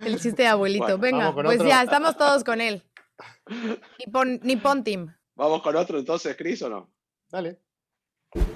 El 0.00 0.20
chiste 0.20 0.42
de 0.42 0.48
abuelito. 0.48 0.98
Venga, 0.98 1.32
pues 1.34 1.62
ya, 1.62 1.82
estamos 1.82 2.16
todos 2.16 2.44
con 2.44 2.60
él. 2.60 2.82
Ni 4.42 4.56
pon 4.56 4.84
Team. 4.84 5.14
¿Vamos 5.34 5.62
con 5.62 5.76
otro 5.76 5.98
entonces, 5.98 6.36
Cris, 6.36 6.62
o 6.62 6.68
no? 6.68 6.90
Dale. 7.30 7.58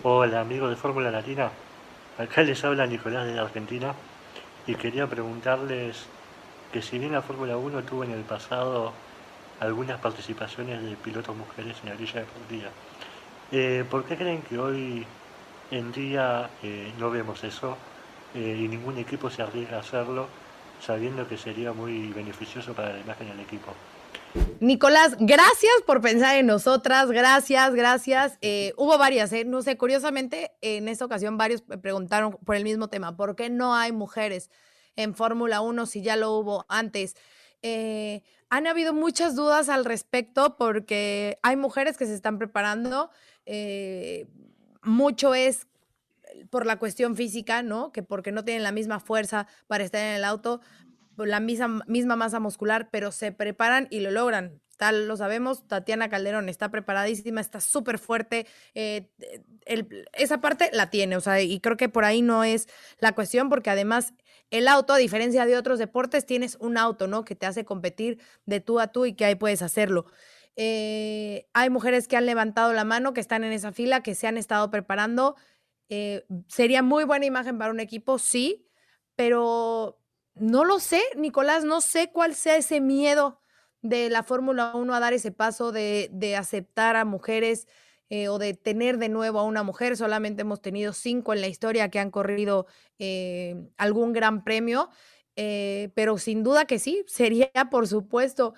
Hola, 0.02 0.40
amigos 0.40 0.70
de 0.70 0.76
Fórmula 0.76 1.10
Latina. 1.10 1.50
Acá 2.18 2.42
les 2.42 2.62
habla 2.64 2.86
Nicolás 2.86 3.26
de 3.26 3.38
Argentina 3.38 3.94
y 4.66 4.74
quería 4.74 5.06
preguntarles 5.06 6.06
que 6.72 6.82
si 6.82 6.98
bien 6.98 7.12
la 7.12 7.22
Fórmula 7.22 7.56
1 7.56 7.82
tuvo 7.84 8.04
en 8.04 8.12
el 8.12 8.22
pasado 8.22 8.92
algunas 9.60 10.00
participaciones 10.00 10.82
de 10.82 10.96
pilotos 10.96 11.36
mujeres 11.36 11.76
en 11.82 11.90
la 11.90 11.94
grilla 11.96 12.20
deportiva, 12.20 12.70
eh, 13.52 13.84
¿por 13.90 14.04
qué 14.04 14.16
creen 14.16 14.42
que 14.42 14.58
hoy 14.58 15.06
en 15.70 15.92
día 15.92 16.50
eh, 16.62 16.92
no 16.98 17.10
vemos 17.10 17.42
eso 17.44 17.76
eh, 18.34 18.56
y 18.58 18.68
ningún 18.68 18.98
equipo 18.98 19.30
se 19.30 19.42
arriesga 19.42 19.78
a 19.78 19.80
hacerlo 19.80 20.28
sabiendo 20.80 21.28
que 21.28 21.36
sería 21.36 21.72
muy 21.72 22.12
beneficioso 22.12 22.72
para 22.72 22.92
la 22.92 23.00
imagen 23.00 23.28
del 23.28 23.40
equipo? 23.40 23.74
Nicolás, 24.60 25.16
gracias 25.18 25.72
por 25.86 26.00
pensar 26.00 26.36
en 26.36 26.46
nosotras, 26.46 27.10
gracias, 27.10 27.74
gracias. 27.74 28.38
Eh, 28.42 28.72
hubo 28.76 28.96
varias, 28.96 29.32
¿eh? 29.32 29.44
no 29.44 29.62
sé, 29.62 29.76
curiosamente 29.76 30.52
en 30.60 30.88
esta 30.88 31.04
ocasión 31.04 31.36
varios 31.36 31.62
preguntaron 31.62 32.38
por 32.44 32.54
el 32.54 32.62
mismo 32.62 32.88
tema, 32.88 33.16
¿por 33.16 33.34
qué 33.34 33.50
no 33.50 33.74
hay 33.74 33.90
mujeres 33.92 34.50
en 35.02 35.14
Fórmula 35.14 35.60
1 35.60 35.86
si 35.86 36.02
ya 36.02 36.16
lo 36.16 36.32
hubo 36.32 36.66
antes? 36.68 37.16
Eh, 37.62 38.22
han 38.48 38.66
habido 38.66 38.92
muchas 38.92 39.36
dudas 39.36 39.68
al 39.68 39.84
respecto 39.84 40.56
porque 40.56 41.38
hay 41.42 41.56
mujeres 41.56 41.96
que 41.96 42.06
se 42.06 42.14
están 42.14 42.38
preparando, 42.38 43.10
mucho 44.82 45.34
es 45.34 45.66
por 46.50 46.66
la 46.66 46.78
cuestión 46.78 47.16
física, 47.16 47.62
¿no? 47.62 47.92
Que 47.92 48.02
porque 48.02 48.32
no 48.32 48.44
tienen 48.44 48.62
la 48.62 48.72
misma 48.72 49.00
fuerza 49.00 49.46
para 49.66 49.84
estar 49.84 50.00
en 50.00 50.16
el 50.16 50.24
auto, 50.24 50.60
la 51.16 51.40
misma, 51.40 51.84
misma 51.86 52.16
masa 52.16 52.40
muscular, 52.40 52.88
pero 52.90 53.12
se 53.12 53.32
preparan 53.32 53.88
y 53.90 54.00
lo 54.00 54.10
logran. 54.10 54.60
Tal 54.76 55.06
lo 55.06 55.16
sabemos, 55.16 55.66
Tatiana 55.68 56.08
Calderón 56.08 56.48
está 56.48 56.70
preparadísima, 56.70 57.42
está 57.42 57.60
súper 57.60 57.98
fuerte. 57.98 58.46
Eh, 58.74 59.10
esa 60.14 60.40
parte 60.40 60.70
la 60.72 60.88
tiene, 60.88 61.16
o 61.16 61.20
sea, 61.20 61.40
y 61.42 61.60
creo 61.60 61.76
que 61.76 61.90
por 61.90 62.04
ahí 62.04 62.22
no 62.22 62.44
es 62.44 62.66
la 62.98 63.12
cuestión, 63.12 63.50
porque 63.50 63.68
además 63.68 64.14
el 64.50 64.68
auto, 64.68 64.92
a 64.92 64.98
diferencia 64.98 65.46
de 65.46 65.56
otros 65.56 65.78
deportes, 65.78 66.26
tienes 66.26 66.56
un 66.60 66.76
auto, 66.76 67.06
¿no? 67.06 67.24
Que 67.24 67.34
te 67.34 67.46
hace 67.46 67.64
competir 67.64 68.18
de 68.46 68.60
tú 68.60 68.80
a 68.80 68.88
tú 68.88 69.06
y 69.06 69.14
que 69.14 69.24
ahí 69.24 69.34
puedes 69.34 69.62
hacerlo. 69.62 70.06
Eh, 70.56 71.48
hay 71.52 71.70
mujeres 71.70 72.08
que 72.08 72.16
han 72.16 72.26
levantado 72.26 72.72
la 72.72 72.84
mano, 72.84 73.12
que 73.12 73.20
están 73.20 73.44
en 73.44 73.52
esa 73.52 73.72
fila, 73.72 74.02
que 74.02 74.14
se 74.14 74.26
han 74.26 74.36
estado 74.36 74.70
preparando. 74.70 75.36
Eh, 75.88 76.24
sería 76.48 76.82
muy 76.82 77.04
buena 77.04 77.26
imagen 77.26 77.58
para 77.58 77.70
un 77.70 77.80
equipo, 77.80 78.18
sí, 78.18 78.66
pero 79.16 80.00
no 80.34 80.64
lo 80.64 80.78
sé, 80.78 81.02
Nicolás, 81.16 81.64
no 81.64 81.80
sé 81.80 82.10
cuál 82.10 82.34
sea 82.34 82.56
ese 82.56 82.80
miedo 82.80 83.40
de 83.82 84.10
la 84.10 84.22
Fórmula 84.22 84.72
1 84.74 84.94
a 84.94 85.00
dar 85.00 85.12
ese 85.12 85.32
paso 85.32 85.72
de, 85.72 86.34
aceptar 86.38 86.96
a 86.96 87.04
mujeres 87.04 87.66
eh, 88.12 88.28
o 88.28 88.38
de 88.40 88.54
tener 88.54 88.98
de 88.98 89.08
nuevo 89.08 89.38
a 89.38 89.44
una 89.44 89.62
mujer. 89.62 89.96
Solamente 89.96 90.42
hemos 90.42 90.60
tenido 90.60 90.92
cinco 90.92 91.32
en 91.32 91.40
la 91.40 91.46
historia 91.46 91.90
que 91.90 92.00
han 92.00 92.10
corrido 92.10 92.66
eh, 92.98 93.54
algún 93.78 94.12
gran 94.12 94.42
premio. 94.42 94.90
Eh, 95.36 95.90
pero 95.94 96.18
sin 96.18 96.42
duda 96.42 96.64
que 96.66 96.80
sí, 96.80 97.04
sería 97.06 97.50
por 97.70 97.86
supuesto, 97.86 98.52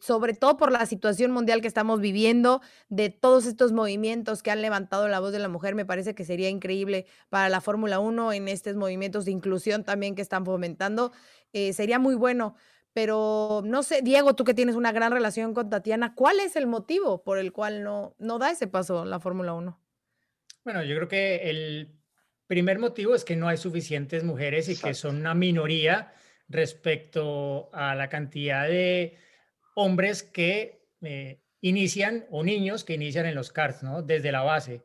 sobre 0.00 0.34
todo 0.34 0.56
por 0.56 0.70
la 0.70 0.86
situación 0.86 1.32
mundial 1.32 1.60
que 1.60 1.66
estamos 1.66 2.00
viviendo, 2.00 2.62
de 2.88 3.10
todos 3.10 3.46
estos 3.46 3.72
movimientos 3.72 4.42
que 4.44 4.52
han 4.52 4.62
levantado 4.62 5.08
la 5.08 5.18
voz 5.18 5.32
de 5.32 5.40
la 5.40 5.48
mujer, 5.48 5.74
me 5.74 5.84
parece 5.84 6.14
que 6.14 6.24
sería 6.24 6.48
increíble 6.48 7.06
para 7.28 7.48
la 7.48 7.60
Fórmula 7.60 7.98
1 7.98 8.32
en 8.32 8.46
estos 8.46 8.76
movimientos 8.76 9.24
de 9.24 9.32
inclusión 9.32 9.82
también 9.82 10.14
que 10.14 10.22
están 10.22 10.44
fomentando. 10.46 11.10
Sería 11.52 11.98
muy 11.98 12.14
bueno, 12.14 12.54
pero 12.92 13.62
no 13.64 13.82
sé, 13.82 14.02
Diego, 14.02 14.34
tú 14.34 14.44
que 14.44 14.54
tienes 14.54 14.74
una 14.74 14.92
gran 14.92 15.12
relación 15.12 15.54
con 15.54 15.70
Tatiana, 15.70 16.14
¿cuál 16.14 16.40
es 16.40 16.56
el 16.56 16.66
motivo 16.66 17.22
por 17.22 17.38
el 17.38 17.52
cual 17.52 17.82
no, 17.82 18.14
no 18.18 18.38
da 18.38 18.50
ese 18.50 18.66
paso 18.66 19.04
la 19.04 19.20
Fórmula 19.20 19.54
1? 19.54 19.80
Bueno, 20.64 20.84
yo 20.84 20.94
creo 20.96 21.08
que 21.08 21.50
el 21.50 21.98
primer 22.46 22.78
motivo 22.78 23.14
es 23.14 23.24
que 23.24 23.36
no 23.36 23.48
hay 23.48 23.56
suficientes 23.56 24.24
mujeres 24.24 24.68
y 24.68 24.76
que 24.76 24.94
son 24.94 25.16
una 25.16 25.34
minoría 25.34 26.12
respecto 26.48 27.70
a 27.72 27.94
la 27.94 28.08
cantidad 28.08 28.68
de 28.68 29.16
hombres 29.74 30.22
que 30.22 30.86
eh, 31.00 31.42
inician 31.62 32.26
o 32.30 32.44
niños 32.44 32.84
que 32.84 32.94
inician 32.94 33.26
en 33.26 33.34
los 33.34 33.52
karts, 33.52 33.82
¿no? 33.82 34.02
Desde 34.02 34.32
la 34.32 34.42
base. 34.42 34.84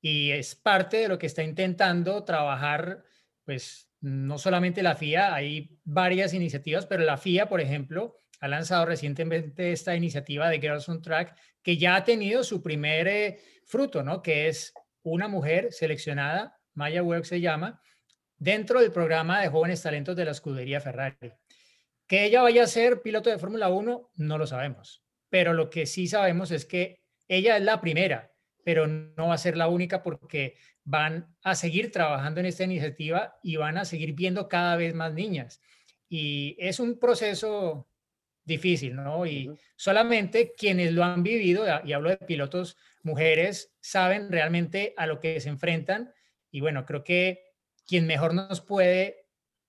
Y 0.00 0.30
es 0.32 0.54
parte 0.54 0.98
de 0.98 1.08
lo 1.08 1.18
que 1.18 1.26
está 1.26 1.42
intentando 1.42 2.22
trabajar, 2.24 3.04
pues, 3.44 3.85
no 4.00 4.38
solamente 4.38 4.82
la 4.82 4.94
FIA, 4.94 5.34
hay 5.34 5.78
varias 5.84 6.34
iniciativas, 6.34 6.86
pero 6.86 7.04
la 7.04 7.16
FIA, 7.16 7.48
por 7.48 7.60
ejemplo, 7.60 8.20
ha 8.40 8.48
lanzado 8.48 8.86
recientemente 8.86 9.72
esta 9.72 9.96
iniciativa 9.96 10.48
de 10.48 10.60
Girls 10.60 10.88
on 10.88 11.02
Track, 11.02 11.36
que 11.62 11.76
ya 11.76 11.96
ha 11.96 12.04
tenido 12.04 12.44
su 12.44 12.62
primer 12.62 13.08
eh, 13.08 13.38
fruto, 13.64 14.02
¿no? 14.02 14.22
Que 14.22 14.48
es 14.48 14.72
una 15.02 15.28
mujer 15.28 15.72
seleccionada 15.72 16.56
Maya 16.76 17.02
Webb 17.02 17.24
se 17.24 17.40
llama, 17.40 17.80
dentro 18.36 18.80
del 18.80 18.92
programa 18.92 19.40
de 19.40 19.48
jóvenes 19.48 19.82
talentos 19.82 20.14
de 20.14 20.24
la 20.24 20.30
escudería 20.30 20.80
Ferrari. 20.80 21.32
Que 22.06 22.24
ella 22.26 22.42
vaya 22.42 22.64
a 22.64 22.68
ser 22.68 23.02
piloto 23.02 23.30
de 23.30 23.38
Fórmula 23.38 23.68
1, 23.68 24.10
no 24.14 24.38
lo 24.38 24.46
sabemos. 24.46 25.02
Pero 25.28 25.54
lo 25.54 25.70
que 25.70 25.86
sí 25.86 26.06
sabemos 26.06 26.50
es 26.50 26.66
que 26.66 27.00
ella 27.26 27.56
es 27.56 27.64
la 27.64 27.80
primera, 27.80 28.30
pero 28.66 28.88
no 28.88 29.28
va 29.28 29.34
a 29.34 29.38
ser 29.38 29.56
la 29.56 29.68
única 29.68 30.02
porque 30.02 30.56
van 30.82 31.32
a 31.44 31.54
seguir 31.54 31.92
trabajando 31.92 32.40
en 32.40 32.46
esta 32.46 32.64
iniciativa 32.64 33.38
y 33.40 33.54
van 33.54 33.78
a 33.78 33.84
seguir 33.84 34.14
viendo 34.14 34.48
cada 34.48 34.74
vez 34.74 34.92
más 34.92 35.14
niñas. 35.14 35.60
Y 36.08 36.56
es 36.58 36.80
un 36.80 36.98
proceso 36.98 37.88
difícil, 38.42 38.96
¿no? 38.96 39.24
Y 39.24 39.56
solamente 39.76 40.52
quienes 40.58 40.92
lo 40.92 41.04
han 41.04 41.22
vivido, 41.22 41.64
y 41.84 41.92
hablo 41.92 42.10
de 42.10 42.16
pilotos 42.16 42.76
mujeres, 43.04 43.72
saben 43.78 44.32
realmente 44.32 44.94
a 44.96 45.06
lo 45.06 45.20
que 45.20 45.38
se 45.38 45.48
enfrentan 45.48 46.12
y 46.50 46.60
bueno, 46.60 46.86
creo 46.86 47.04
que 47.04 47.44
quien 47.86 48.08
mejor 48.08 48.34
nos 48.34 48.60
puede 48.60 49.28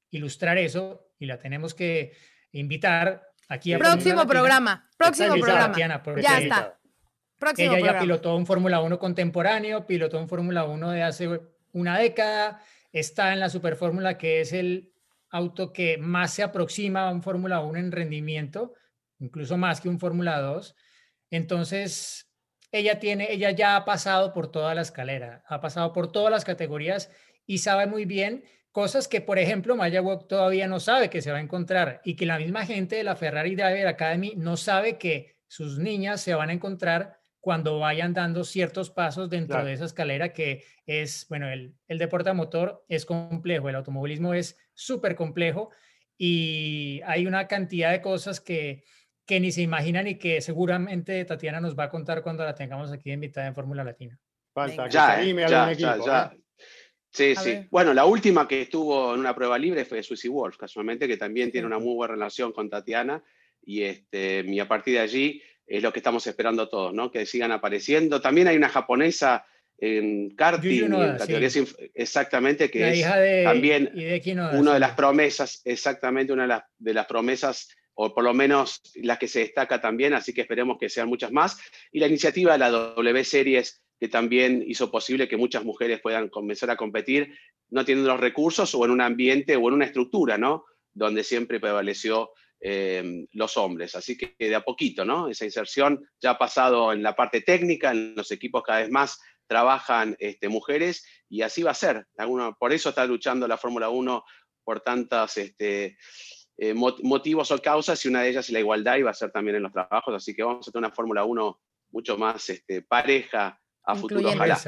ilustrar 0.10 0.58
eso, 0.58 1.12
y 1.20 1.28
la 1.28 1.38
tenemos 1.38 1.76
que 1.76 2.14
invitar 2.52 3.28
aquí 3.48 3.74
a... 3.74 3.78
Próximo 3.78 4.26
programa, 4.26 4.90
próximo 4.98 5.36
programa. 5.36 6.02
ya 6.20 6.40
está. 6.40 6.77
Próximo 7.38 7.76
ella 7.76 7.94
ya 7.94 8.00
pilotó 8.00 8.36
un 8.36 8.46
Fórmula 8.46 8.82
1 8.82 8.98
contemporáneo, 8.98 9.86
pilotó 9.86 10.20
un 10.20 10.28
Fórmula 10.28 10.66
1 10.66 10.92
de 10.92 11.04
hace 11.04 11.42
una 11.74 12.00
década, 12.00 12.62
está 12.92 13.34
en 13.34 13.40
la 13.40 13.50
Super 13.50 13.76
Fórmula 13.76 14.18
que 14.18 14.42
es 14.42 14.54
el 14.54 14.92
auto 15.30 15.72
que 15.72 15.98
más 15.98 16.34
se 16.34 16.44
aproxima 16.44 17.08
a 17.08 17.12
un 17.12 17.22
Fórmula 17.22 17.62
1 17.62 17.78
en 17.78 17.92
rendimiento, 17.92 18.74
incluso 19.20 19.58
más 19.58 19.82
que 19.82 19.90
un 19.90 20.00
Fórmula 20.00 20.40
2. 20.40 20.76
Entonces, 21.30 22.32
ella 22.72 23.00
tiene, 23.00 23.32
ella 23.32 23.52
ya 23.52 23.76
ha 23.76 23.86
pasado 23.86 24.34
por 24.34 24.52
toda 24.52 24.74
la 24.74 24.82
escalera, 24.82 25.44
ha 25.48 25.62
pasado 25.62 25.94
por 25.94 26.12
todas 26.12 26.32
las 26.32 26.46
categorías 26.46 27.12
y 27.46 27.60
sabe 27.60 27.88
muy 27.88 28.06
bien 28.06 28.44
cosas 28.72 29.08
que, 29.08 29.22
por 29.22 29.40
ejemplo, 29.40 29.76
Maya 29.76 30.02
Walk 30.02 30.28
todavía 30.28 30.68
no 30.68 30.80
sabe 30.80 31.10
que 31.10 31.22
se 31.22 31.32
va 31.32 31.38
a 31.38 31.42
encontrar 31.42 32.02
y 32.04 32.16
que 32.16 32.26
la 32.26 32.38
misma 32.38 32.66
gente 32.66 32.96
de 32.96 33.04
la 33.04 33.16
Ferrari 33.16 33.56
Driver 33.56 33.88
Academy 33.88 34.34
no 34.36 34.58
sabe 34.58 34.98
que 34.98 35.38
sus 35.48 35.80
niñas 35.80 36.22
se 36.22 36.36
van 36.36 36.50
a 36.50 36.54
encontrar 36.54 37.17
cuando 37.48 37.80
vayan 37.80 38.14
dando 38.14 38.44
ciertos 38.44 38.90
pasos 38.90 39.30
dentro 39.30 39.64
de 39.64 39.72
esa 39.72 39.86
escalera 39.86 40.34
que 40.34 40.66
es, 40.86 41.26
bueno, 41.30 41.48
el, 41.50 41.76
el 41.88 41.98
deporte 41.98 42.30
a 42.30 42.34
motor 42.34 42.84
es 42.90 43.06
complejo, 43.06 43.70
el 43.70 43.76
automovilismo 43.76 44.34
es 44.34 44.58
súper 44.74 45.16
complejo 45.16 45.70
y 46.18 47.00
hay 47.06 47.26
una 47.26 47.48
cantidad 47.48 47.92
de 47.94 48.02
cosas 48.02 48.42
que, 48.42 48.84
que 49.26 49.40
ni 49.40 49.54
se 49.54 49.62
imaginan 49.62 50.08
y 50.08 50.16
que 50.16 50.42
seguramente 50.42 51.24
Tatiana 51.24 51.62
nos 51.62 51.74
va 51.80 51.86
a 51.86 51.90
contar 51.90 52.22
cuando 52.22 52.44
la 52.44 52.54
tengamos 52.54 52.92
aquí 52.92 53.14
invitada 53.14 53.48
en 53.48 53.56
Fórmula 53.56 53.86
Latina. 53.86 54.20
Falta 54.54 54.84
que 54.84 54.90
Ya, 54.90 55.16
se 55.16 55.30
eh, 55.30 55.36
ya, 55.48 55.64
algún 55.64 55.78
ya, 55.78 55.92
equipo. 55.94 56.06
ya. 56.06 56.32
¿eh? 56.36 56.42
Sí, 57.14 57.34
A 57.38 57.40
sí. 57.40 57.50
ver. 57.52 57.68
Bueno, 57.72 57.94
la 57.94 58.04
última 58.04 58.46
que 58.46 58.64
estuvo 58.64 59.14
en 59.14 59.22
una 59.22 59.34
prueba 59.34 59.58
libre 59.58 59.86
fue 59.86 60.04
Susie 60.04 60.30
Wolf, 60.30 60.58
casualmente, 60.58 61.08
que 61.08 61.16
también 61.16 61.50
tiene 61.50 61.66
una 61.66 61.80
muy 61.80 61.96
buena 61.96 62.16
relación 62.16 62.52
con 62.52 62.70
Tatiana. 62.70 63.24
Y, 63.64 63.84
este, 63.84 64.44
y 64.46 64.60
a 64.60 64.68
partir 64.68 64.96
de 64.96 65.00
allí 65.00 65.42
es 65.68 65.84
lo 65.84 65.92
que 65.92 66.00
estamos 66.00 66.26
esperando 66.26 66.70
todos, 66.70 66.94
¿no? 66.94 67.12
Que 67.12 67.26
sigan 67.26 67.52
apareciendo. 67.52 68.22
También 68.22 68.48
hay 68.48 68.56
una 68.56 68.70
japonesa 68.70 69.46
en 69.78 70.32
karting, 70.32 70.90
Noda, 70.90 71.12
en 71.12 71.18
categorías 71.18 71.54
sí. 71.54 71.66
exactamente, 71.94 72.72
que 72.72 72.80
La 72.80 72.90
es 72.92 73.00
hija 73.00 73.18
de 73.18 73.44
también 73.44 73.92
Noda, 74.36 74.58
una 74.58 74.74
de 74.74 74.80
las 74.80 74.94
promesas, 74.94 75.62
exactamente 75.66 76.34
una 76.34 76.44
de 76.44 76.48
las, 76.48 76.64
de 76.80 76.94
las 76.94 77.06
promesas, 77.06 77.70
o 77.94 78.14
por 78.14 78.24
lo 78.24 78.34
menos 78.34 78.82
las 78.96 79.20
que 79.20 79.28
se 79.28 79.40
destaca 79.40 79.82
también, 79.82 80.14
así 80.14 80.34
que 80.34 80.42
esperemos 80.42 80.78
que 80.80 80.90
sean 80.90 81.10
muchas 81.10 81.32
más. 81.32 81.60
Y 81.92 82.00
la 82.00 82.08
iniciativa 82.08 82.54
de 82.54 82.60
la 82.60 82.70
W 82.70 83.24
Series, 83.24 83.84
que 84.00 84.08
también 84.08 84.64
hizo 84.66 84.90
posible 84.90 85.28
que 85.28 85.38
muchas 85.38 85.64
mujeres 85.64 86.00
puedan 86.02 86.30
comenzar 86.30 86.70
a 86.70 86.78
competir, 86.78 87.36
no 87.70 87.84
teniendo 87.84 88.12
los 88.12 88.20
recursos 88.20 88.74
o 88.74 88.86
en 88.86 88.92
un 88.92 89.02
ambiente 89.02 89.56
o 89.56 89.68
en 89.68 89.74
una 89.74 89.86
estructura, 89.86 90.38
¿no? 90.38 90.66
Donde 90.94 91.24
siempre 91.24 91.60
prevaleció 91.60 92.32
eh, 92.60 93.26
los 93.34 93.58
hombres. 93.58 93.96
Así 93.96 94.18
que 94.18 94.36
de 94.40 94.56
a 94.56 94.62
poquito, 94.64 95.06
¿no? 95.06 95.28
Esa 95.28 95.46
inserción 95.46 96.04
ya 96.20 96.32
ha 96.32 96.38
pasado 96.38 96.92
en 96.94 97.04
la 97.04 97.16
parte 97.16 97.42
técnica, 97.42 97.92
en 97.92 98.16
los 98.16 98.32
equipos 98.32 98.64
cada 98.64 98.80
vez 98.80 98.90
más 98.90 99.20
trabajan 99.48 100.16
este, 100.20 100.50
mujeres 100.50 101.06
y 101.30 101.42
así 101.42 101.64
va 101.64 101.72
a 101.72 101.76
ser. 101.76 102.06
Por 102.60 102.74
eso 102.74 102.90
está 102.90 103.06
luchando 103.06 103.48
la 103.48 103.58
Fórmula 103.58 103.90
1 103.90 104.24
por 104.64 104.82
tantos 104.82 105.38
este, 105.38 105.98
eh, 106.58 106.74
mo- 106.74 106.98
motivos 107.04 107.50
o 107.52 107.62
causas 107.62 108.04
y 108.04 108.10
una 108.10 108.22
de 108.24 108.30
ellas 108.30 108.46
es 108.46 108.52
la 108.52 108.60
igualdad 108.60 108.98
y 108.98 109.04
va 109.04 109.12
a 109.12 109.14
ser 109.14 109.32
también 109.32 109.56
en 109.56 109.64
los 109.64 109.72
trabajos. 109.72 110.14
Así 110.14 110.36
que 110.36 110.44
vamos 110.44 110.68
a 110.68 110.72
tener 110.72 110.86
una 110.88 110.94
Fórmula 110.96 111.24
1 111.24 111.62
mucho 111.92 112.18
más 112.18 112.50
este, 112.50 112.82
pareja 112.82 113.58
a 113.84 113.96
futuro, 113.96 114.28
ojalá. 114.30 114.60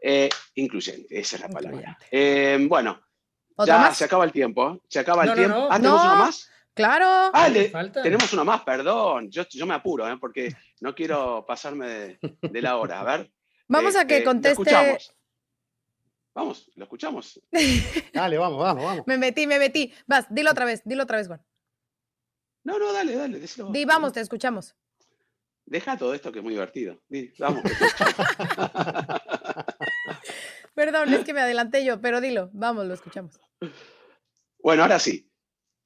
Eh, 0.00 0.28
incluyente, 0.54 1.18
esa 1.18 1.36
es 1.36 1.42
la 1.42 1.48
palabra. 1.48 1.98
Eh, 2.10 2.58
bueno, 2.68 3.00
¿Otro 3.56 3.66
ya 3.74 3.78
más? 3.78 3.96
se 3.98 4.04
acaba 4.04 4.24
el 4.24 4.32
tiempo. 4.32 4.80
Se 4.88 4.98
acaba 5.00 5.22
el 5.24 5.28
No, 5.30 5.34
no, 5.34 5.40
tiempo. 5.40 5.58
no. 5.58 5.68
Ah, 5.70 5.76
¿tenemos 5.76 6.02
No. 6.04 6.12
uno 6.12 6.16
más? 6.24 6.50
Claro. 6.74 7.30
Ah, 7.32 7.48
le- 7.48 7.70
tenemos 8.02 8.32
uno 8.32 8.44
más, 8.44 8.62
perdón. 8.62 9.30
Yo, 9.30 9.44
yo 9.48 9.64
me 9.66 9.74
apuro, 9.74 10.08
¿eh? 10.08 10.16
porque 10.20 10.54
no 10.80 10.94
quiero 10.94 11.44
pasarme 11.46 11.86
de, 11.88 12.18
de 12.42 12.62
la 12.62 12.76
hora. 12.76 13.00
A 13.00 13.04
ver. 13.04 13.32
Vamos 13.68 13.94
a 13.96 14.02
este, 14.02 14.14
que 14.14 14.20
lo 14.20 14.24
conteste. 14.26 14.50
escuchamos. 14.62 15.14
Vamos, 16.34 16.70
lo 16.74 16.82
escuchamos. 16.84 17.40
Dale, 18.12 18.38
vamos, 18.38 18.58
vamos, 18.58 18.84
vamos. 18.84 19.06
Me 19.06 19.16
metí, 19.18 19.46
me 19.46 19.58
metí. 19.60 19.94
Vas, 20.06 20.26
dilo 20.28 20.50
otra 20.50 20.64
vez, 20.64 20.82
dilo 20.84 21.04
otra 21.04 21.18
vez, 21.18 21.28
Juan. 21.28 21.40
No, 22.64 22.78
no, 22.78 22.92
dale, 22.92 23.14
dale. 23.14 23.38
decilo. 23.38 23.70
Di, 23.70 23.84
vamos, 23.84 24.12
te 24.12 24.20
escuchamos. 24.20 24.74
Deja 25.66 25.96
todo 25.96 26.12
esto 26.12 26.32
que 26.32 26.38
es 26.40 26.42
muy 26.44 26.54
divertido. 26.54 27.00
Di, 27.08 27.32
vamos. 27.38 27.62
Perdón, 30.74 31.12
es 31.14 31.24
que 31.24 31.32
me 31.32 31.40
adelanté 31.40 31.84
yo, 31.84 32.00
pero 32.00 32.20
dilo, 32.20 32.50
vamos, 32.52 32.86
lo 32.86 32.94
escuchamos. 32.94 33.38
Bueno, 34.60 34.82
ahora 34.82 34.98
sí. 34.98 35.30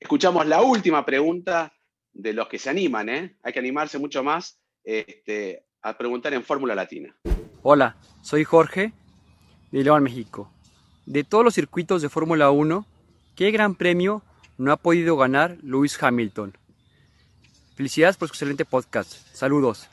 Escuchamos 0.00 0.46
la 0.46 0.62
última 0.62 1.04
pregunta 1.04 1.72
de 2.12 2.32
los 2.32 2.48
que 2.48 2.58
se 2.58 2.70
animan, 2.70 3.08
¿eh? 3.08 3.36
Hay 3.42 3.52
que 3.52 3.58
animarse 3.58 3.98
mucho 3.98 4.22
más 4.22 4.60
este, 4.84 5.66
a 5.82 5.98
preguntar 5.98 6.32
en 6.34 6.44
Fórmula 6.44 6.74
Latina. 6.74 7.16
Hola, 7.62 7.96
soy 8.22 8.44
Jorge 8.44 8.92
de 9.72 9.82
León, 9.82 10.04
México. 10.04 10.52
De 11.04 11.24
todos 11.24 11.44
los 11.44 11.54
circuitos 11.54 12.00
de 12.00 12.08
Fórmula 12.08 12.50
1, 12.50 12.86
¿qué 13.34 13.50
gran 13.50 13.74
premio 13.74 14.22
no 14.56 14.70
ha 14.72 14.76
podido 14.76 15.16
ganar 15.16 15.58
Lewis 15.62 16.00
Hamilton? 16.00 16.56
Felicidades 17.74 18.16
por 18.16 18.28
su 18.28 18.34
excelente 18.34 18.64
podcast. 18.64 19.12
Saludos. 19.32 19.88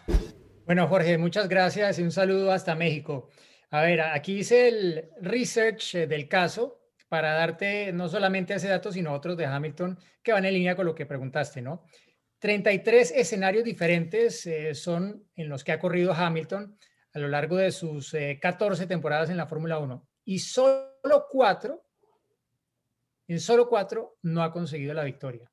Bueno, 0.67 0.87
Jorge, 0.87 1.17
muchas 1.17 1.49
gracias 1.49 1.97
y 1.97 2.03
un 2.03 2.11
saludo 2.11 2.51
hasta 2.51 2.75
México. 2.75 3.29
A 3.71 3.81
ver, 3.81 4.01
aquí 4.01 4.39
hice 4.39 4.67
el 4.67 5.09
research 5.21 6.07
del 6.07 6.27
caso 6.27 6.84
para 7.07 7.33
darte 7.33 7.91
no 7.93 8.07
solamente 8.09 8.53
ese 8.53 8.67
dato, 8.67 8.91
sino 8.91 9.13
otros 9.13 9.37
de 9.37 9.45
Hamilton 9.45 9.97
que 10.23 10.31
van 10.31 10.45
en 10.45 10.53
línea 10.53 10.75
con 10.75 10.85
lo 10.85 10.95
que 10.95 11.05
preguntaste, 11.05 11.61
¿no? 11.61 11.85
33 12.39 13.11
escenarios 13.11 13.63
diferentes 13.63 14.45
eh, 14.45 14.75
son 14.75 15.27
en 15.35 15.49
los 15.49 15.63
que 15.63 15.71
ha 15.71 15.79
corrido 15.79 16.13
Hamilton 16.13 16.77
a 17.13 17.19
lo 17.19 17.27
largo 17.27 17.57
de 17.57 17.71
sus 17.71 18.13
eh, 18.13 18.39
14 18.41 18.87
temporadas 18.87 19.29
en 19.29 19.37
la 19.37 19.47
Fórmula 19.47 19.79
1 19.79 20.07
y 20.25 20.39
solo 20.39 21.27
cuatro, 21.29 21.85
en 23.27 23.39
solo 23.39 23.69
cuatro 23.69 24.17
no 24.23 24.43
ha 24.43 24.51
conseguido 24.51 24.93
la 24.93 25.03
victoria. 25.03 25.49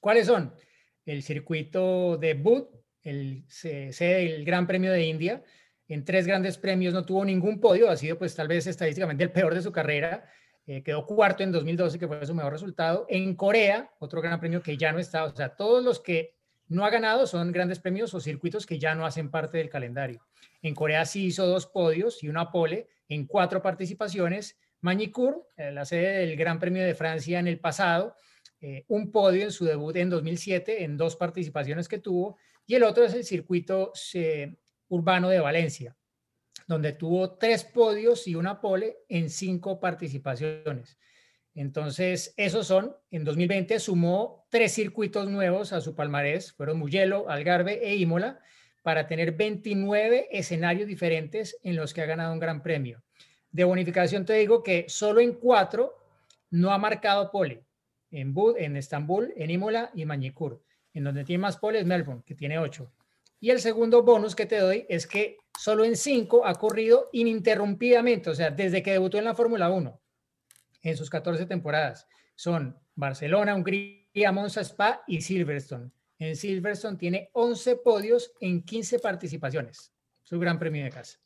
¿Cuáles 0.00 0.26
son? 0.26 0.54
El 1.06 1.22
circuito 1.22 2.18
de 2.18 2.34
Bud, 2.34 2.66
el 3.02 3.46
del 3.98 4.44
Gran 4.44 4.66
Premio 4.66 4.92
de 4.92 5.04
India. 5.04 5.42
En 5.88 6.04
tres 6.04 6.26
grandes 6.26 6.58
premios 6.58 6.94
no 6.94 7.04
tuvo 7.04 7.24
ningún 7.24 7.60
podio, 7.60 7.90
ha 7.90 7.96
sido 7.96 8.18
pues 8.18 8.34
tal 8.34 8.48
vez 8.48 8.66
estadísticamente 8.66 9.24
el 9.24 9.32
peor 9.32 9.54
de 9.54 9.62
su 9.62 9.70
carrera. 9.70 10.30
Eh, 10.66 10.82
quedó 10.82 11.04
cuarto 11.06 11.42
en 11.42 11.52
2012, 11.52 11.98
que 11.98 12.06
fue 12.06 12.24
su 12.24 12.34
mejor 12.34 12.52
resultado. 12.52 13.06
En 13.08 13.34
Corea, 13.34 13.90
otro 13.98 14.22
gran 14.22 14.40
premio 14.40 14.62
que 14.62 14.76
ya 14.76 14.92
no 14.92 14.98
está. 14.98 15.24
O 15.24 15.34
sea, 15.34 15.54
todos 15.56 15.84
los 15.84 16.00
que 16.00 16.34
no 16.68 16.84
ha 16.84 16.90
ganado 16.90 17.26
son 17.26 17.52
grandes 17.52 17.78
premios 17.78 18.14
o 18.14 18.20
circuitos 18.20 18.66
que 18.66 18.78
ya 18.78 18.94
no 18.94 19.04
hacen 19.04 19.30
parte 19.30 19.58
del 19.58 19.68
calendario. 19.68 20.22
En 20.62 20.74
Corea 20.74 21.04
sí 21.04 21.26
hizo 21.26 21.46
dos 21.46 21.66
podios 21.66 22.22
y 22.22 22.28
una 22.28 22.50
pole 22.50 22.88
en 23.08 23.26
cuatro 23.26 23.62
participaciones. 23.62 24.58
Magny-Cours, 24.80 25.38
eh, 25.56 25.70
la 25.70 25.84
sede 25.84 26.26
del 26.26 26.36
Gran 26.36 26.58
Premio 26.58 26.82
de 26.82 26.94
Francia 26.94 27.38
en 27.38 27.46
el 27.46 27.58
pasado, 27.58 28.16
eh, 28.60 28.84
un 28.88 29.10
podio 29.12 29.44
en 29.44 29.50
su 29.50 29.64
debut 29.64 29.94
en 29.96 30.10
2007 30.10 30.84
en 30.84 30.96
dos 30.96 31.16
participaciones 31.16 31.88
que 31.88 31.98
tuvo. 31.98 32.38
Y 32.66 32.74
el 32.74 32.82
otro 32.82 33.04
es 33.04 33.14
el 33.14 33.24
circuito 33.24 33.92
eh, 34.14 34.56
urbano 34.88 35.28
de 35.28 35.40
Valencia, 35.40 35.96
donde 36.66 36.92
tuvo 36.92 37.36
tres 37.36 37.64
podios 37.64 38.26
y 38.26 38.34
una 38.34 38.60
pole 38.60 38.98
en 39.08 39.30
cinco 39.30 39.80
participaciones. 39.80 40.98
Entonces, 41.54 42.34
esos 42.36 42.66
son, 42.66 42.96
en 43.10 43.24
2020 43.24 43.78
sumó 43.78 44.46
tres 44.50 44.72
circuitos 44.72 45.28
nuevos 45.28 45.72
a 45.72 45.80
su 45.80 45.94
palmarés, 45.94 46.52
fueron 46.52 46.78
Mugello, 46.78 47.28
Algarve 47.28 47.80
e 47.86 47.94
Imola, 47.96 48.40
para 48.82 49.06
tener 49.06 49.32
29 49.32 50.28
escenarios 50.30 50.88
diferentes 50.88 51.58
en 51.62 51.76
los 51.76 51.94
que 51.94 52.02
ha 52.02 52.06
ganado 52.06 52.32
un 52.32 52.40
gran 52.40 52.62
premio. 52.62 53.02
De 53.50 53.64
bonificación 53.64 54.24
te 54.24 54.34
digo 54.34 54.62
que 54.62 54.86
solo 54.88 55.20
en 55.20 55.34
cuatro 55.34 55.94
no 56.50 56.72
ha 56.72 56.78
marcado 56.78 57.30
pole, 57.30 57.64
en 58.10 58.34
Bud, 58.34 58.56
en 58.58 58.76
Estambul, 58.76 59.32
en 59.36 59.50
Imola 59.50 59.90
y 59.94 60.04
Mañicur. 60.04 60.60
En 60.92 61.04
donde 61.04 61.24
tiene 61.24 61.40
más 61.42 61.56
pole 61.56 61.80
es 61.80 61.86
Melbourne, 61.86 62.22
que 62.26 62.34
tiene 62.34 62.58
ocho. 62.58 62.92
Y 63.40 63.50
el 63.50 63.60
segundo 63.60 64.02
bonus 64.02 64.34
que 64.34 64.46
te 64.46 64.58
doy 64.58 64.86
es 64.88 65.06
que 65.06 65.38
solo 65.58 65.84
en 65.84 65.96
cinco 65.96 66.46
ha 66.46 66.54
corrido 66.54 67.08
ininterrumpidamente, 67.12 68.30
o 68.30 68.34
sea, 68.34 68.50
desde 68.50 68.82
que 68.82 68.92
debutó 68.92 69.18
en 69.18 69.24
la 69.24 69.34
Fórmula 69.34 69.70
1, 69.70 70.00
en 70.82 70.96
sus 70.96 71.10
14 71.10 71.46
temporadas. 71.46 72.06
Son 72.34 72.76
Barcelona, 72.94 73.54
Hungría, 73.54 74.32
Monza, 74.32 74.60
Spa 74.62 75.02
y 75.06 75.20
Silverstone. 75.20 75.90
En 76.18 76.36
Silverstone 76.36 76.96
tiene 76.96 77.30
11 77.32 77.76
podios 77.76 78.32
en 78.40 78.62
15 78.62 78.98
participaciones. 78.98 79.92
Su 80.22 80.38
gran 80.38 80.58
premio 80.58 80.84
de 80.84 80.90
casa. 80.90 81.18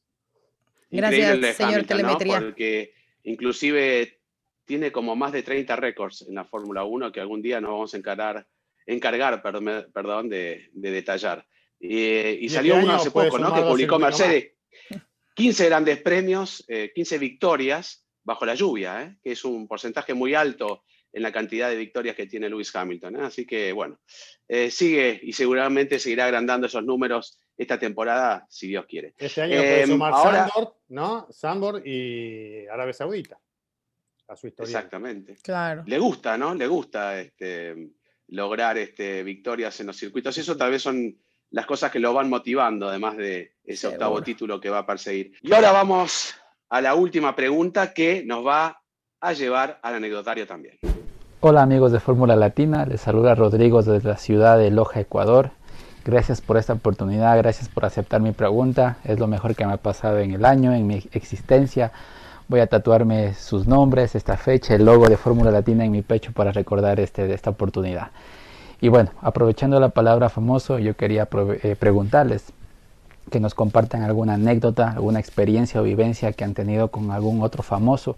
Gracias, 0.90 1.20
Increíble 1.20 1.52
señor 1.52 1.72
Hamilton, 1.72 1.96
¿no? 1.96 2.16
Telemetría. 2.16 2.40
Porque 2.40 2.94
inclusive 3.24 4.20
tiene 4.64 4.90
como 4.90 5.14
más 5.16 5.32
de 5.32 5.42
30 5.42 5.76
récords 5.76 6.26
en 6.28 6.34
la 6.34 6.44
Fórmula 6.44 6.84
1 6.84 7.12
que 7.12 7.20
algún 7.20 7.42
día 7.42 7.60
nos 7.60 7.70
vamos 7.70 7.94
a 7.94 7.96
encarar, 7.96 8.48
encargar 8.86 9.42
perdón, 9.42 9.86
perdón, 9.92 10.28
de, 10.28 10.70
de 10.72 10.90
detallar. 10.90 11.46
Eh, 11.80 12.38
y 12.40 12.46
Y 12.46 12.48
salió 12.48 12.74
este 12.74 12.84
uno 12.84 12.94
hace 12.94 13.10
poco, 13.10 13.38
¿no? 13.38 13.54
Que 13.54 13.62
publicó 13.62 13.98
Mercedes. 13.98 14.52
15 15.34 15.66
grandes 15.68 16.00
premios, 16.02 16.64
eh, 16.68 16.90
15 16.94 17.18
victorias 17.18 18.04
bajo 18.24 18.44
la 18.44 18.54
lluvia, 18.54 19.02
¿eh? 19.02 19.16
que 19.22 19.32
es 19.32 19.44
un 19.44 19.66
porcentaje 19.68 20.12
muy 20.14 20.34
alto 20.34 20.84
en 21.12 21.22
la 21.22 21.32
cantidad 21.32 21.70
de 21.70 21.76
victorias 21.76 22.14
que 22.14 22.26
tiene 22.26 22.48
Lewis 22.50 22.74
Hamilton. 22.74 23.16
¿eh? 23.16 23.20
Así 23.22 23.46
que, 23.46 23.72
bueno, 23.72 23.98
eh, 24.46 24.70
sigue 24.70 25.18
y 25.22 25.32
seguramente 25.32 25.98
seguirá 25.98 26.26
agrandando 26.26 26.66
esos 26.66 26.84
números 26.84 27.38
esta 27.56 27.78
temporada, 27.78 28.46
si 28.50 28.68
Dios 28.68 28.84
quiere. 28.86 29.14
Este 29.16 29.42
año 29.42 29.56
puede 29.56 29.82
Eh, 29.82 29.86
sumar 29.86 30.12
ahora- 30.12 30.48
Sandor, 30.48 30.76
¿no? 30.88 31.26
Sandor 31.30 31.82
y 31.86 32.66
Arabia 32.66 32.92
Saudita. 32.92 33.38
a 34.28 34.36
su 34.36 34.46
historia. 34.48 34.68
Exactamente. 34.76 35.36
Claro. 35.42 35.84
Le 35.86 35.98
gusta, 35.98 36.36
¿no? 36.36 36.54
Le 36.54 36.66
gusta 36.66 37.18
este, 37.18 37.74
lograr 38.26 38.76
este, 38.76 39.22
victorias 39.22 39.80
en 39.80 39.86
los 39.86 39.96
circuitos. 39.96 40.36
Eso 40.36 40.54
tal 40.54 40.70
vez 40.70 40.82
son 40.82 41.16
las 41.50 41.66
cosas 41.66 41.90
que 41.90 41.98
lo 41.98 42.12
van 42.12 42.28
motivando, 42.28 42.88
además 42.88 43.16
de 43.16 43.52
ese 43.64 43.86
octavo 43.86 44.16
Seguro. 44.16 44.24
título 44.24 44.60
que 44.60 44.70
va 44.70 44.78
a 44.78 44.86
perseguir. 44.86 45.32
Y 45.42 45.52
ahora 45.52 45.72
vamos 45.72 46.34
a 46.68 46.80
la 46.80 46.94
última 46.94 47.34
pregunta 47.34 47.92
que 47.92 48.22
nos 48.24 48.46
va 48.46 48.82
a 49.20 49.32
llevar 49.32 49.78
al 49.82 49.94
anecdotario 49.94 50.46
también. 50.46 50.76
Hola 51.40 51.62
amigos 51.62 51.92
de 51.92 52.00
Fórmula 52.00 52.36
Latina, 52.36 52.84
les 52.84 53.00
saluda 53.00 53.34
Rodrigo 53.34 53.82
desde 53.82 54.08
la 54.08 54.16
ciudad 54.16 54.58
de 54.58 54.70
Loja, 54.70 55.00
Ecuador. 55.00 55.52
Gracias 56.04 56.40
por 56.40 56.56
esta 56.56 56.72
oportunidad, 56.72 57.36
gracias 57.38 57.68
por 57.68 57.84
aceptar 57.84 58.20
mi 58.20 58.32
pregunta. 58.32 58.98
Es 59.04 59.18
lo 59.18 59.26
mejor 59.26 59.54
que 59.54 59.66
me 59.66 59.74
ha 59.74 59.76
pasado 59.76 60.18
en 60.18 60.32
el 60.32 60.44
año, 60.44 60.72
en 60.72 60.86
mi 60.86 60.96
existencia. 61.12 61.92
Voy 62.48 62.60
a 62.60 62.66
tatuarme 62.66 63.34
sus 63.34 63.66
nombres, 63.66 64.14
esta 64.14 64.36
fecha, 64.36 64.74
el 64.74 64.84
logo 64.84 65.06
de 65.08 65.16
Fórmula 65.16 65.50
Latina 65.50 65.84
en 65.84 65.92
mi 65.92 66.02
pecho 66.02 66.32
para 66.32 66.50
recordar 66.50 66.98
este, 66.98 67.32
esta 67.32 67.50
oportunidad. 67.50 68.10
Y 68.80 68.88
bueno, 68.88 69.10
aprovechando 69.22 69.80
la 69.80 69.88
palabra 69.88 70.28
famoso, 70.28 70.78
yo 70.78 70.96
quería 70.96 71.28
eh, 71.62 71.76
preguntarles 71.78 72.44
que 73.30 73.40
nos 73.40 73.54
compartan 73.54 74.02
alguna 74.02 74.34
anécdota, 74.34 74.92
alguna 74.92 75.18
experiencia 75.18 75.80
o 75.80 75.84
vivencia 75.84 76.32
que 76.32 76.44
han 76.44 76.54
tenido 76.54 76.88
con 76.88 77.10
algún 77.10 77.42
otro 77.42 77.62
famoso 77.62 78.16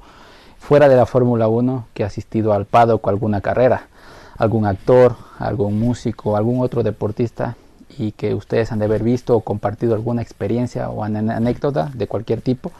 fuera 0.58 0.88
de 0.88 0.96
la 0.96 1.06
Fórmula 1.06 1.48
1 1.48 1.86
que 1.94 2.04
ha 2.04 2.06
asistido 2.06 2.52
al 2.52 2.66
paddock 2.66 3.06
o 3.06 3.10
alguna 3.10 3.40
carrera, 3.40 3.88
algún 4.36 4.66
actor, 4.66 5.16
algún 5.38 5.80
músico, 5.80 6.36
algún 6.36 6.60
otro 6.60 6.82
deportista 6.82 7.56
y 7.98 8.12
que 8.12 8.34
ustedes 8.34 8.70
han 8.70 8.78
de 8.78 8.84
haber 8.84 9.02
visto 9.02 9.34
o 9.34 9.40
compartido 9.40 9.94
alguna 9.94 10.22
experiencia 10.22 10.90
o 10.90 11.02
anécdota 11.02 11.90
de 11.94 12.06
cualquier 12.06 12.40
tipo 12.40 12.70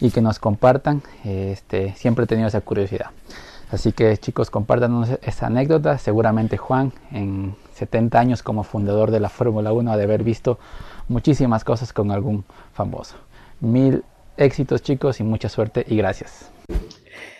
y 0.00 0.10
que 0.10 0.20
nos 0.20 0.38
compartan. 0.38 1.02
Este, 1.24 1.94
siempre 1.96 2.24
he 2.24 2.28
tenido 2.28 2.48
esa 2.48 2.60
curiosidad. 2.60 3.06
Así 3.72 3.92
que 3.92 4.14
chicos, 4.18 4.50
compártanos 4.50 5.08
esa 5.22 5.46
anécdota. 5.46 5.96
Seguramente 5.98 6.58
Juan, 6.58 6.92
en 7.10 7.56
70 7.74 8.20
años 8.20 8.42
como 8.42 8.64
fundador 8.64 9.10
de 9.10 9.18
la 9.18 9.30
Fórmula 9.30 9.72
1, 9.72 9.90
ha 9.92 9.96
de 9.96 10.04
haber 10.04 10.22
visto 10.22 10.58
muchísimas 11.08 11.64
cosas 11.64 11.92
con 11.94 12.10
algún 12.10 12.44
famoso. 12.74 13.16
Mil 13.60 14.04
éxitos 14.36 14.82
chicos 14.82 15.20
y 15.20 15.22
mucha 15.24 15.48
suerte 15.48 15.84
y 15.88 15.96
gracias. 15.96 16.52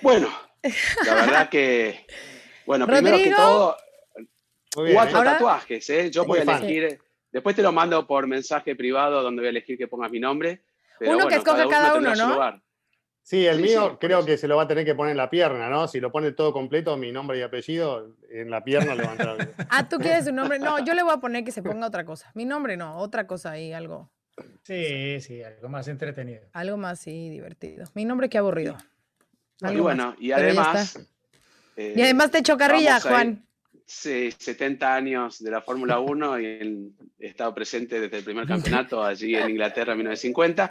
Bueno, 0.01 0.28
la 1.07 1.14
verdad 1.14 1.49
que, 1.51 2.07
bueno, 2.66 2.87
primero 2.87 3.18
que 3.18 3.30
todo, 3.30 3.76
bien, 4.76 4.95
cuatro 4.95 5.16
¿eh? 5.16 5.18
Ahora- 5.18 5.33
tatuajes, 5.35 5.91
¿eh? 5.91 6.11
Yo 6.11 6.24
voy 6.24 6.39
a 6.39 6.43
elegir, 6.43 6.99
después 7.30 7.55
te 7.55 7.62
lo 7.62 7.72
mando 7.72 8.07
por 8.07 8.26
mensaje 8.26 8.74
privado 8.74 9.22
donde 9.22 9.41
voy 9.43 9.49
a 9.49 9.51
elegir 9.51 9.76
que 9.76 9.87
pongas 9.87 10.11
mi 10.11 10.18
nombre. 10.18 10.62
Pero 10.99 11.16
Uno 11.16 11.26
que 11.26 11.35
escoja 11.35 11.68
cada 11.68 11.95
uno, 11.95 12.14
su 12.16 12.22
¿no? 12.22 12.33
lugar. 12.35 12.62
Sí, 13.25 13.47
el 13.47 13.57
Sí, 13.59 13.62
mío 13.62 13.91
sí, 13.93 13.97
creo 14.01 14.25
que 14.25 14.37
se 14.37 14.49
lo 14.49 14.57
va 14.57 14.64
a 14.64 14.68
tener 14.68 14.85
que 14.85 14.95
poner 14.97 15.12
en 15.12 15.16
la 15.16 15.31
pierna, 15.31 15.68
¿no? 15.68 15.87
Si 15.87 16.01
lo 16.01 16.11
pone 16.11 16.33
todo 16.33 16.53
completo, 16.53 16.97
mi 16.97 17.12
nombre 17.12 17.39
y 17.39 17.43
apellido, 17.43 18.16
en 18.31 18.51
la 18.51 18.64
pierna 18.64 18.95
le 18.97 19.03
va 19.05 19.11
a 19.11 19.12
entrar. 19.12 19.37
Ah, 19.70 19.89
¿tú 19.89 19.99
quieres 19.99 20.25
su 20.25 20.33
nombre? 20.33 20.59
No, 20.59 20.85
yo 20.85 20.93
le 20.95 21.03
voy 21.05 21.12
a 21.14 21.18
poner 21.18 21.45
que 21.45 21.53
se 21.53 21.62
ponga 21.62 21.87
otra 21.87 22.05
cosa. 22.05 22.31
Mi 22.35 22.45
nombre 22.45 22.77
no, 22.77 22.97
otra 22.99 23.27
cosa 23.27 23.53
ahí, 23.53 23.73
algo, 23.73 24.11
Sí, 24.64 25.20
sí, 25.20 25.43
algo 25.43 25.68
más 25.68 25.87
entretenido. 25.89 26.43
algo 26.53 26.77
más 26.77 26.99
sí 27.01 27.29
divertido. 27.31 27.85
Mi 27.95 28.05
nombre 28.05 28.29
qué 28.29 28.39
aburrido. 28.39 28.77
Y 29.61 29.64
más. 29.64 29.77
bueno, 29.79 30.16
y 30.18 30.33
además... 30.33 30.99
eh, 31.77 31.95
Y 31.97 32.03
además 32.03 32.31
te 32.33 32.39
echo 32.39 32.57
carrilla, 32.57 32.99
vamos 32.99 33.05
a 33.05 33.09
ir- 33.09 33.12
Juan. 33.12 33.47
Sí, 33.85 34.31
70 34.37 34.95
años 34.95 35.43
de 35.43 35.51
la 35.51 35.61
Fórmula 35.61 36.01
1 36.01 36.41
y 36.41 36.47
en- 36.47 36.97
he 37.20 37.27
estado 37.29 37.55
presente 37.55 38.01
desde 38.01 38.18
el 38.18 38.25
primer 38.25 38.47
campeonato 38.49 39.05
allí 39.05 39.37
en 39.37 39.51
Inglaterra 39.51 39.93
en 39.93 39.99
1950, 39.99 40.70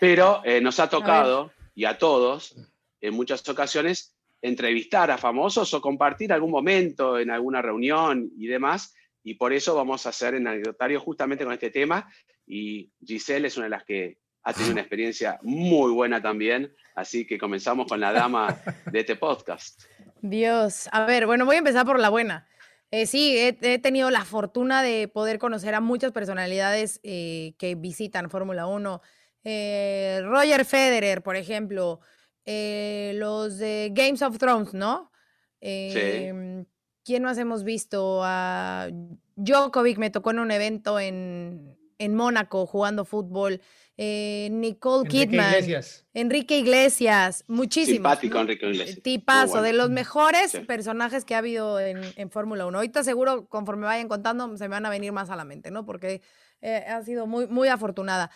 pero 0.00 0.40
eh, 0.44 0.60
nos 0.60 0.78
ha 0.80 0.88
tocado, 0.88 1.50
y 1.74 1.84
a 1.84 1.98
todos, 1.98 2.56
en 3.00 3.14
muchas 3.14 3.46
ocasiones, 3.48 4.14
entrevistar 4.40 5.10
a 5.10 5.18
famosos 5.18 5.72
o 5.72 5.80
compartir 5.80 6.32
algún 6.32 6.50
momento 6.50 7.18
en 7.18 7.30
alguna 7.30 7.62
reunión 7.62 8.30
y 8.36 8.46
demás, 8.46 8.94
y 9.22 9.34
por 9.34 9.52
eso 9.52 9.74
vamos 9.74 10.04
a 10.04 10.08
hacer 10.08 10.34
en 10.34 10.48
anecdotario 10.48 11.00
justamente 11.00 11.44
con 11.44 11.52
este 11.52 11.70
tema, 11.70 12.12
y 12.46 12.90
Giselle 13.04 13.46
es 13.46 13.56
una 13.56 13.66
de 13.66 13.70
las 13.70 13.84
que 13.84 14.18
ha 14.44 14.52
tenido 14.52 14.72
una 14.72 14.80
experiencia 14.80 15.38
muy 15.42 15.92
buena 15.92 16.20
también, 16.20 16.74
así 16.96 17.26
que 17.26 17.38
comenzamos 17.38 17.86
con 17.86 18.00
la 18.00 18.12
dama 18.12 18.60
de 18.90 19.00
este 19.00 19.16
podcast. 19.16 19.82
Dios. 20.20 20.88
A 20.92 21.04
ver, 21.04 21.26
bueno, 21.26 21.44
voy 21.44 21.56
a 21.56 21.58
empezar 21.60 21.86
por 21.86 22.00
la 22.00 22.08
buena. 22.08 22.48
Eh, 22.90 23.06
sí, 23.06 23.38
he, 23.38 23.78
tenido 23.78 24.10
la 24.10 24.24
fortuna 24.24 24.82
de 24.82 25.08
poder 25.08 25.38
conocer 25.38 25.74
a 25.74 25.80
muchas 25.80 26.12
personalidades 26.12 27.00
eh, 27.02 27.54
que 27.56 27.74
visitan 27.74 28.28
Fórmula 28.28 28.66
1. 28.66 29.00
Eh, 29.44 30.20
Roger 30.24 30.64
Federer, 30.64 31.22
por 31.22 31.36
ejemplo. 31.36 32.00
eh, 32.44 33.12
los 33.16 33.58
de 33.58 33.90
Games 33.94 34.20
of 34.22 34.36
Thrones, 34.38 34.74
¿no? 34.74 35.12
Em, 35.60 36.64
¿Quién 37.04 37.22
más 37.24 37.38
hemos 37.38 37.64
visto? 37.64 38.20
A 38.24 38.88
Djokovic 39.36 39.98
me 39.98 40.10
tocó 40.10 40.30
en 40.32 40.38
un 40.40 40.50
evento 40.50 40.98
en, 41.00 41.76
en 41.98 42.14
Mónaco 42.14 42.66
jugando 42.66 43.04
fútbol. 43.04 43.60
Eh, 43.96 44.48
Nicole 44.50 45.04
Enrique 45.06 45.28
Kidman. 45.28 45.50
Iglesias. 45.52 46.06
Enrique 46.14 46.58
Iglesias, 46.58 47.44
muchísimos. 47.46 47.96
Simpático. 47.96 48.38
Enrique 48.40 48.66
Iglesias. 48.68 48.98
Tipazo, 49.02 49.48
bueno. 49.52 49.62
de 49.64 49.72
los 49.74 49.90
mejores 49.90 50.50
Sí. 50.52 50.58
personajes 50.60 51.24
que 51.24 51.34
ha 51.34 51.38
habido 51.38 51.78
en, 51.78 52.00
en 52.16 52.30
Fórmula 52.30 52.66
1. 52.66 52.78
Ahorita 52.78 53.04
seguro, 53.04 53.46
conforme 53.48 53.86
vayan 53.86 54.08
contando, 54.08 54.56
se 54.56 54.64
me 54.64 54.74
van 54.74 54.86
a 54.86 54.90
venir 54.90 55.12
más 55.12 55.30
a 55.30 55.36
la 55.36 55.44
mente, 55.44 55.70
¿no? 55.70 55.84
Porque 55.84 56.22
eh, 56.60 56.84
ha 56.88 57.02
sido 57.02 57.26
muy, 57.26 57.46
muy 57.48 57.68
afortunada. 57.68 58.30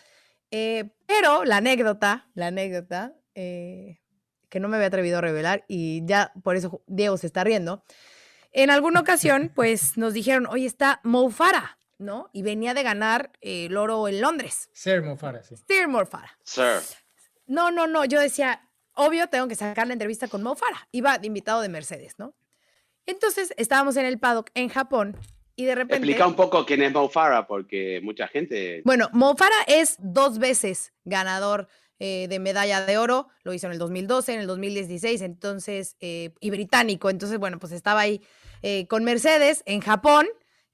Eh, 0.51 0.91
pero 1.07 1.45
la 1.45 1.59
anécdota, 1.59 2.29
la 2.35 2.49
anécdota, 2.49 3.15
eh, 3.35 4.01
que 4.49 4.61
no 4.61 4.69
me 4.69 4.77
había 4.77 4.89
atrevido 4.89 5.19
a 5.19 5.21
revelar 5.21 5.65
y 5.69 6.05
ya 6.07 6.33
por 6.43 6.57
eso 6.57 6.83
Diego 6.87 7.17
se 7.17 7.27
está 7.27 7.45
riendo. 7.45 7.83
En 8.53 8.71
alguna 8.71 9.01
ocasión, 9.01 9.53
pues 9.55 9.99
nos 9.99 10.15
dijeron, 10.15 10.47
oye, 10.47 10.67
está 10.67 11.01
Mo 11.05 11.29
Farah, 11.31 11.79
¿no? 11.99 12.31
Y 12.33 12.43
venía 12.43 12.75
de 12.75 12.83
ganar 12.83 13.33
eh, 13.41 13.67
el 13.67 13.77
oro 13.77 14.09
en 14.09 14.21
Londres. 14.21 14.71
Ser 14.73 15.03
Mofara, 15.03 15.43
sí. 15.43 15.57
Steer 15.57 15.89
Mo 15.89 16.05
Farah. 16.07 16.39
Sir. 16.43 16.81
No, 17.47 17.71
no, 17.71 17.87
no. 17.87 18.05
Yo 18.05 18.21
decía, 18.21 18.69
obvio, 18.95 19.29
tengo 19.29 19.49
que 19.49 19.57
sacar 19.57 19.87
la 19.87 19.93
entrevista 19.93 20.29
con 20.29 20.43
Mo 20.43 20.55
Farah. 20.55 20.89
Iba 20.93 21.19
de 21.19 21.27
invitado 21.27 21.61
de 21.61 21.69
Mercedes, 21.69 22.15
¿no? 22.19 22.35
Entonces 23.07 23.53
estábamos 23.57 23.97
en 23.97 24.07
el 24.07 24.19
paddock 24.19 24.51
en 24.55 24.69
Japón 24.69 25.17
y 25.57 25.65
de 25.65 25.75
repente. 25.75 25.97
Explica 25.97 26.27
un 26.27 26.37
poco 26.37 26.65
quién 26.65 26.83
es 26.83 26.93
Mo 26.93 27.09
Farah, 27.09 27.47
porque 27.47 28.01
mucha 28.03 28.29
gente. 28.29 28.83
Bueno, 28.85 29.09
Mo 29.13 29.35
Farah 29.37 29.65
es 29.67 29.97
dos 29.99 30.39
veces 30.39 30.93
ganador 31.05 31.69
eh, 31.99 32.27
de 32.29 32.39
medalla 32.39 32.85
de 32.85 32.99
oro. 32.99 33.29
Lo 33.43 33.55
hizo 33.55 33.67
en 33.67 33.73
el 33.73 33.79
2012, 33.79 34.35
en 34.35 34.41
el 34.41 34.47
2016, 34.47 35.23
entonces, 35.23 35.97
eh, 36.01 36.31
y 36.41 36.51
británico. 36.51 37.09
Entonces, 37.09 37.39
bueno, 37.39 37.59
pues 37.59 37.73
estaba 37.73 38.01
ahí 38.01 38.21
eh, 38.63 38.87
con 38.87 39.03
Mercedes 39.03 39.63
en 39.65 39.81
Japón. 39.81 40.27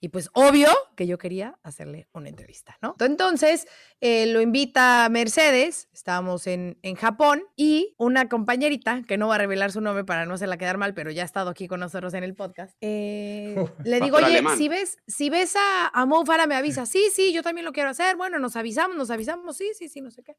Y 0.05 0.09
pues 0.09 0.31
obvio 0.33 0.69
que 0.97 1.07
yo 1.07 1.17
quería 1.17 1.61
hacerle 1.63 2.09
una 2.13 2.29
entrevista, 2.29 2.77
¿no? 2.83 2.97
Entonces 2.99 3.69
eh, 4.01 4.27
lo 4.27 4.41
invita 4.41 5.09
Mercedes, 5.09 5.89
estábamos 5.93 6.49
en, 6.49 6.77
en 6.83 6.97
Japón 6.97 7.45
y 7.55 7.95
una 7.99 8.29
compañerita, 8.29 9.03
que 9.07 9.17
no 9.17 9.29
va 9.29 9.37
a 9.37 9.39
revelar 9.39 9.71
su 9.71 9.81
nombre 9.81 10.03
para 10.03 10.27
no 10.27 10.35
hacerla 10.35 10.59
quedar 10.59 10.77
mal, 10.77 10.93
pero 10.93 11.13
ya 11.13 11.23
ha 11.23 11.25
estado 11.25 11.51
aquí 11.51 11.69
con 11.69 11.79
nosotros 11.79 12.15
en 12.15 12.25
el 12.25 12.35
podcast, 12.35 12.77
eh, 12.81 13.55
le 13.85 14.01
digo, 14.01 14.17
oye, 14.17 14.27
alemán. 14.27 14.59
si 14.59 14.69
ves, 14.69 14.99
si 15.07 15.31
ves 15.31 15.55
a, 15.55 15.87
a 15.95 16.05
Mo 16.05 16.27
Farah, 16.27 16.49
me 16.49 16.57
avisa. 16.57 16.85
Sí, 16.85 17.09
sí, 17.15 17.33
yo 17.33 17.45
también 17.45 17.65
lo 17.65 17.73
quiero 17.73 17.91
hacer. 17.91 18.17
Bueno, 18.17 18.41
nos 18.41 18.57
avisamos, 18.57 18.97
nos 18.97 19.11
avisamos. 19.11 19.57
Sí, 19.57 19.71
sí, 19.79 19.89
sí, 19.89 20.01
no 20.01 20.11
sé 20.11 20.25
qué. 20.25 20.37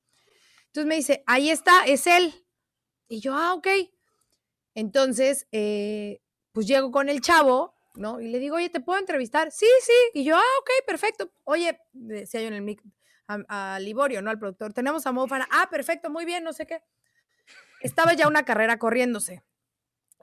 Entonces 0.65 0.87
me 0.89 0.95
dice, 0.95 1.23
ahí 1.25 1.49
está, 1.49 1.85
es 1.85 2.05
él. 2.05 2.33
Y 3.07 3.21
yo, 3.21 3.33
ah, 3.33 3.53
ok. 3.53 3.67
Entonces, 4.75 5.47
eh, 5.53 6.21
pues 6.51 6.67
llego 6.67 6.91
con 6.91 7.07
el 7.07 7.21
chavo, 7.21 7.75
¿no? 7.95 8.19
Y 8.19 8.27
le 8.27 8.39
digo, 8.39 8.55
oye, 8.55 8.69
¿te 8.69 8.79
puedo 8.79 8.99
entrevistar? 8.99 9.51
Sí, 9.51 9.67
sí. 9.81 9.93
Y 10.13 10.23
yo, 10.23 10.35
ah, 10.35 10.59
ok, 10.61 10.69
perfecto. 10.87 11.31
Oye, 11.43 11.79
decía 11.91 12.41
yo 12.41 12.47
en 12.47 12.53
el 12.53 12.61
mic 12.61 12.81
a, 13.27 13.75
a 13.75 13.79
Liborio, 13.79 14.21
¿no? 14.21 14.29
Al 14.29 14.39
productor, 14.39 14.73
tenemos 14.73 15.05
a 15.05 15.11
Mo 15.11 15.27
Farah. 15.27 15.47
Ah, 15.51 15.67
perfecto, 15.69 16.09
muy 16.09 16.25
bien, 16.25 16.43
no 16.43 16.53
sé 16.53 16.65
qué. 16.65 16.81
Estaba 17.81 18.13
ya 18.13 18.27
una 18.27 18.43
carrera 18.45 18.77
corriéndose. 18.79 19.43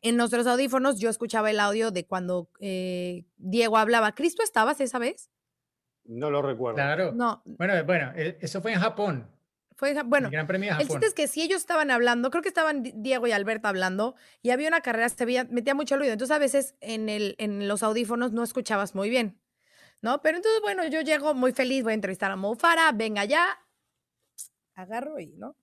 En 0.02 0.16
nuestros 0.16 0.46
audífonos 0.46 0.98
yo 0.98 1.10
escuchaba 1.10 1.50
el 1.50 1.60
audio 1.60 1.90
de 1.90 2.06
cuando 2.06 2.48
eh, 2.60 3.24
Diego 3.36 3.76
hablaba. 3.76 4.14
¿Cristo 4.14 4.42
estabas 4.42 4.80
esa 4.80 4.98
vez? 4.98 5.30
No 6.04 6.30
lo 6.30 6.40
recuerdo. 6.40 6.76
Claro. 6.76 7.12
No, 7.12 7.42
Bueno, 7.44 7.74
bueno, 7.84 8.12
eh, 8.16 8.38
eso 8.40 8.62
fue 8.62 8.72
en 8.72 8.80
Japón. 8.80 9.30
Fue, 9.80 9.94
bueno, 10.04 10.28
el 10.28 10.32
Gran 10.32 10.46
Premio 10.46 10.66
de 10.68 10.72
El 10.72 10.82
Japón. 10.82 10.86
chiste 10.88 11.06
es 11.06 11.14
que 11.14 11.26
si 11.26 11.40
ellos 11.40 11.58
estaban 11.62 11.90
hablando, 11.90 12.30
creo 12.30 12.42
que 12.42 12.48
estaban 12.48 12.82
Di- 12.82 12.92
Diego 12.94 13.26
y 13.26 13.32
Alberto 13.32 13.66
hablando, 13.66 14.14
y 14.42 14.50
había 14.50 14.68
una 14.68 14.82
carrera, 14.82 15.08
se 15.08 15.24
veía, 15.24 15.44
metía 15.44 15.74
mucho 15.74 15.96
ruido. 15.96 16.12
Entonces, 16.12 16.36
a 16.36 16.38
veces 16.38 16.76
en, 16.80 17.08
el, 17.08 17.34
en 17.38 17.66
los 17.66 17.82
audífonos 17.82 18.32
no 18.32 18.42
escuchabas 18.42 18.94
muy 18.94 19.08
bien, 19.08 19.40
¿no? 20.02 20.20
Pero 20.20 20.36
entonces, 20.36 20.60
bueno, 20.60 20.86
yo 20.86 21.00
llego 21.00 21.32
muy 21.32 21.52
feliz, 21.52 21.82
voy 21.82 21.92
a 21.92 21.94
entrevistar 21.94 22.30
a 22.30 22.36
Mo 22.36 22.54
Farah, 22.54 22.92
venga 22.92 23.24
ya, 23.24 23.58
agarro 24.74 25.18
y, 25.18 25.32
¿no? 25.36 25.56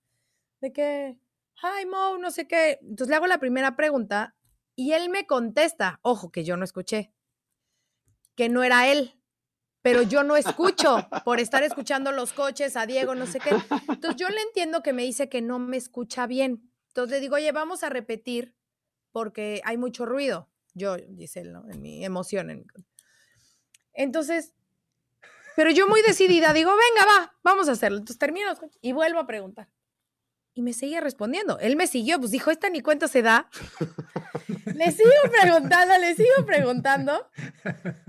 De 0.60 0.72
que, 0.72 1.16
hi 1.62 1.86
Mo, 1.86 2.18
no 2.18 2.30
sé 2.32 2.48
qué. 2.48 2.80
Entonces 2.82 3.08
le 3.08 3.14
hago 3.16 3.28
la 3.28 3.38
primera 3.38 3.76
pregunta 3.76 4.34
y 4.74 4.92
él 4.92 5.08
me 5.10 5.26
contesta, 5.26 6.00
ojo, 6.02 6.30
que 6.32 6.42
yo 6.44 6.56
no 6.56 6.64
escuché, 6.64 7.12
que 8.34 8.48
no 8.48 8.64
era 8.64 8.88
él. 8.88 9.17
Pero 9.88 10.02
yo 10.02 10.22
no 10.22 10.36
escucho 10.36 11.08
por 11.24 11.40
estar 11.40 11.62
escuchando 11.62 12.12
los 12.12 12.34
coches, 12.34 12.76
a 12.76 12.84
Diego, 12.84 13.14
no 13.14 13.24
sé 13.24 13.40
qué. 13.40 13.48
Entonces 13.88 14.16
yo 14.16 14.28
le 14.28 14.42
entiendo 14.42 14.82
que 14.82 14.92
me 14.92 15.02
dice 15.02 15.30
que 15.30 15.40
no 15.40 15.58
me 15.58 15.78
escucha 15.78 16.26
bien. 16.26 16.70
Entonces 16.88 17.10
le 17.10 17.20
digo, 17.20 17.36
oye, 17.36 17.52
vamos 17.52 17.82
a 17.82 17.88
repetir 17.88 18.54
porque 19.12 19.62
hay 19.64 19.78
mucho 19.78 20.04
ruido. 20.04 20.50
Yo, 20.74 20.96
Giselle, 21.16 21.52
¿no? 21.52 21.64
En 21.70 21.80
mi 21.80 22.04
emoción. 22.04 22.50
En... 22.50 22.66
Entonces, 23.94 24.52
pero 25.56 25.70
yo 25.70 25.88
muy 25.88 26.02
decidida 26.02 26.52
digo, 26.52 26.70
venga, 26.70 27.06
va, 27.06 27.38
vamos 27.42 27.70
a 27.70 27.72
hacerlo. 27.72 27.96
Entonces 27.96 28.18
termino 28.18 28.52
y 28.82 28.92
vuelvo 28.92 29.20
a 29.20 29.26
preguntar. 29.26 29.70
Y 30.58 30.62
me 30.62 30.72
seguía 30.72 31.00
respondiendo. 31.00 31.60
Él 31.60 31.76
me 31.76 31.86
siguió, 31.86 32.18
pues 32.18 32.32
dijo, 32.32 32.50
esta 32.50 32.68
ni 32.68 32.80
cuenta 32.80 33.06
se 33.06 33.22
da. 33.22 33.48
le 34.74 34.90
sigo 34.90 35.08
preguntando, 35.30 35.96
le 36.00 36.16
sigo 36.16 36.44
preguntando. 36.44 37.30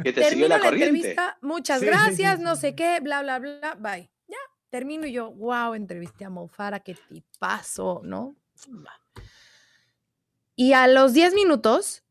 Que 0.01 0.11
te 0.11 0.31
siguió 0.31 0.47
la, 0.47 0.57
corriente. 0.57 0.87
entrevista, 0.87 1.37
muchas 1.41 1.83
gracias, 1.83 2.39
no 2.39 2.55
sé 2.55 2.73
qué, 2.73 3.01
bla, 3.01 3.21
bla, 3.21 3.37
bla, 3.37 3.75
bye. 3.75 4.09
Ya, 4.27 4.37
termino 4.71 5.05
y 5.05 5.11
yo, 5.11 5.31
wow, 5.31 5.75
entrevisté 5.75 6.25
a 6.25 6.31
Mofara, 6.31 6.79
qué 6.79 6.95
tipazo, 6.95 8.01
¿no? 8.03 8.35
Y 10.55 10.73
a 10.73 10.87
los 10.87 11.13
10 11.13 11.35
minutos 11.35 12.03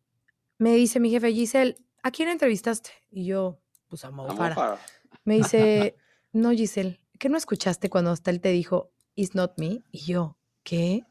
me 0.56 0.72
dice 0.76 1.00
mi 1.00 1.10
jefe 1.10 1.32
Giselle, 1.32 1.78
¿a 2.04 2.12
quién 2.12 2.28
entrevistaste? 2.28 2.90
Y 3.10 3.24
yo, 3.24 3.58
pues 3.88 4.04
a 4.04 4.12
Mofara. 4.12 4.78
Me 5.24 5.34
dice, 5.34 5.96
no, 6.32 6.52
Giselle, 6.52 7.00
¿qué 7.18 7.28
no 7.28 7.36
escuchaste 7.36 7.90
cuando 7.90 8.12
hasta 8.12 8.30
él 8.30 8.40
te 8.40 8.50
dijo, 8.50 8.92
it's 9.18 9.34
not 9.34 9.52
me? 9.58 9.82
Y 9.90 9.98
yo, 10.06 10.36
¿qué? 10.62 11.04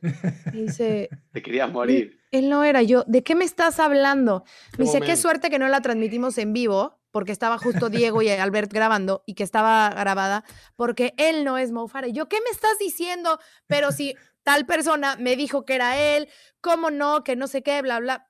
Me 0.00 0.62
dice, 0.62 1.08
te 1.32 1.42
querías 1.42 1.70
morir. 1.70 2.20
Él 2.30 2.48
no 2.48 2.64
era 2.64 2.82
yo. 2.82 3.04
¿De 3.06 3.22
qué 3.22 3.34
me 3.34 3.44
estás 3.44 3.78
hablando? 3.80 4.44
Me 4.78 4.84
dice, 4.84 5.00
qué 5.00 5.16
suerte 5.16 5.50
que 5.50 5.58
no 5.58 5.68
la 5.68 5.80
transmitimos 5.80 6.38
en 6.38 6.52
vivo, 6.52 6.98
porque 7.10 7.32
estaba 7.32 7.58
justo 7.58 7.90
Diego 7.90 8.22
y 8.22 8.28
Albert 8.28 8.72
grabando 8.72 9.22
y 9.26 9.34
que 9.34 9.44
estaba 9.44 9.90
grabada, 9.90 10.44
porque 10.76 11.14
él 11.16 11.44
no 11.44 11.58
es 11.58 11.70
Mo 11.70 11.88
Y 12.06 12.12
yo, 12.12 12.28
¿qué 12.28 12.38
me 12.40 12.50
estás 12.50 12.78
diciendo? 12.78 13.38
Pero 13.66 13.92
si 13.92 14.16
tal 14.42 14.66
persona 14.66 15.16
me 15.16 15.36
dijo 15.36 15.64
que 15.64 15.74
era 15.74 15.98
él, 15.98 16.28
¿cómo 16.60 16.90
no? 16.90 17.22
Que 17.24 17.36
no 17.36 17.46
sé 17.46 17.62
qué, 17.62 17.82
bla, 17.82 18.00
bla. 18.00 18.28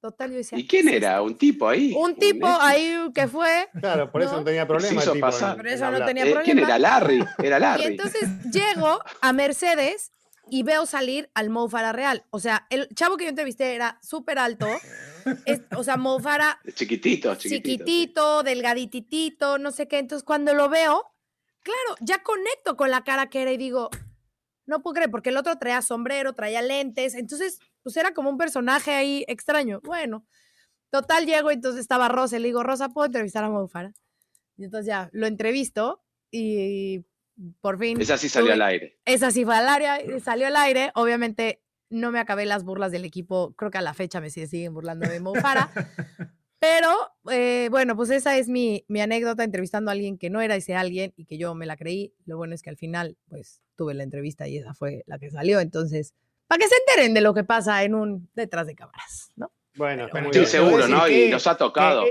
Total, 0.00 0.30
yo 0.30 0.36
decía. 0.36 0.58
¿Y 0.58 0.66
quién 0.66 0.88
era? 0.88 1.20
¿Un 1.22 1.36
tipo 1.36 1.68
ahí? 1.68 1.92
Un 1.96 2.14
tipo 2.14 2.46
ahí 2.46 2.96
que 3.12 3.26
fue. 3.26 3.68
Claro, 3.80 4.12
por 4.12 4.22
eso 4.22 4.36
no, 4.36 4.44
tenía 4.44 4.66
problema. 4.66 5.02
El 5.02 5.12
tipo 5.12 5.26
por 5.56 5.66
eso 5.66 5.90
no 5.90 6.04
tenía 6.04 6.24
problema. 6.24 6.42
¿Quién 6.44 6.58
era? 6.60 6.78
Larry. 6.78 7.24
Era 7.38 7.58
Larry. 7.58 7.82
Y 7.82 7.86
entonces 7.88 8.28
llego 8.52 9.00
a 9.20 9.32
Mercedes 9.32 10.12
y 10.50 10.62
veo 10.62 10.86
salir 10.86 11.30
al 11.34 11.50
Mo 11.50 11.68
real. 11.68 12.24
O 12.30 12.38
sea, 12.38 12.66
el 12.70 12.88
chavo 12.94 13.16
que 13.16 13.24
yo 13.24 13.30
entrevisté 13.30 13.74
era 13.74 13.98
súper 14.02 14.38
alto. 14.38 14.68
o 15.76 15.82
sea, 15.82 15.96
Mo 15.96 16.18
Chiquitito, 16.74 17.34
chiquitito. 17.34 17.34
Chiquitito, 17.38 18.42
delgadititito, 18.42 19.58
no 19.58 19.72
sé 19.72 19.88
qué. 19.88 19.98
Entonces, 19.98 20.24
cuando 20.24 20.54
lo 20.54 20.68
veo, 20.68 21.04
claro, 21.62 21.96
ya 22.00 22.22
conecto 22.22 22.76
con 22.76 22.90
la 22.90 23.04
cara 23.04 23.28
que 23.28 23.42
era 23.42 23.52
y 23.52 23.56
digo, 23.56 23.90
no 24.66 24.82
puedo 24.82 24.94
creer, 24.94 25.10
porque 25.10 25.30
el 25.30 25.36
otro 25.36 25.56
traía 25.58 25.82
sombrero, 25.82 26.34
traía 26.34 26.62
lentes. 26.62 27.14
Entonces, 27.14 27.58
pues 27.82 27.96
era 27.96 28.12
como 28.12 28.30
un 28.30 28.38
personaje 28.38 28.92
ahí 28.92 29.24
extraño. 29.28 29.80
Bueno, 29.82 30.26
total, 30.90 31.26
llego 31.26 31.50
y 31.50 31.54
entonces 31.54 31.80
estaba 31.80 32.08
Rosa. 32.08 32.36
Y 32.36 32.40
le 32.40 32.48
digo, 32.48 32.62
Rosa, 32.62 32.88
¿puedo 32.90 33.06
entrevistar 33.06 33.44
a 33.44 33.50
Mo 33.50 33.68
Y 34.56 34.64
entonces 34.64 34.86
ya 34.86 35.08
lo 35.12 35.26
entrevisto 35.26 36.02
y 36.30 37.04
por 37.60 37.78
fin. 37.78 38.00
Esa 38.00 38.18
sí 38.18 38.28
salió 38.28 38.52
al 38.52 38.62
aire. 38.62 38.98
Esa 39.04 39.30
sí 39.30 39.44
fue 39.44 39.56
al 39.56 39.68
aire, 39.68 40.20
salió 40.20 40.46
al 40.46 40.56
aire. 40.56 40.90
Obviamente 40.94 41.62
no 41.90 42.10
me 42.10 42.18
acabé 42.18 42.46
las 42.46 42.64
burlas 42.64 42.92
del 42.92 43.04
equipo. 43.04 43.54
Creo 43.56 43.70
que 43.70 43.78
a 43.78 43.82
la 43.82 43.94
fecha 43.94 44.20
me 44.20 44.30
siguen 44.30 44.74
burlando 44.74 45.08
de 45.08 45.20
Mo 45.20 45.32
Pero 46.60 46.90
eh, 47.30 47.68
bueno, 47.70 47.94
pues 47.94 48.10
esa 48.10 48.36
es 48.36 48.48
mi, 48.48 48.84
mi, 48.88 49.00
anécdota 49.00 49.44
entrevistando 49.44 49.90
a 49.90 49.92
alguien 49.92 50.18
que 50.18 50.28
no 50.28 50.40
era 50.40 50.56
ese 50.56 50.74
alguien 50.74 51.14
y 51.16 51.24
que 51.24 51.38
yo 51.38 51.54
me 51.54 51.66
la 51.66 51.76
creí. 51.76 52.12
Lo 52.26 52.36
bueno 52.36 52.52
es 52.54 52.62
que 52.62 52.70
al 52.70 52.76
final, 52.76 53.16
pues 53.28 53.62
tuve 53.76 53.94
la 53.94 54.02
entrevista 54.02 54.48
y 54.48 54.58
esa 54.58 54.74
fue 54.74 55.04
la 55.06 55.20
que 55.20 55.30
salió. 55.30 55.60
Entonces, 55.60 56.14
para 56.48 56.58
que 56.58 56.68
se 56.68 56.74
enteren 56.76 57.14
de 57.14 57.20
lo 57.20 57.32
que 57.34 57.44
pasa 57.44 57.84
en 57.84 57.94
un 57.94 58.28
detrás 58.34 58.66
de 58.66 58.74
cámaras, 58.74 59.30
¿no? 59.36 59.52
Bueno, 59.76 60.08
sí, 60.32 60.46
seguro, 60.46 60.88
¿no? 60.88 61.08
y 61.08 61.28
nos 61.28 61.46
ha 61.46 61.56
tocado. 61.56 62.04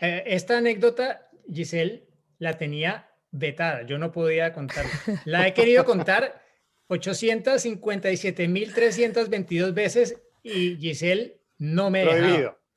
Eh, 0.00 0.24
esta 0.26 0.58
anécdota, 0.58 1.28
Giselle, 1.52 2.08
la 2.38 2.58
tenía 2.58 3.08
vetada, 3.30 3.82
yo 3.82 3.98
no 3.98 4.10
podía 4.10 4.52
contar. 4.52 4.84
La 5.24 5.46
he 5.46 5.54
querido 5.54 5.84
contar 5.84 6.42
857.322 6.88 9.74
veces 9.74 10.20
y 10.42 10.74
Giselle 10.76 11.38
no 11.58 11.90
me 11.90 12.04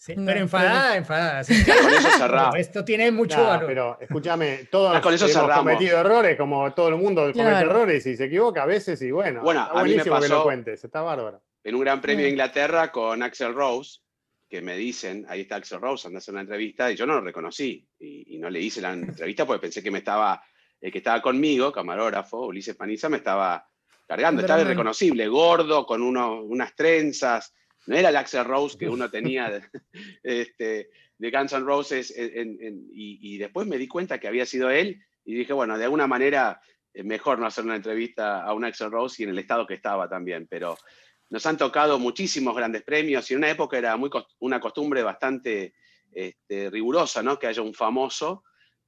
Prohibido. 0.04 0.26
pero 0.26 0.40
enfadada, 0.40 0.98
enfadada. 0.98 1.44
con 1.46 1.94
eso 1.94 2.10
cerramos. 2.18 2.56
esto 2.58 2.84
tiene 2.84 3.12
mucho 3.12 3.44
valor. 3.44 3.68
Pero 3.68 3.98
escúchame, 4.00 4.68
todos 4.72 5.00
con 5.00 5.14
eso 5.14 5.28
hemos 5.28 5.58
cometido 5.58 6.00
errores, 6.00 6.38
como 6.38 6.74
todo 6.74 6.90
el 6.90 6.96
mundo 6.96 7.32
comete 7.34 7.62
errores 7.62 8.06
y 8.06 8.16
se 8.16 8.26
equivoca 8.26 8.64
a 8.64 8.66
veces 8.66 9.02
y 9.02 9.12
bueno, 9.12 9.42
bueno 9.42 9.62
está 9.62 9.80
a 9.80 9.84
mí 9.84 9.96
me 9.96 10.06
pasó 10.06 10.22
que 10.22 10.30
lo 10.30 10.44
cuentes, 10.44 10.84
está 10.84 11.02
bárbaro. 11.02 11.42
En 11.64 11.76
un 11.76 11.82
gran 11.82 12.02
premio 12.02 12.26
de 12.26 12.32
Inglaterra 12.32 12.92
con 12.92 13.22
Axel 13.22 13.54
Rose, 13.54 14.00
que 14.50 14.62
me 14.62 14.76
dicen, 14.76 15.26
ahí 15.30 15.42
está 15.42 15.56
Axel 15.58 15.80
Rose, 15.80 16.08
anda 16.08 16.18
a 16.18 16.20
hacer 16.20 16.34
una 16.34 16.42
entrevista, 16.42 16.92
y 16.92 16.96
yo 16.96 17.06
no 17.06 17.14
lo 17.14 17.22
reconocí, 17.22 17.88
y, 18.00 18.38
no 18.40 18.50
le 18.50 18.60
hice 18.60 18.82
la 18.82 18.94
entrevista 18.94 19.46
porque 19.46 19.62
pensé 19.62 19.84
que 19.84 19.92
me 19.92 20.00
estaba, 20.00 20.44
el 20.82 20.92
que 20.92 20.98
estaba 20.98 21.22
conmigo, 21.22 21.72
camarógrafo, 21.72 22.48
Ulises 22.48 22.76
Paniza, 22.76 23.08
me 23.08 23.18
estaba 23.18 23.66
cargando, 24.08 24.42
estaba 24.42 24.62
irreconocible, 24.62 25.28
gordo, 25.28 25.86
con 25.86 26.02
uno, 26.02 26.42
unas 26.42 26.76
trenzas, 26.76 27.54
no 27.88 27.96
era 27.96 28.10
el 28.10 28.16
Axel 28.16 28.46
Rose 28.46 28.78
que 28.78 28.90
uno 28.90 29.10
tenía 29.10 29.50
de, 29.50 29.64
este, 30.24 30.90
de 31.18 31.32
Guns 31.32 31.54
N' 31.54 31.66
Roses, 31.66 32.14
y, 32.16 33.38
después 33.38 33.68
me 33.68 33.78
di 33.78 33.88
cuenta 33.88 34.20
que 34.20 34.28
había 34.28 34.46
sido 34.46 34.70
él, 34.70 35.02
y 35.24 35.36
dije, 35.36 35.54
bueno, 35.54 35.78
de 35.78 35.84
alguna 35.84 36.08
manera 36.08 36.62
eh, 36.94 37.04
mejor 37.04 37.40
no 37.40 37.46
hacer 37.46 37.64
una 37.64 37.76
entrevista 37.76 38.44
a 38.44 38.54
un 38.54 38.66
Axel 38.66 38.92
Rose 38.92 39.22
y 39.22 39.26
en 39.26 39.32
el 39.32 39.40
estado 39.40 39.68
que 39.68 39.76
estaba 39.76 40.10
también, 40.10 40.48
pero 40.48 40.78
nos 41.30 41.46
han 41.46 41.58
tocado 41.58 41.98
muchísimos 41.98 42.56
grandes 42.56 42.84
premios 42.84 43.30
y 43.30 43.34
en 43.34 43.40
una 43.40 43.50
época 43.50 43.78
era 43.78 43.96
muy 43.96 44.10
una 44.40 44.60
costumbre 44.60 45.02
bastante 45.02 45.74
este, 46.12 46.70
rigurosa, 46.70 47.24
¿no? 47.24 47.40
Que 47.40 47.48
haya 47.48 47.62
un 47.62 47.74
famoso 47.74 48.44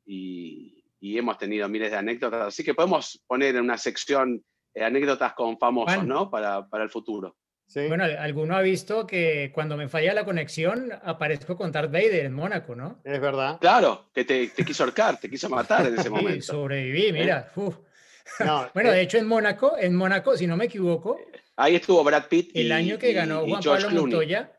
y, 0.05 0.79
hemos 1.01 1.37
tenido 1.37 1.67
miles 1.69 1.91
de 1.91 1.97
anécdotas. 1.97 2.47
Así 2.47 2.63
que 2.63 2.73
podemos 2.73 3.21
poner 3.27 3.55
en 3.55 3.63
una 3.63 3.77
sección 3.77 4.43
eh, 4.73 4.83
anécdotas 4.83 5.33
con 5.33 5.57
famosos, 5.57 6.05
¿no? 6.05 6.29
Para, 6.29 6.65
el 6.81 6.89
futuro. 6.89 7.37
Bueno, 7.75 8.03
alguno 8.03 8.55
ha 8.55 8.61
visto 8.61 9.07
que 9.07 9.51
cuando 9.53 9.77
me 9.77 9.89
falla 9.89 10.13
la 10.13 10.25
conexión 10.25 10.91
aparezco 11.03 11.55
con 11.55 11.71
Darth 11.71 11.91
Vader 11.91 12.25
en 12.25 12.33
Mónaco, 12.33 12.75
¿no? 12.75 13.01
Es 13.03 13.19
verdad. 13.19 13.57
Claro, 13.59 14.09
que 14.13 14.25
te, 14.25 14.49
quiso 14.49 14.83
ahorcar, 14.83 15.19
te 15.19 15.29
quiso 15.29 15.49
matar 15.49 15.87
en 15.87 15.97
ese 15.97 16.09
momento. 16.11 16.41
Sí, 16.41 16.41
sobreviví, 16.41 17.11
mira. 17.11 17.51
bueno, 18.73 18.91
de 18.91 18.99
eh, 18.99 19.01
hecho 19.01 19.17
en 19.17 19.27
Mónaco, 19.27 19.75
en 19.79 19.95
Mónaco, 19.95 20.37
si 20.37 20.47
no 20.47 20.55
me 20.55 20.65
equivoco, 20.65 21.19
Ahí 21.55 21.75
estuvo 21.75 22.03
Brad 22.03 22.27
Pitt. 22.27 22.51
el 22.55 22.71
año 22.71 22.97
que 22.97 23.13
ganó 23.13 23.45
Juan 23.45 23.61
Pablo 23.61 23.89
Montoya. 23.91 24.51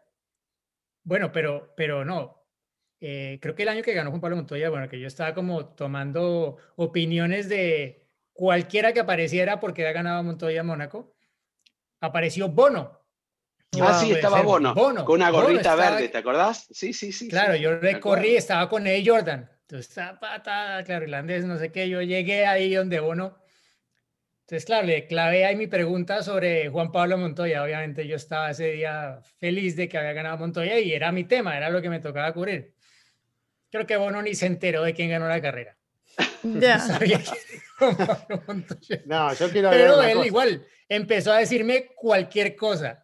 Bueno, 1.03 1.33
pero, 1.33 1.73
pero 1.77 2.05
no. 2.05 2.43
Eh, 3.01 3.39
creo 3.43 3.55
que 3.55 3.65
el 3.65 3.69
año 3.69 3.83
que 3.83 3.93
ganó 3.93 4.11
Juan 4.11 4.21
Pablo 4.21 4.37
Montoya, 4.37 4.71
bueno, 4.71 4.89
que 4.89 5.01
yo 5.01 5.07
estaba 5.07 5.35
como 5.35 5.67
tomando 5.67 6.57
opiniones 6.77 7.49
de 7.49 8.07
cualquiera 8.33 8.93
que 8.93 9.01
apareciera 9.01 9.61
porque 9.61 9.83
había 9.83 9.93
ganado 9.93 10.23
Montoya 10.23 10.63
Mónaco, 10.63 11.15
apareció 12.01 12.49
Bono. 12.49 13.04
Ah, 13.83 14.01
sí, 14.01 14.13
estaba 14.13 14.43
Bono, 14.43 14.75
con 14.75 15.17
una 15.17 15.31
gorrita 15.31 15.75
verde, 15.75 16.09
¿te 16.09 16.19
acordás? 16.19 16.67
Sí, 16.71 16.93
sí, 16.93 17.13
sí. 17.13 17.29
Claro, 17.29 17.57
yo 17.57 17.79
recorrí, 17.79 18.37
estaba 18.37 18.69
con 18.69 18.87
Eddie 18.87 19.09
Jordan. 19.09 19.51
Entonces, 19.63 19.95
patada, 20.21 20.85
claro, 20.85 21.05
irlandés, 21.05 21.45
no 21.45 21.59
sé 21.59 21.73
qué, 21.73 21.89
yo 21.89 22.03
llegué 22.03 22.47
ahí 22.47 22.75
donde 22.75 23.01
Bono 23.01 23.45
entonces, 24.45 24.67
claro, 24.67 24.87
le 24.87 25.07
clavé 25.07 25.47
ahí 25.47 25.57
mi 25.57 25.69
pregunta 25.69 26.23
sobre 26.23 26.69
Juan 26.69 26.93
Pablo 26.93 27.17
Montoya. 27.17 27.63
Obviamente 27.63 28.07
yo 28.07 28.17
estaba 28.17 28.51
ese 28.51 28.73
día 28.73 29.19
feliz 29.41 29.75
de 29.75 29.89
que 29.89 29.97
había 29.97 30.13
ganado 30.13 30.37
Montoya 30.37 30.79
y 30.79 30.93
era 30.93 31.13
mi 31.13 31.25
tema, 31.25 31.57
era 31.57 31.71
lo 31.71 31.81
que 31.81 31.89
me 31.89 31.99
tocaba 31.99 32.31
cubrir. 32.35 32.75
Creo 33.71 33.87
que 33.87 33.97
Bono 33.97 34.21
ni 34.21 34.35
se 34.35 34.45
enteró 34.45 34.83
de 34.83 34.93
quién 34.93 35.09
ganó 35.09 35.29
la 35.29 35.41
carrera. 35.41 35.77
Ya. 36.43 36.79
No, 39.05 39.35
yo 39.35 39.51
quiero 39.51 39.69
Pero 39.71 40.01
él 40.03 40.25
igual 40.25 40.65
empezó 40.89 41.33
a 41.33 41.39
decirme 41.39 41.89
cualquier 41.97 42.55
cosa. 42.55 43.04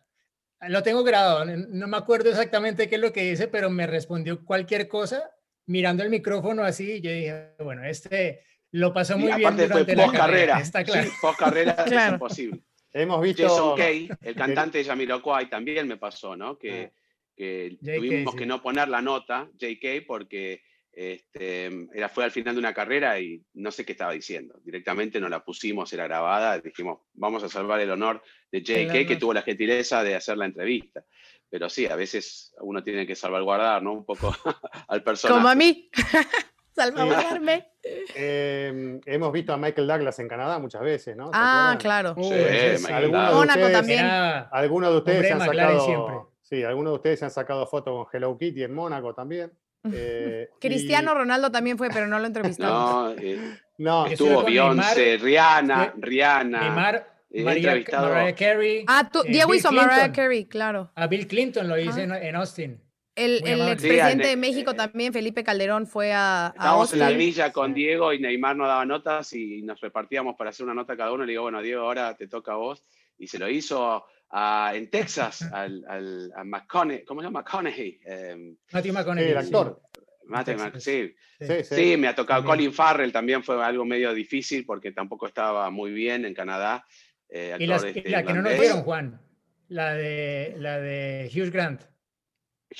Lo 0.68 0.82
tengo 0.82 1.02
grabado, 1.02 1.44
no 1.44 1.86
me 1.86 1.96
acuerdo 1.96 2.30
exactamente 2.30 2.88
qué 2.88 2.96
es 2.96 3.00
lo 3.00 3.12
que 3.12 3.30
dice, 3.30 3.48
pero 3.48 3.70
me 3.70 3.86
respondió 3.86 4.44
cualquier 4.44 4.88
cosa 4.88 5.30
mirando 5.66 6.02
el 6.02 6.10
micrófono 6.10 6.62
así. 6.62 6.92
Y 6.92 7.00
yo 7.00 7.10
dije, 7.10 7.54
bueno, 7.60 7.84
este 7.84 8.42
lo 8.72 8.92
pasó 8.92 9.18
muy 9.18 9.32
bien 9.32 9.56
durante 9.56 9.96
la 9.96 10.12
carrera. 10.12 10.60
Está 10.60 10.84
claro. 10.84 11.08
Sí, 11.08 11.16
post 11.20 11.38
carrera 11.38 11.84
es 11.86 12.12
imposible. 12.12 12.60
Hemos 12.92 13.22
visto. 13.22 13.48
Jason 13.48 13.76
Kay, 13.76 14.10
el 14.22 14.34
cantante 14.34 14.78
de 14.78 14.84
Jamiroquai, 14.84 15.48
también 15.48 15.86
me 15.86 15.96
pasó, 15.96 16.36
¿no? 16.36 16.58
Que, 16.58 16.92
ah. 16.92 17.00
que 17.36 17.78
tuvimos 17.80 18.34
que 18.34 18.46
no 18.46 18.60
poner 18.60 18.88
la 18.88 19.00
nota, 19.00 19.48
JK, 19.56 20.06
porque 20.06 20.62
este, 21.08 21.70
era, 21.94 22.08
fue 22.10 22.24
al 22.24 22.30
final 22.30 22.54
de 22.54 22.58
una 22.60 22.74
carrera 22.74 23.18
y 23.18 23.42
no 23.54 23.70
sé 23.70 23.84
qué 23.86 23.92
estaba 23.92 24.12
diciendo. 24.12 24.60
Directamente 24.62 25.18
no 25.20 25.28
la 25.30 25.42
pusimos, 25.42 25.90
era 25.94 26.04
grabada, 26.04 26.58
dijimos, 26.58 27.00
vamos 27.14 27.42
a 27.42 27.48
salvar 27.48 27.80
el 27.80 27.90
honor 27.90 28.22
de 28.52 28.60
JK, 28.62 29.06
que 29.08 29.16
tuvo 29.16 29.32
la 29.32 29.40
gentileza 29.42 30.02
de 30.04 30.14
hacer 30.14 30.36
la 30.36 30.44
entrevista. 30.44 31.02
Pero 31.48 31.68
sí, 31.70 31.86
a 31.86 31.96
veces 31.96 32.54
uno 32.60 32.82
tiene 32.84 33.06
que 33.06 33.16
salvaguardar, 33.16 33.82
¿no? 33.82 33.92
Un 33.94 34.04
poco 34.04 34.34
al 34.88 35.02
personaje. 35.02 35.38
Como 35.38 35.48
a 35.48 35.54
mí. 35.54 35.90
Salvaguardarme. 36.74 37.66
Eh, 38.14 39.00
hemos 39.04 39.32
visto 39.32 39.52
a 39.52 39.56
Michael 39.56 39.86
Douglas 39.88 40.18
en 40.18 40.28
Canadá 40.28 40.58
muchas 40.58 40.82
veces, 40.82 41.16
¿no? 41.16 41.26
¿Se 41.26 41.32
Ah, 41.34 41.76
claro. 41.80 42.14
Sí, 42.14 42.30
de. 42.30 42.78
Mónaco 43.10 43.40
ustedes- 43.40 43.72
también. 43.72 43.98
Era 44.04 44.40
Algunos 44.52 44.90
de 44.92 44.96
ustedes 44.98 45.16
hombre 45.18 45.28
se 45.28 45.34
de 45.34 45.40
han 45.42 45.46
McLaren 45.48 45.78
sacado. 45.80 45.86
siempre. 45.86 46.14
Sí, 46.42 46.62
algunos 46.64 46.92
de 46.92 46.96
ustedes 46.96 47.18
se 47.18 47.24
han 47.24 47.30
sacado 47.30 47.66
fotos 47.66 48.06
con 48.06 48.06
Hello 48.12 48.36
Kitty 48.38 48.62
en 48.62 48.74
Mónaco 48.74 49.14
también. 49.14 49.52
Eh, 49.92 50.48
y- 50.56 50.60
Cristiano 50.60 51.14
Ronaldo 51.14 51.50
también 51.50 51.78
fue, 51.78 51.88
pero 51.90 52.06
no 52.06 52.18
lo 52.18 52.26
entrevistamos. 52.26 53.14
No, 53.16 53.22
eh, 53.22 53.38
No, 53.78 54.06
estuvo 54.06 54.42
Beyoncé, 54.44 55.16
Rihanna, 55.18 55.94
Rihanna. 55.98 56.60
Neymar, 56.60 57.06
María, 57.32 57.72
entrevistado- 57.74 58.08
Mariah 58.10 58.34
Carey. 58.34 58.84
Ah, 58.86 59.08
tú, 59.10 59.20
eh, 59.20 59.26
Diego 59.28 59.50
Bill 59.50 59.58
hizo 59.60 59.72
Mariah. 59.72 60.12
Carey, 60.12 60.44
claro. 60.46 60.90
A 60.94 61.06
Bill 61.06 61.26
Clinton 61.26 61.68
lo 61.68 61.78
hice 61.78 62.02
Ah. 62.10 62.18
en, 62.20 62.36
Austin. 62.36 62.80
El, 63.16 63.46
el 63.46 63.60
expresidente 63.68 64.24
Sí, 64.24 64.30
de 64.30 64.36
México 64.36 64.74
también, 64.74 65.12
Felipe 65.12 65.44
Calderón, 65.44 65.86
fue 65.86 66.12
a, 66.12 66.46
a 66.46 66.48
Estábamos 66.50 66.92
en 66.94 66.98
la 67.00 67.10
grilla 67.10 67.52
con 67.52 67.74
Diego 67.74 68.12
y 68.12 68.18
Neymar 68.18 68.56
nos 68.56 68.68
daba 68.68 68.86
notas 68.86 69.32
y 69.34 69.62
nos 69.62 69.80
repartíamos 69.80 70.36
para 70.36 70.50
hacer 70.50 70.64
una 70.64 70.74
nota 70.74 70.96
cada 70.96 71.12
uno. 71.12 71.24
Le 71.24 71.32
digo, 71.32 71.42
bueno, 71.42 71.60
Diego, 71.60 71.82
ahora 71.82 72.16
te 72.16 72.28
toca 72.28 72.52
a 72.52 72.56
vos. 72.56 72.82
Y 73.18 73.26
se 73.26 73.38
lo 73.38 73.48
hizo 73.50 74.04
a- 74.30 74.72
en 74.74 74.88
Texas 74.90 75.42
al, 75.52 75.84
al- 75.88 76.32
a 76.36 76.44
McConaughey. 76.44 77.04
¿Cómo 77.04 77.20
se 77.20 77.26
llama? 77.26 77.40
McConaughey. 77.40 78.00
Eh, 78.04 78.54
Matthew 78.72 78.92
sí, 78.92 78.98
McConaughey. 78.98 79.30
el 79.30 79.38
actor. 79.38 79.80
Mate- 80.26 80.54
Texas. 80.54 80.82
sí, 80.84 81.14
Sí, 81.40 81.64
sí. 81.64 81.74
sí, 81.74 81.96
me 81.96 82.06
ha 82.08 82.14
tocado. 82.14 82.40
También. 82.42 82.56
Colin 82.58 82.72
Farrell 82.74 83.12
también 83.12 83.42
fue 83.42 83.64
algo 83.64 83.84
medio 83.84 84.12
difícil 84.14 84.64
porque 84.64 84.92
tampoco 84.92 85.26
estaba 85.26 85.70
muy 85.70 85.90
bien 85.92 86.24
en 86.24 86.34
Canadá. 86.34 86.84
eh, 87.28 87.56
Y, 87.58 87.66
las- 87.66 87.82
este, 87.84 88.08
la 88.10 88.22
que 88.24 88.32
no 88.32 88.42
nos 88.42 88.58
dieron, 88.58 88.82
Juan. 88.82 89.20
La 89.68 89.94
de, 89.94 90.54
la 90.58 90.78
de 90.80 91.30
Hugh 91.34 91.50
Grant. 91.52 91.82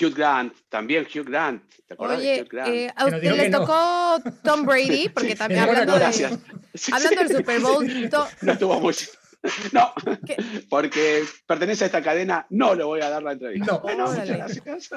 Hugh 0.01 0.15
Grant, 0.15 0.55
también 0.69 1.05
Hugh 1.13 1.25
Grant. 1.25 1.63
¿Te 1.87 1.95
acuerdas 1.95 2.21
de 2.21 2.31
Oye, 2.33 2.43
Hugh 2.43 2.49
Grant? 2.49 2.69
eh, 2.75 2.93
a 2.95 3.05
usted 3.07 3.23
les 3.23 3.43
que 3.43 3.49
no. 3.49 3.61
tocó 3.61 4.23
Tom 4.45 4.65
Brady, 4.65 5.09
porque 5.09 5.35
también 5.37 5.63
Sí, 5.65 5.69
hablando, 5.69 5.99
de. 5.99 6.13
Sí, 6.13 6.93
hablando 6.93 7.09
sí. 7.21 7.29
del 7.29 7.37
Super 7.37 7.61
Bowl, 7.61 7.87
to- 8.11 8.29
No 8.43 8.53
estuvo 8.53 8.81
muy. 8.81 8.95
No, 9.73 9.93
¿Qué? 10.27 10.37
porque 10.69 11.25
pertenece 11.47 11.85
a 11.85 11.87
esta 11.87 12.03
cadena, 12.03 12.47
no 12.51 12.75
le 12.75 12.85
voy 12.85 13.01
a 13.01 13.09
dar 13.09 13.23
la 13.23 13.33
entrevista. 13.33 13.73
No. 13.73 13.81
Bueno, 13.81 14.07
muchas 14.07 14.29
gracias. 14.29 14.91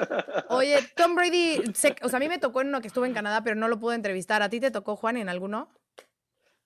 oye, 0.48 0.78
Tom 0.96 1.14
Brady, 1.14 1.62
o 2.02 2.08
sea, 2.08 2.16
a 2.16 2.20
mí 2.20 2.28
me 2.28 2.38
tocó 2.38 2.60
en 2.60 2.68
uno 2.68 2.80
que 2.80 2.88
estuve 2.88 3.06
en 3.06 3.14
Canadá, 3.14 3.42
pero 3.42 3.56
no 3.56 3.68
lo 3.68 3.78
pude 3.78 3.94
entrevistar. 3.94 4.42
¿A 4.42 4.48
ti 4.48 4.60
te 4.60 4.70
tocó, 4.70 4.96
Juan, 4.96 5.16
en 5.16 5.28
alguno? 5.28 5.72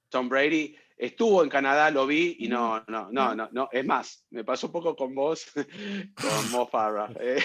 Tom 0.09 0.29
Brady 0.29 0.77
estuvo 0.99 1.43
en 1.45 1.49
Canadá, 1.49 1.91
lo 1.91 2.07
vi 2.07 2.37
y 2.41 2.49
no, 2.49 2.83
no, 2.89 3.09
no, 3.11 3.35
no, 3.35 3.49
no. 3.53 3.69
Es 3.73 3.87
más, 3.87 4.25
me 4.31 4.43
pasó 4.45 4.67
un 4.67 4.73
poco 4.73 4.97
con 4.97 5.15
vos, 5.15 5.47
con 5.55 6.51
Mo 6.51 6.67
Farah. 6.67 7.09
eh. 7.21 7.39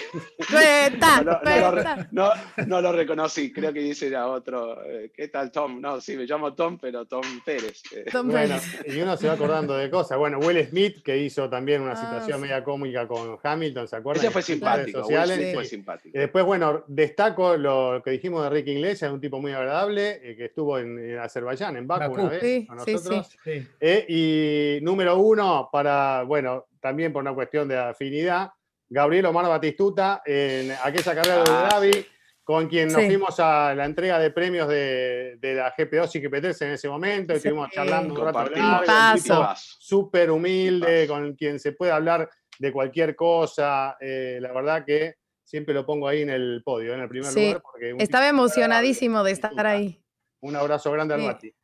Cuenta, 0.50 1.22
No, 1.22 1.32
no, 1.32 1.40
no 1.42 1.56
lo 1.60 1.70
re- 1.70 1.82
cuenta. 1.82 2.08
no, 2.12 2.30
no 2.66 2.80
lo 2.80 2.92
reconocí, 2.92 3.52
creo 3.52 3.72
que 3.72 3.80
dice 3.80 4.14
a 4.16 4.26
otro. 4.26 4.82
eh, 4.84 5.12
¿Qué 5.14 5.28
tal, 5.28 5.50
Tom? 5.50 5.80
No, 5.80 6.00
sí, 6.00 6.16
me 6.16 6.24
llamo 6.24 6.54
Tom, 6.54 6.78
pero 6.78 7.06
Tom 7.06 7.22
Pérez. 7.44 7.82
eh. 7.94 8.04
Tom 8.10 8.28
Bueno, 8.28 8.56
Brady. 8.82 8.98
y 8.98 9.00
uno 9.00 9.16
se 9.16 9.28
va 9.28 9.34
acordando 9.34 9.74
de 9.76 9.90
cosas. 9.90 10.18
Bueno, 10.18 10.38
Will 10.38 10.66
Smith, 10.66 11.02
que 11.02 11.16
hizo 11.18 11.48
también 11.48 11.82
una 11.82 11.92
Ah, 11.92 11.96
situación 11.96 12.38
sí. 12.38 12.42
media 12.42 12.64
cómica 12.64 13.06
con 13.06 13.38
Hamilton, 13.42 13.86
¿se 13.88 13.96
acuerdan? 13.96 14.24
Ese 14.24 14.32
fue 14.32 14.42
simpático, 14.42 14.98
Will 14.98 15.04
sociales. 15.06 15.36
Smith 15.36 15.48
Sí. 15.48 15.54
fue 15.54 15.64
simpático. 15.64 16.18
Y 16.18 16.20
después, 16.20 16.44
bueno, 16.44 16.84
destaco 16.88 17.56
lo 17.56 18.02
que 18.04 18.10
dijimos 18.10 18.42
de 18.42 18.50
Ricky 18.50 18.72
Iglesias, 18.72 19.12
un 19.12 19.20
tipo 19.20 19.40
muy 19.40 19.52
agradable, 19.52 20.20
eh, 20.22 20.36
que 20.36 20.46
estuvo 20.46 20.78
en, 20.78 20.98
en 20.98 21.18
Azerbaiyán, 21.18 21.76
en 21.76 21.86
Baku, 21.86 22.00
Bakú. 22.12 22.20
una 22.22 22.30
vez 22.30 22.40
Sí, 22.42 22.66
con 22.66 22.84
sí, 22.84 22.92
nosotros. 22.94 23.28
Sí. 23.43 23.43
Eh, 23.46 24.06
y 24.08 24.84
número 24.84 25.16
uno, 25.18 25.68
para, 25.72 26.22
bueno, 26.22 26.66
también 26.80 27.12
por 27.12 27.22
una 27.22 27.34
cuestión 27.34 27.68
de 27.68 27.78
afinidad, 27.78 28.50
Gabriel 28.88 29.26
Omar 29.26 29.46
Batistuta, 29.48 30.22
en 30.24 30.70
aquella 30.82 31.14
carrera 31.14 31.36
de 31.44 31.50
Abu 31.50 31.50
Ah, 31.50 31.80
sí. 31.82 32.06
con 32.42 32.68
quien 32.68 32.88
nos 32.92 33.00
Sí. 33.02 33.06
fuimos 33.08 33.40
a 33.40 33.74
la 33.74 33.86
entrega 33.86 34.18
de 34.18 34.30
premios 34.30 34.68
de, 34.68 35.36
de 35.40 35.54
la 35.54 35.74
GP2 35.74 36.14
y 36.16 36.20
GP3 36.20 36.62
en 36.66 36.70
ese 36.72 36.88
momento, 36.88 37.32
y 37.32 37.36
Sí. 37.40 37.48
estuvimos 37.48 37.70
charlando 37.70 38.14
un 38.14 38.20
rato 38.20 38.50
largo, 38.50 39.54
súper 39.56 40.30
humilde, 40.30 41.06
con 41.08 41.34
quien 41.34 41.58
se 41.58 41.72
puede 41.72 41.92
hablar 41.92 42.28
de 42.58 42.72
cualquier 42.72 43.16
cosa. 43.16 43.96
eh, 44.00 44.38
la 44.40 44.52
verdad 44.52 44.84
que 44.84 45.14
siempre 45.42 45.74
lo 45.74 45.84
pongo 45.86 46.06
ahí 46.08 46.22
en 46.22 46.30
el 46.30 46.62
podio, 46.64 46.94
en 46.94 47.00
el 47.00 47.08
primer 47.08 47.30
Sí, 47.32 47.46
lugar, 47.46 47.62
porque 47.62 47.94
Estaba 47.98 48.28
emocionadísimo 48.28 49.22
de 49.24 49.32
estar 49.32 49.66
ahí. 49.66 50.00
Un 50.40 50.56
abrazo 50.56 50.92
grande 50.92 51.14
al 51.14 51.20
Sí. 51.40 51.54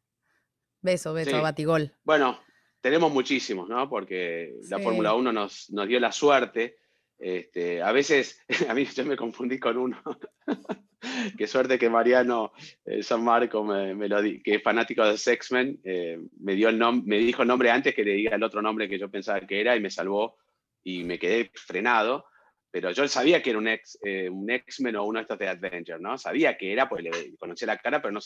Beso, 0.82 1.12
beso, 1.12 1.30
Sí. 1.36 1.42
Batigol. 1.42 1.92
Bueno, 2.04 2.40
tenemos 2.80 3.12
muchísimos, 3.12 3.68
¿no? 3.68 3.88
Porque 3.88 4.54
la. 4.68 4.78
Fórmula 4.78 5.14
1 5.14 5.32
nos, 5.32 5.70
nos 5.70 5.86
dio 5.88 6.00
la 6.00 6.12
suerte. 6.12 6.76
Este, 7.18 7.82
a 7.82 7.92
veces, 7.92 8.40
a 8.68 8.74
mí 8.74 8.84
yo 8.86 9.04
me 9.04 9.16
confundí 9.16 9.58
con 9.58 9.76
uno. 9.76 10.02
Qué 11.38 11.46
suerte 11.46 11.78
que 11.78 11.88
Mariano 11.90 12.52
eh, 12.84 13.02
San 13.02 13.24
Marco, 13.24 13.64
me, 13.64 13.94
me 13.94 14.08
lo 14.08 14.20
di- 14.20 14.42
que 14.42 14.56
es 14.56 14.62
fanático 14.62 15.02
de 15.04 15.14
X-Men, 15.14 15.80
eh, 15.84 16.18
me, 16.40 16.54
dio 16.54 16.68
el 16.68 16.78
nom- 16.78 17.02
me 17.04 17.16
dijo 17.18 17.42
el 17.42 17.48
nombre 17.48 17.70
antes 17.70 17.94
que 17.94 18.04
le 18.04 18.12
diga 18.12 18.36
el 18.36 18.42
otro 18.42 18.60
nombre 18.62 18.88
que 18.88 18.98
yo 18.98 19.10
pensaba 19.10 19.40
que 19.40 19.60
era 19.60 19.74
y 19.76 19.80
me 19.80 19.90
salvó 19.90 20.36
y 20.82 21.04
me 21.04 21.18
quedé 21.18 21.50
frenado. 21.54 22.26
Pero 22.70 22.90
yo 22.92 23.06
sabía 23.08 23.42
que 23.42 23.50
era 23.50 23.58
un 23.58 23.68
ex, 23.68 23.98
eh, 24.04 24.28
un 24.30 24.48
X-Men 24.50 24.96
o 24.96 25.04
uno 25.04 25.18
de 25.18 25.22
estos 25.22 25.38
de 25.38 25.48
Adventure, 25.48 25.98
¿no? 26.00 26.16
Sabía 26.16 26.56
que 26.56 26.72
era, 26.72 26.88
pues 26.88 27.02
le 27.02 27.36
conocía 27.36 27.66
la 27.66 27.78
cara, 27.78 28.00
pero 28.00 28.12
no, 28.12 28.20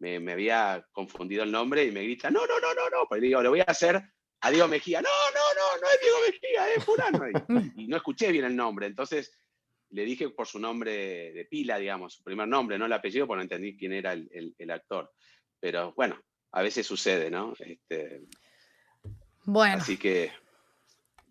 me, 0.00 0.20
me 0.20 0.32
había 0.32 0.84
confundido 0.92 1.42
el 1.44 1.50
nombre 1.50 1.84
y 1.84 1.90
me 1.90 2.02
grita, 2.02 2.30
no, 2.30 2.46
no, 2.46 2.60
no, 2.60 2.74
no, 2.74 2.90
no, 2.90 3.06
pues 3.08 3.20
le 3.22 3.28
digo, 3.28 3.42
lo 3.42 3.50
voy 3.50 3.60
a 3.60 3.64
hacer 3.64 4.02
a 4.42 4.50
Diego 4.50 4.68
Mejía, 4.68 5.00
no, 5.00 5.08
no, 5.08 5.54
no, 5.54 5.80
no 5.80 5.88
es 5.88 6.00
Diego 6.00 6.16
Mejía, 6.30 6.74
es 6.74 6.84
Fulano. 6.84 7.72
Y, 7.76 7.84
y 7.84 7.88
no 7.88 7.96
escuché 7.96 8.30
bien 8.30 8.44
el 8.44 8.54
nombre, 8.54 8.86
entonces 8.86 9.32
le 9.90 10.04
dije 10.04 10.28
por 10.30 10.46
su 10.46 10.58
nombre 10.58 11.32
de 11.32 11.44
pila, 11.46 11.78
digamos, 11.78 12.14
su 12.14 12.22
primer 12.22 12.46
nombre, 12.48 12.76
no 12.78 12.84
el 12.86 12.92
apellido, 12.92 13.26
porque 13.26 13.36
no 13.38 13.42
entendí 13.42 13.76
quién 13.78 13.92
era 13.94 14.12
el, 14.12 14.28
el- 14.32 14.54
el 14.58 14.70
actor. 14.72 15.10
Pero 15.58 15.94
bueno, 15.96 16.20
a 16.52 16.60
veces 16.60 16.86
sucede, 16.86 17.30
¿no? 17.30 17.54
Este, 17.58 18.20
Bueno, 19.44 19.76
así 19.76 19.96
que 19.96 20.32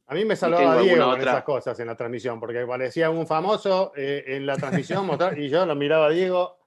A 0.07 0.13
mí 0.13 0.23
me 0.25 0.35
alguna 0.35 0.81
Diego 0.81 1.05
con 1.05 1.13
otra. 1.15 1.31
esas 1.31 1.43
cosas 1.43 1.79
en 1.79 1.87
la 1.87 1.95
transmisión, 1.95 2.39
porque 2.39 2.65
parecía 2.65 3.09
un 3.09 3.25
famoso 3.25 3.91
eh, 3.95 4.23
en 4.27 4.45
la 4.45 4.55
transmisión 4.55 5.05
mostrar- 5.07 5.37
y 5.37 5.49
yo 5.49 5.65
lo 5.65 5.75
miraba 5.75 6.07
a 6.07 6.09
Diego 6.09 6.59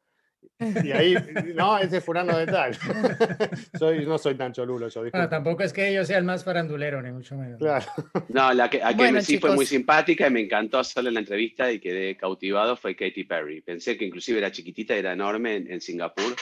y 0.61 0.91
ahí, 0.91 1.15
no, 1.55 1.79
ese 1.79 1.99
es 1.99 2.05
fulano 2.05 2.37
de 2.37 2.47
tal. 2.47 2.75
soy, 3.79 4.05
no 4.05 4.19
soy 4.19 4.35
tan 4.35 4.53
cholulo 4.53 4.89
yo, 4.89 5.03
Bueno, 5.03 5.29
tampoco 5.29 5.63
es 5.63 5.73
que 5.73 5.93
yo 5.93 6.05
sea 6.05 6.19
el 6.19 6.25
más 6.25 6.43
farandulero, 6.43 7.01
ni 7.01 7.13
mucho 7.13 7.37
menos. 7.37 7.59
Claro. 7.59 7.87
No, 8.29 8.53
la 8.53 8.69
que, 8.69 8.83
a 8.83 8.89
que 8.91 8.95
Bueno, 8.97 9.21
sí 9.21 9.39
fue 9.39 9.55
muy 9.55 9.67
simpática 9.67 10.27
y 10.27 10.31
me 10.31 10.41
encantó 10.41 10.79
hacerle 10.81 11.13
la 11.13 11.21
entrevista 11.21 11.71
y 11.71 11.79
quedé 11.79 12.17
cautivado 12.17 12.77
fue 12.77 12.97
Katy 12.97 13.25
Perry. 13.25 13.61
Pensé 13.63 13.97
que 13.97 14.05
inclusive 14.05 14.39
era 14.39 14.51
chiquitita, 14.51 14.95
era 14.97 15.13
enorme 15.13 15.57
en, 15.57 15.71
en 15.73 15.81
Singapur 15.81 16.35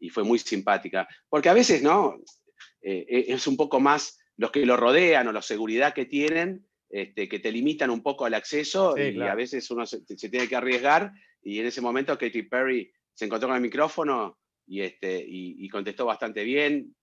y 0.00 0.08
fue 0.08 0.24
muy 0.24 0.38
simpática. 0.40 1.06
Porque 1.28 1.48
a 1.48 1.54
veces, 1.54 1.80
¿no? 1.82 2.16
Eh, 2.82 3.06
eh, 3.08 3.24
es 3.28 3.46
un 3.46 3.56
poco 3.56 3.78
más 3.78 4.18
los 4.40 4.50
que 4.50 4.64
lo 4.64 4.76
rodean 4.76 5.28
o 5.28 5.32
la 5.32 5.42
seguridad 5.42 5.92
que 5.92 6.06
tienen, 6.06 6.66
este, 6.88 7.28
que 7.28 7.38
te 7.40 7.52
limitan 7.52 7.90
un 7.90 8.02
poco 8.02 8.24
al 8.24 8.32
acceso 8.34 8.94
Sí, 8.96 9.02
y 9.02 9.14
claro. 9.14 9.32
a 9.32 9.34
veces 9.34 9.70
uno 9.70 9.84
se, 9.84 10.00
se 10.16 10.28
tiene 10.30 10.48
que 10.48 10.56
arriesgar 10.56 11.12
y 11.42 11.58
en 11.60 11.66
ese 11.66 11.80
momento 11.82 12.16
Katy 12.16 12.44
Perry 12.44 12.90
se 13.12 13.26
encontró 13.26 13.48
con 13.48 13.56
el 13.56 13.62
micrófono 13.62 14.38
y, 14.66 14.80
este, 14.80 15.18
y, 15.18 15.62
y 15.64 15.68
contestó 15.68 16.06
bastante 16.06 16.42
bien. 16.44 16.96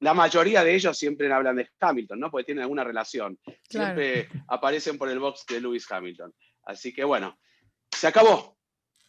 La 0.00 0.12
mayoría 0.12 0.62
de 0.62 0.74
ellos 0.74 0.98
siempre 0.98 1.32
hablan 1.32 1.56
de 1.56 1.66
Hamilton, 1.80 2.20
¿no? 2.20 2.30
Porque 2.30 2.44
tienen 2.44 2.62
alguna 2.62 2.84
relación. 2.84 3.38
Claro. 3.70 3.98
Siempre 3.98 4.28
aparecen 4.48 4.98
por 4.98 5.08
el 5.08 5.18
box 5.18 5.46
de 5.48 5.60
Lewis 5.62 5.90
Hamilton. 5.90 6.34
Así 6.64 6.92
que 6.92 7.04
bueno, 7.04 7.38
se 7.96 8.06
acabó. 8.06 8.58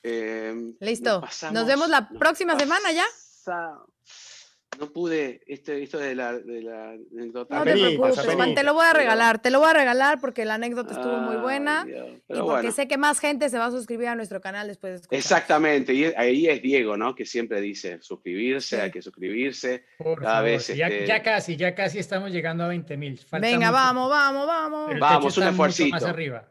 Eh, 0.03 0.55
listo. 0.79 1.19
pasamos- 1.19 1.53
Nos 1.53 1.67
vemos 1.67 1.89
la 1.89 2.01
nos 2.09 2.17
próxima 2.17 2.57
semana 2.57 2.91
ya. 2.93 3.05
No 4.79 4.91
pude, 4.91 5.41
este, 5.47 5.81
esto 5.81 5.97
de 5.97 6.13
la, 6.13 6.33
de 6.37 6.61
la 6.61 6.89
anécdota. 6.91 7.57
No 7.57 7.63
te 7.63 7.71
preocupes. 7.71 8.19
Juan, 8.35 8.53
te 8.53 8.61
lo 8.63 8.75
voy 8.75 8.85
a 8.85 8.93
regalar. 8.93 9.41
Te 9.41 9.49
lo 9.49 9.59
voy 9.59 9.69
a 9.69 9.73
regalar 9.73 10.19
porque 10.21 10.45
la 10.45 10.53
anécdota 10.55 10.93
estuvo 10.93 11.17
muy 11.17 11.37
buena. 11.37 11.83
Dios, 11.83 12.07
Y 12.27 12.33
porque 12.33 12.41
bueno. 12.43 12.71
sé 12.71 12.87
que 12.87 12.95
más 12.97 13.19
gente 13.19 13.49
se 13.49 13.57
va 13.57 13.65
a 13.67 13.71
suscribir 13.71 14.09
a 14.09 14.15
nuestro 14.15 14.39
canal 14.39 14.67
después 14.67 14.91
de 14.91 14.95
escuchar. 14.97 15.17
Exactamente, 15.17 15.93
y 15.95 16.05
ahí 16.15 16.47
es 16.47 16.61
Diego, 16.61 16.95
¿no? 16.95 17.15
Que 17.15 17.25
siempre 17.25 17.59
dice 17.59 17.97
suscribirse, 18.01 18.75
Sí. 18.75 18.81
hay 18.81 18.91
que 18.91 19.01
suscribirse. 19.01 19.85
Por 19.97 20.19
Cada 20.21 20.35
favor, 20.35 20.49
vez, 20.51 20.67
ya, 20.67 20.87
este- 20.89 21.07
ya 21.07 21.23
casi, 21.23 21.55
ya 21.55 21.73
casi 21.73 21.97
estamos 21.97 22.31
llegando 22.31 22.63
a 22.63 22.67
20 22.67 22.97
mil. 22.97 23.19
Venga, 23.31 23.71
vamos, 23.71 24.09
vamos, 24.11 24.45
vamos. 24.45 24.83
Pero 24.87 24.95
el 24.95 24.99
Vamos, 25.01 25.33
techo 25.33 25.41
un 25.41 25.47
está 25.47 25.51
mucho 25.51 25.61
más 25.63 25.79
esfuercito. 25.79 26.07
arriba. 26.07 26.47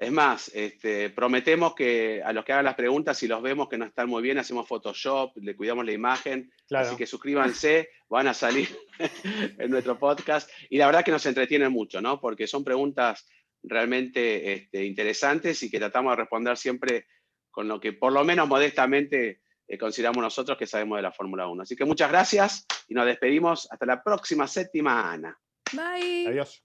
Es 0.00 0.10
más, 0.10 0.50
este, 0.54 1.10
prometemos 1.10 1.74
que 1.74 2.22
a 2.24 2.32
los 2.32 2.42
que 2.42 2.54
hagan 2.54 2.64
las 2.64 2.74
preguntas, 2.74 3.18
si 3.18 3.28
los 3.28 3.42
vemos 3.42 3.68
que 3.68 3.76
no 3.76 3.84
están 3.84 4.08
muy 4.08 4.22
bien, 4.22 4.38
hacemos 4.38 4.66
Photoshop, 4.66 5.36
le 5.36 5.54
cuidamos 5.54 5.84
la 5.84 5.92
imagen. 5.92 6.50
Claro. 6.66 6.86
Así 6.86 6.96
que 6.96 7.06
suscríbanse, 7.06 7.90
van 8.08 8.26
a 8.26 8.32
salir 8.32 8.74
en 9.58 9.70
nuestro 9.70 9.98
podcast. 9.98 10.50
Y 10.70 10.78
la 10.78 10.86
verdad 10.86 11.04
que 11.04 11.10
nos 11.10 11.26
entretienen 11.26 11.70
mucho, 11.70 12.00
¿no? 12.00 12.18
Porque 12.18 12.46
son 12.46 12.64
preguntas 12.64 13.28
realmente 13.62 14.54
este, 14.54 14.86
interesantes 14.86 15.62
y 15.62 15.70
que 15.70 15.78
tratamos 15.78 16.12
de 16.12 16.16
responder 16.16 16.56
siempre 16.56 17.06
con 17.50 17.68
lo 17.68 17.78
que 17.78 17.92
por 17.92 18.10
lo 18.10 18.24
menos 18.24 18.48
modestamente 18.48 19.42
eh, 19.68 19.76
consideramos 19.76 20.22
nosotros 20.22 20.56
que 20.56 20.66
sabemos 20.66 20.96
de 20.96 21.02
la 21.02 21.12
Fórmula 21.12 21.46
1. 21.46 21.64
Así 21.64 21.76
que 21.76 21.84
muchas 21.84 22.10
gracias 22.10 22.64
y 22.88 22.94
nos 22.94 23.04
despedimos 23.04 23.70
hasta 23.70 23.84
la 23.84 24.02
próxima 24.02 24.46
semana. 24.46 25.38
Bye. 25.74 26.26
Adiós. 26.26 26.64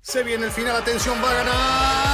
Se 0.00 0.22
viene 0.22 0.46
el 0.46 0.50
final, 0.50 0.76
atención, 0.76 1.18
va 1.22 1.30
a 1.30 1.34
ganar. 1.34 2.13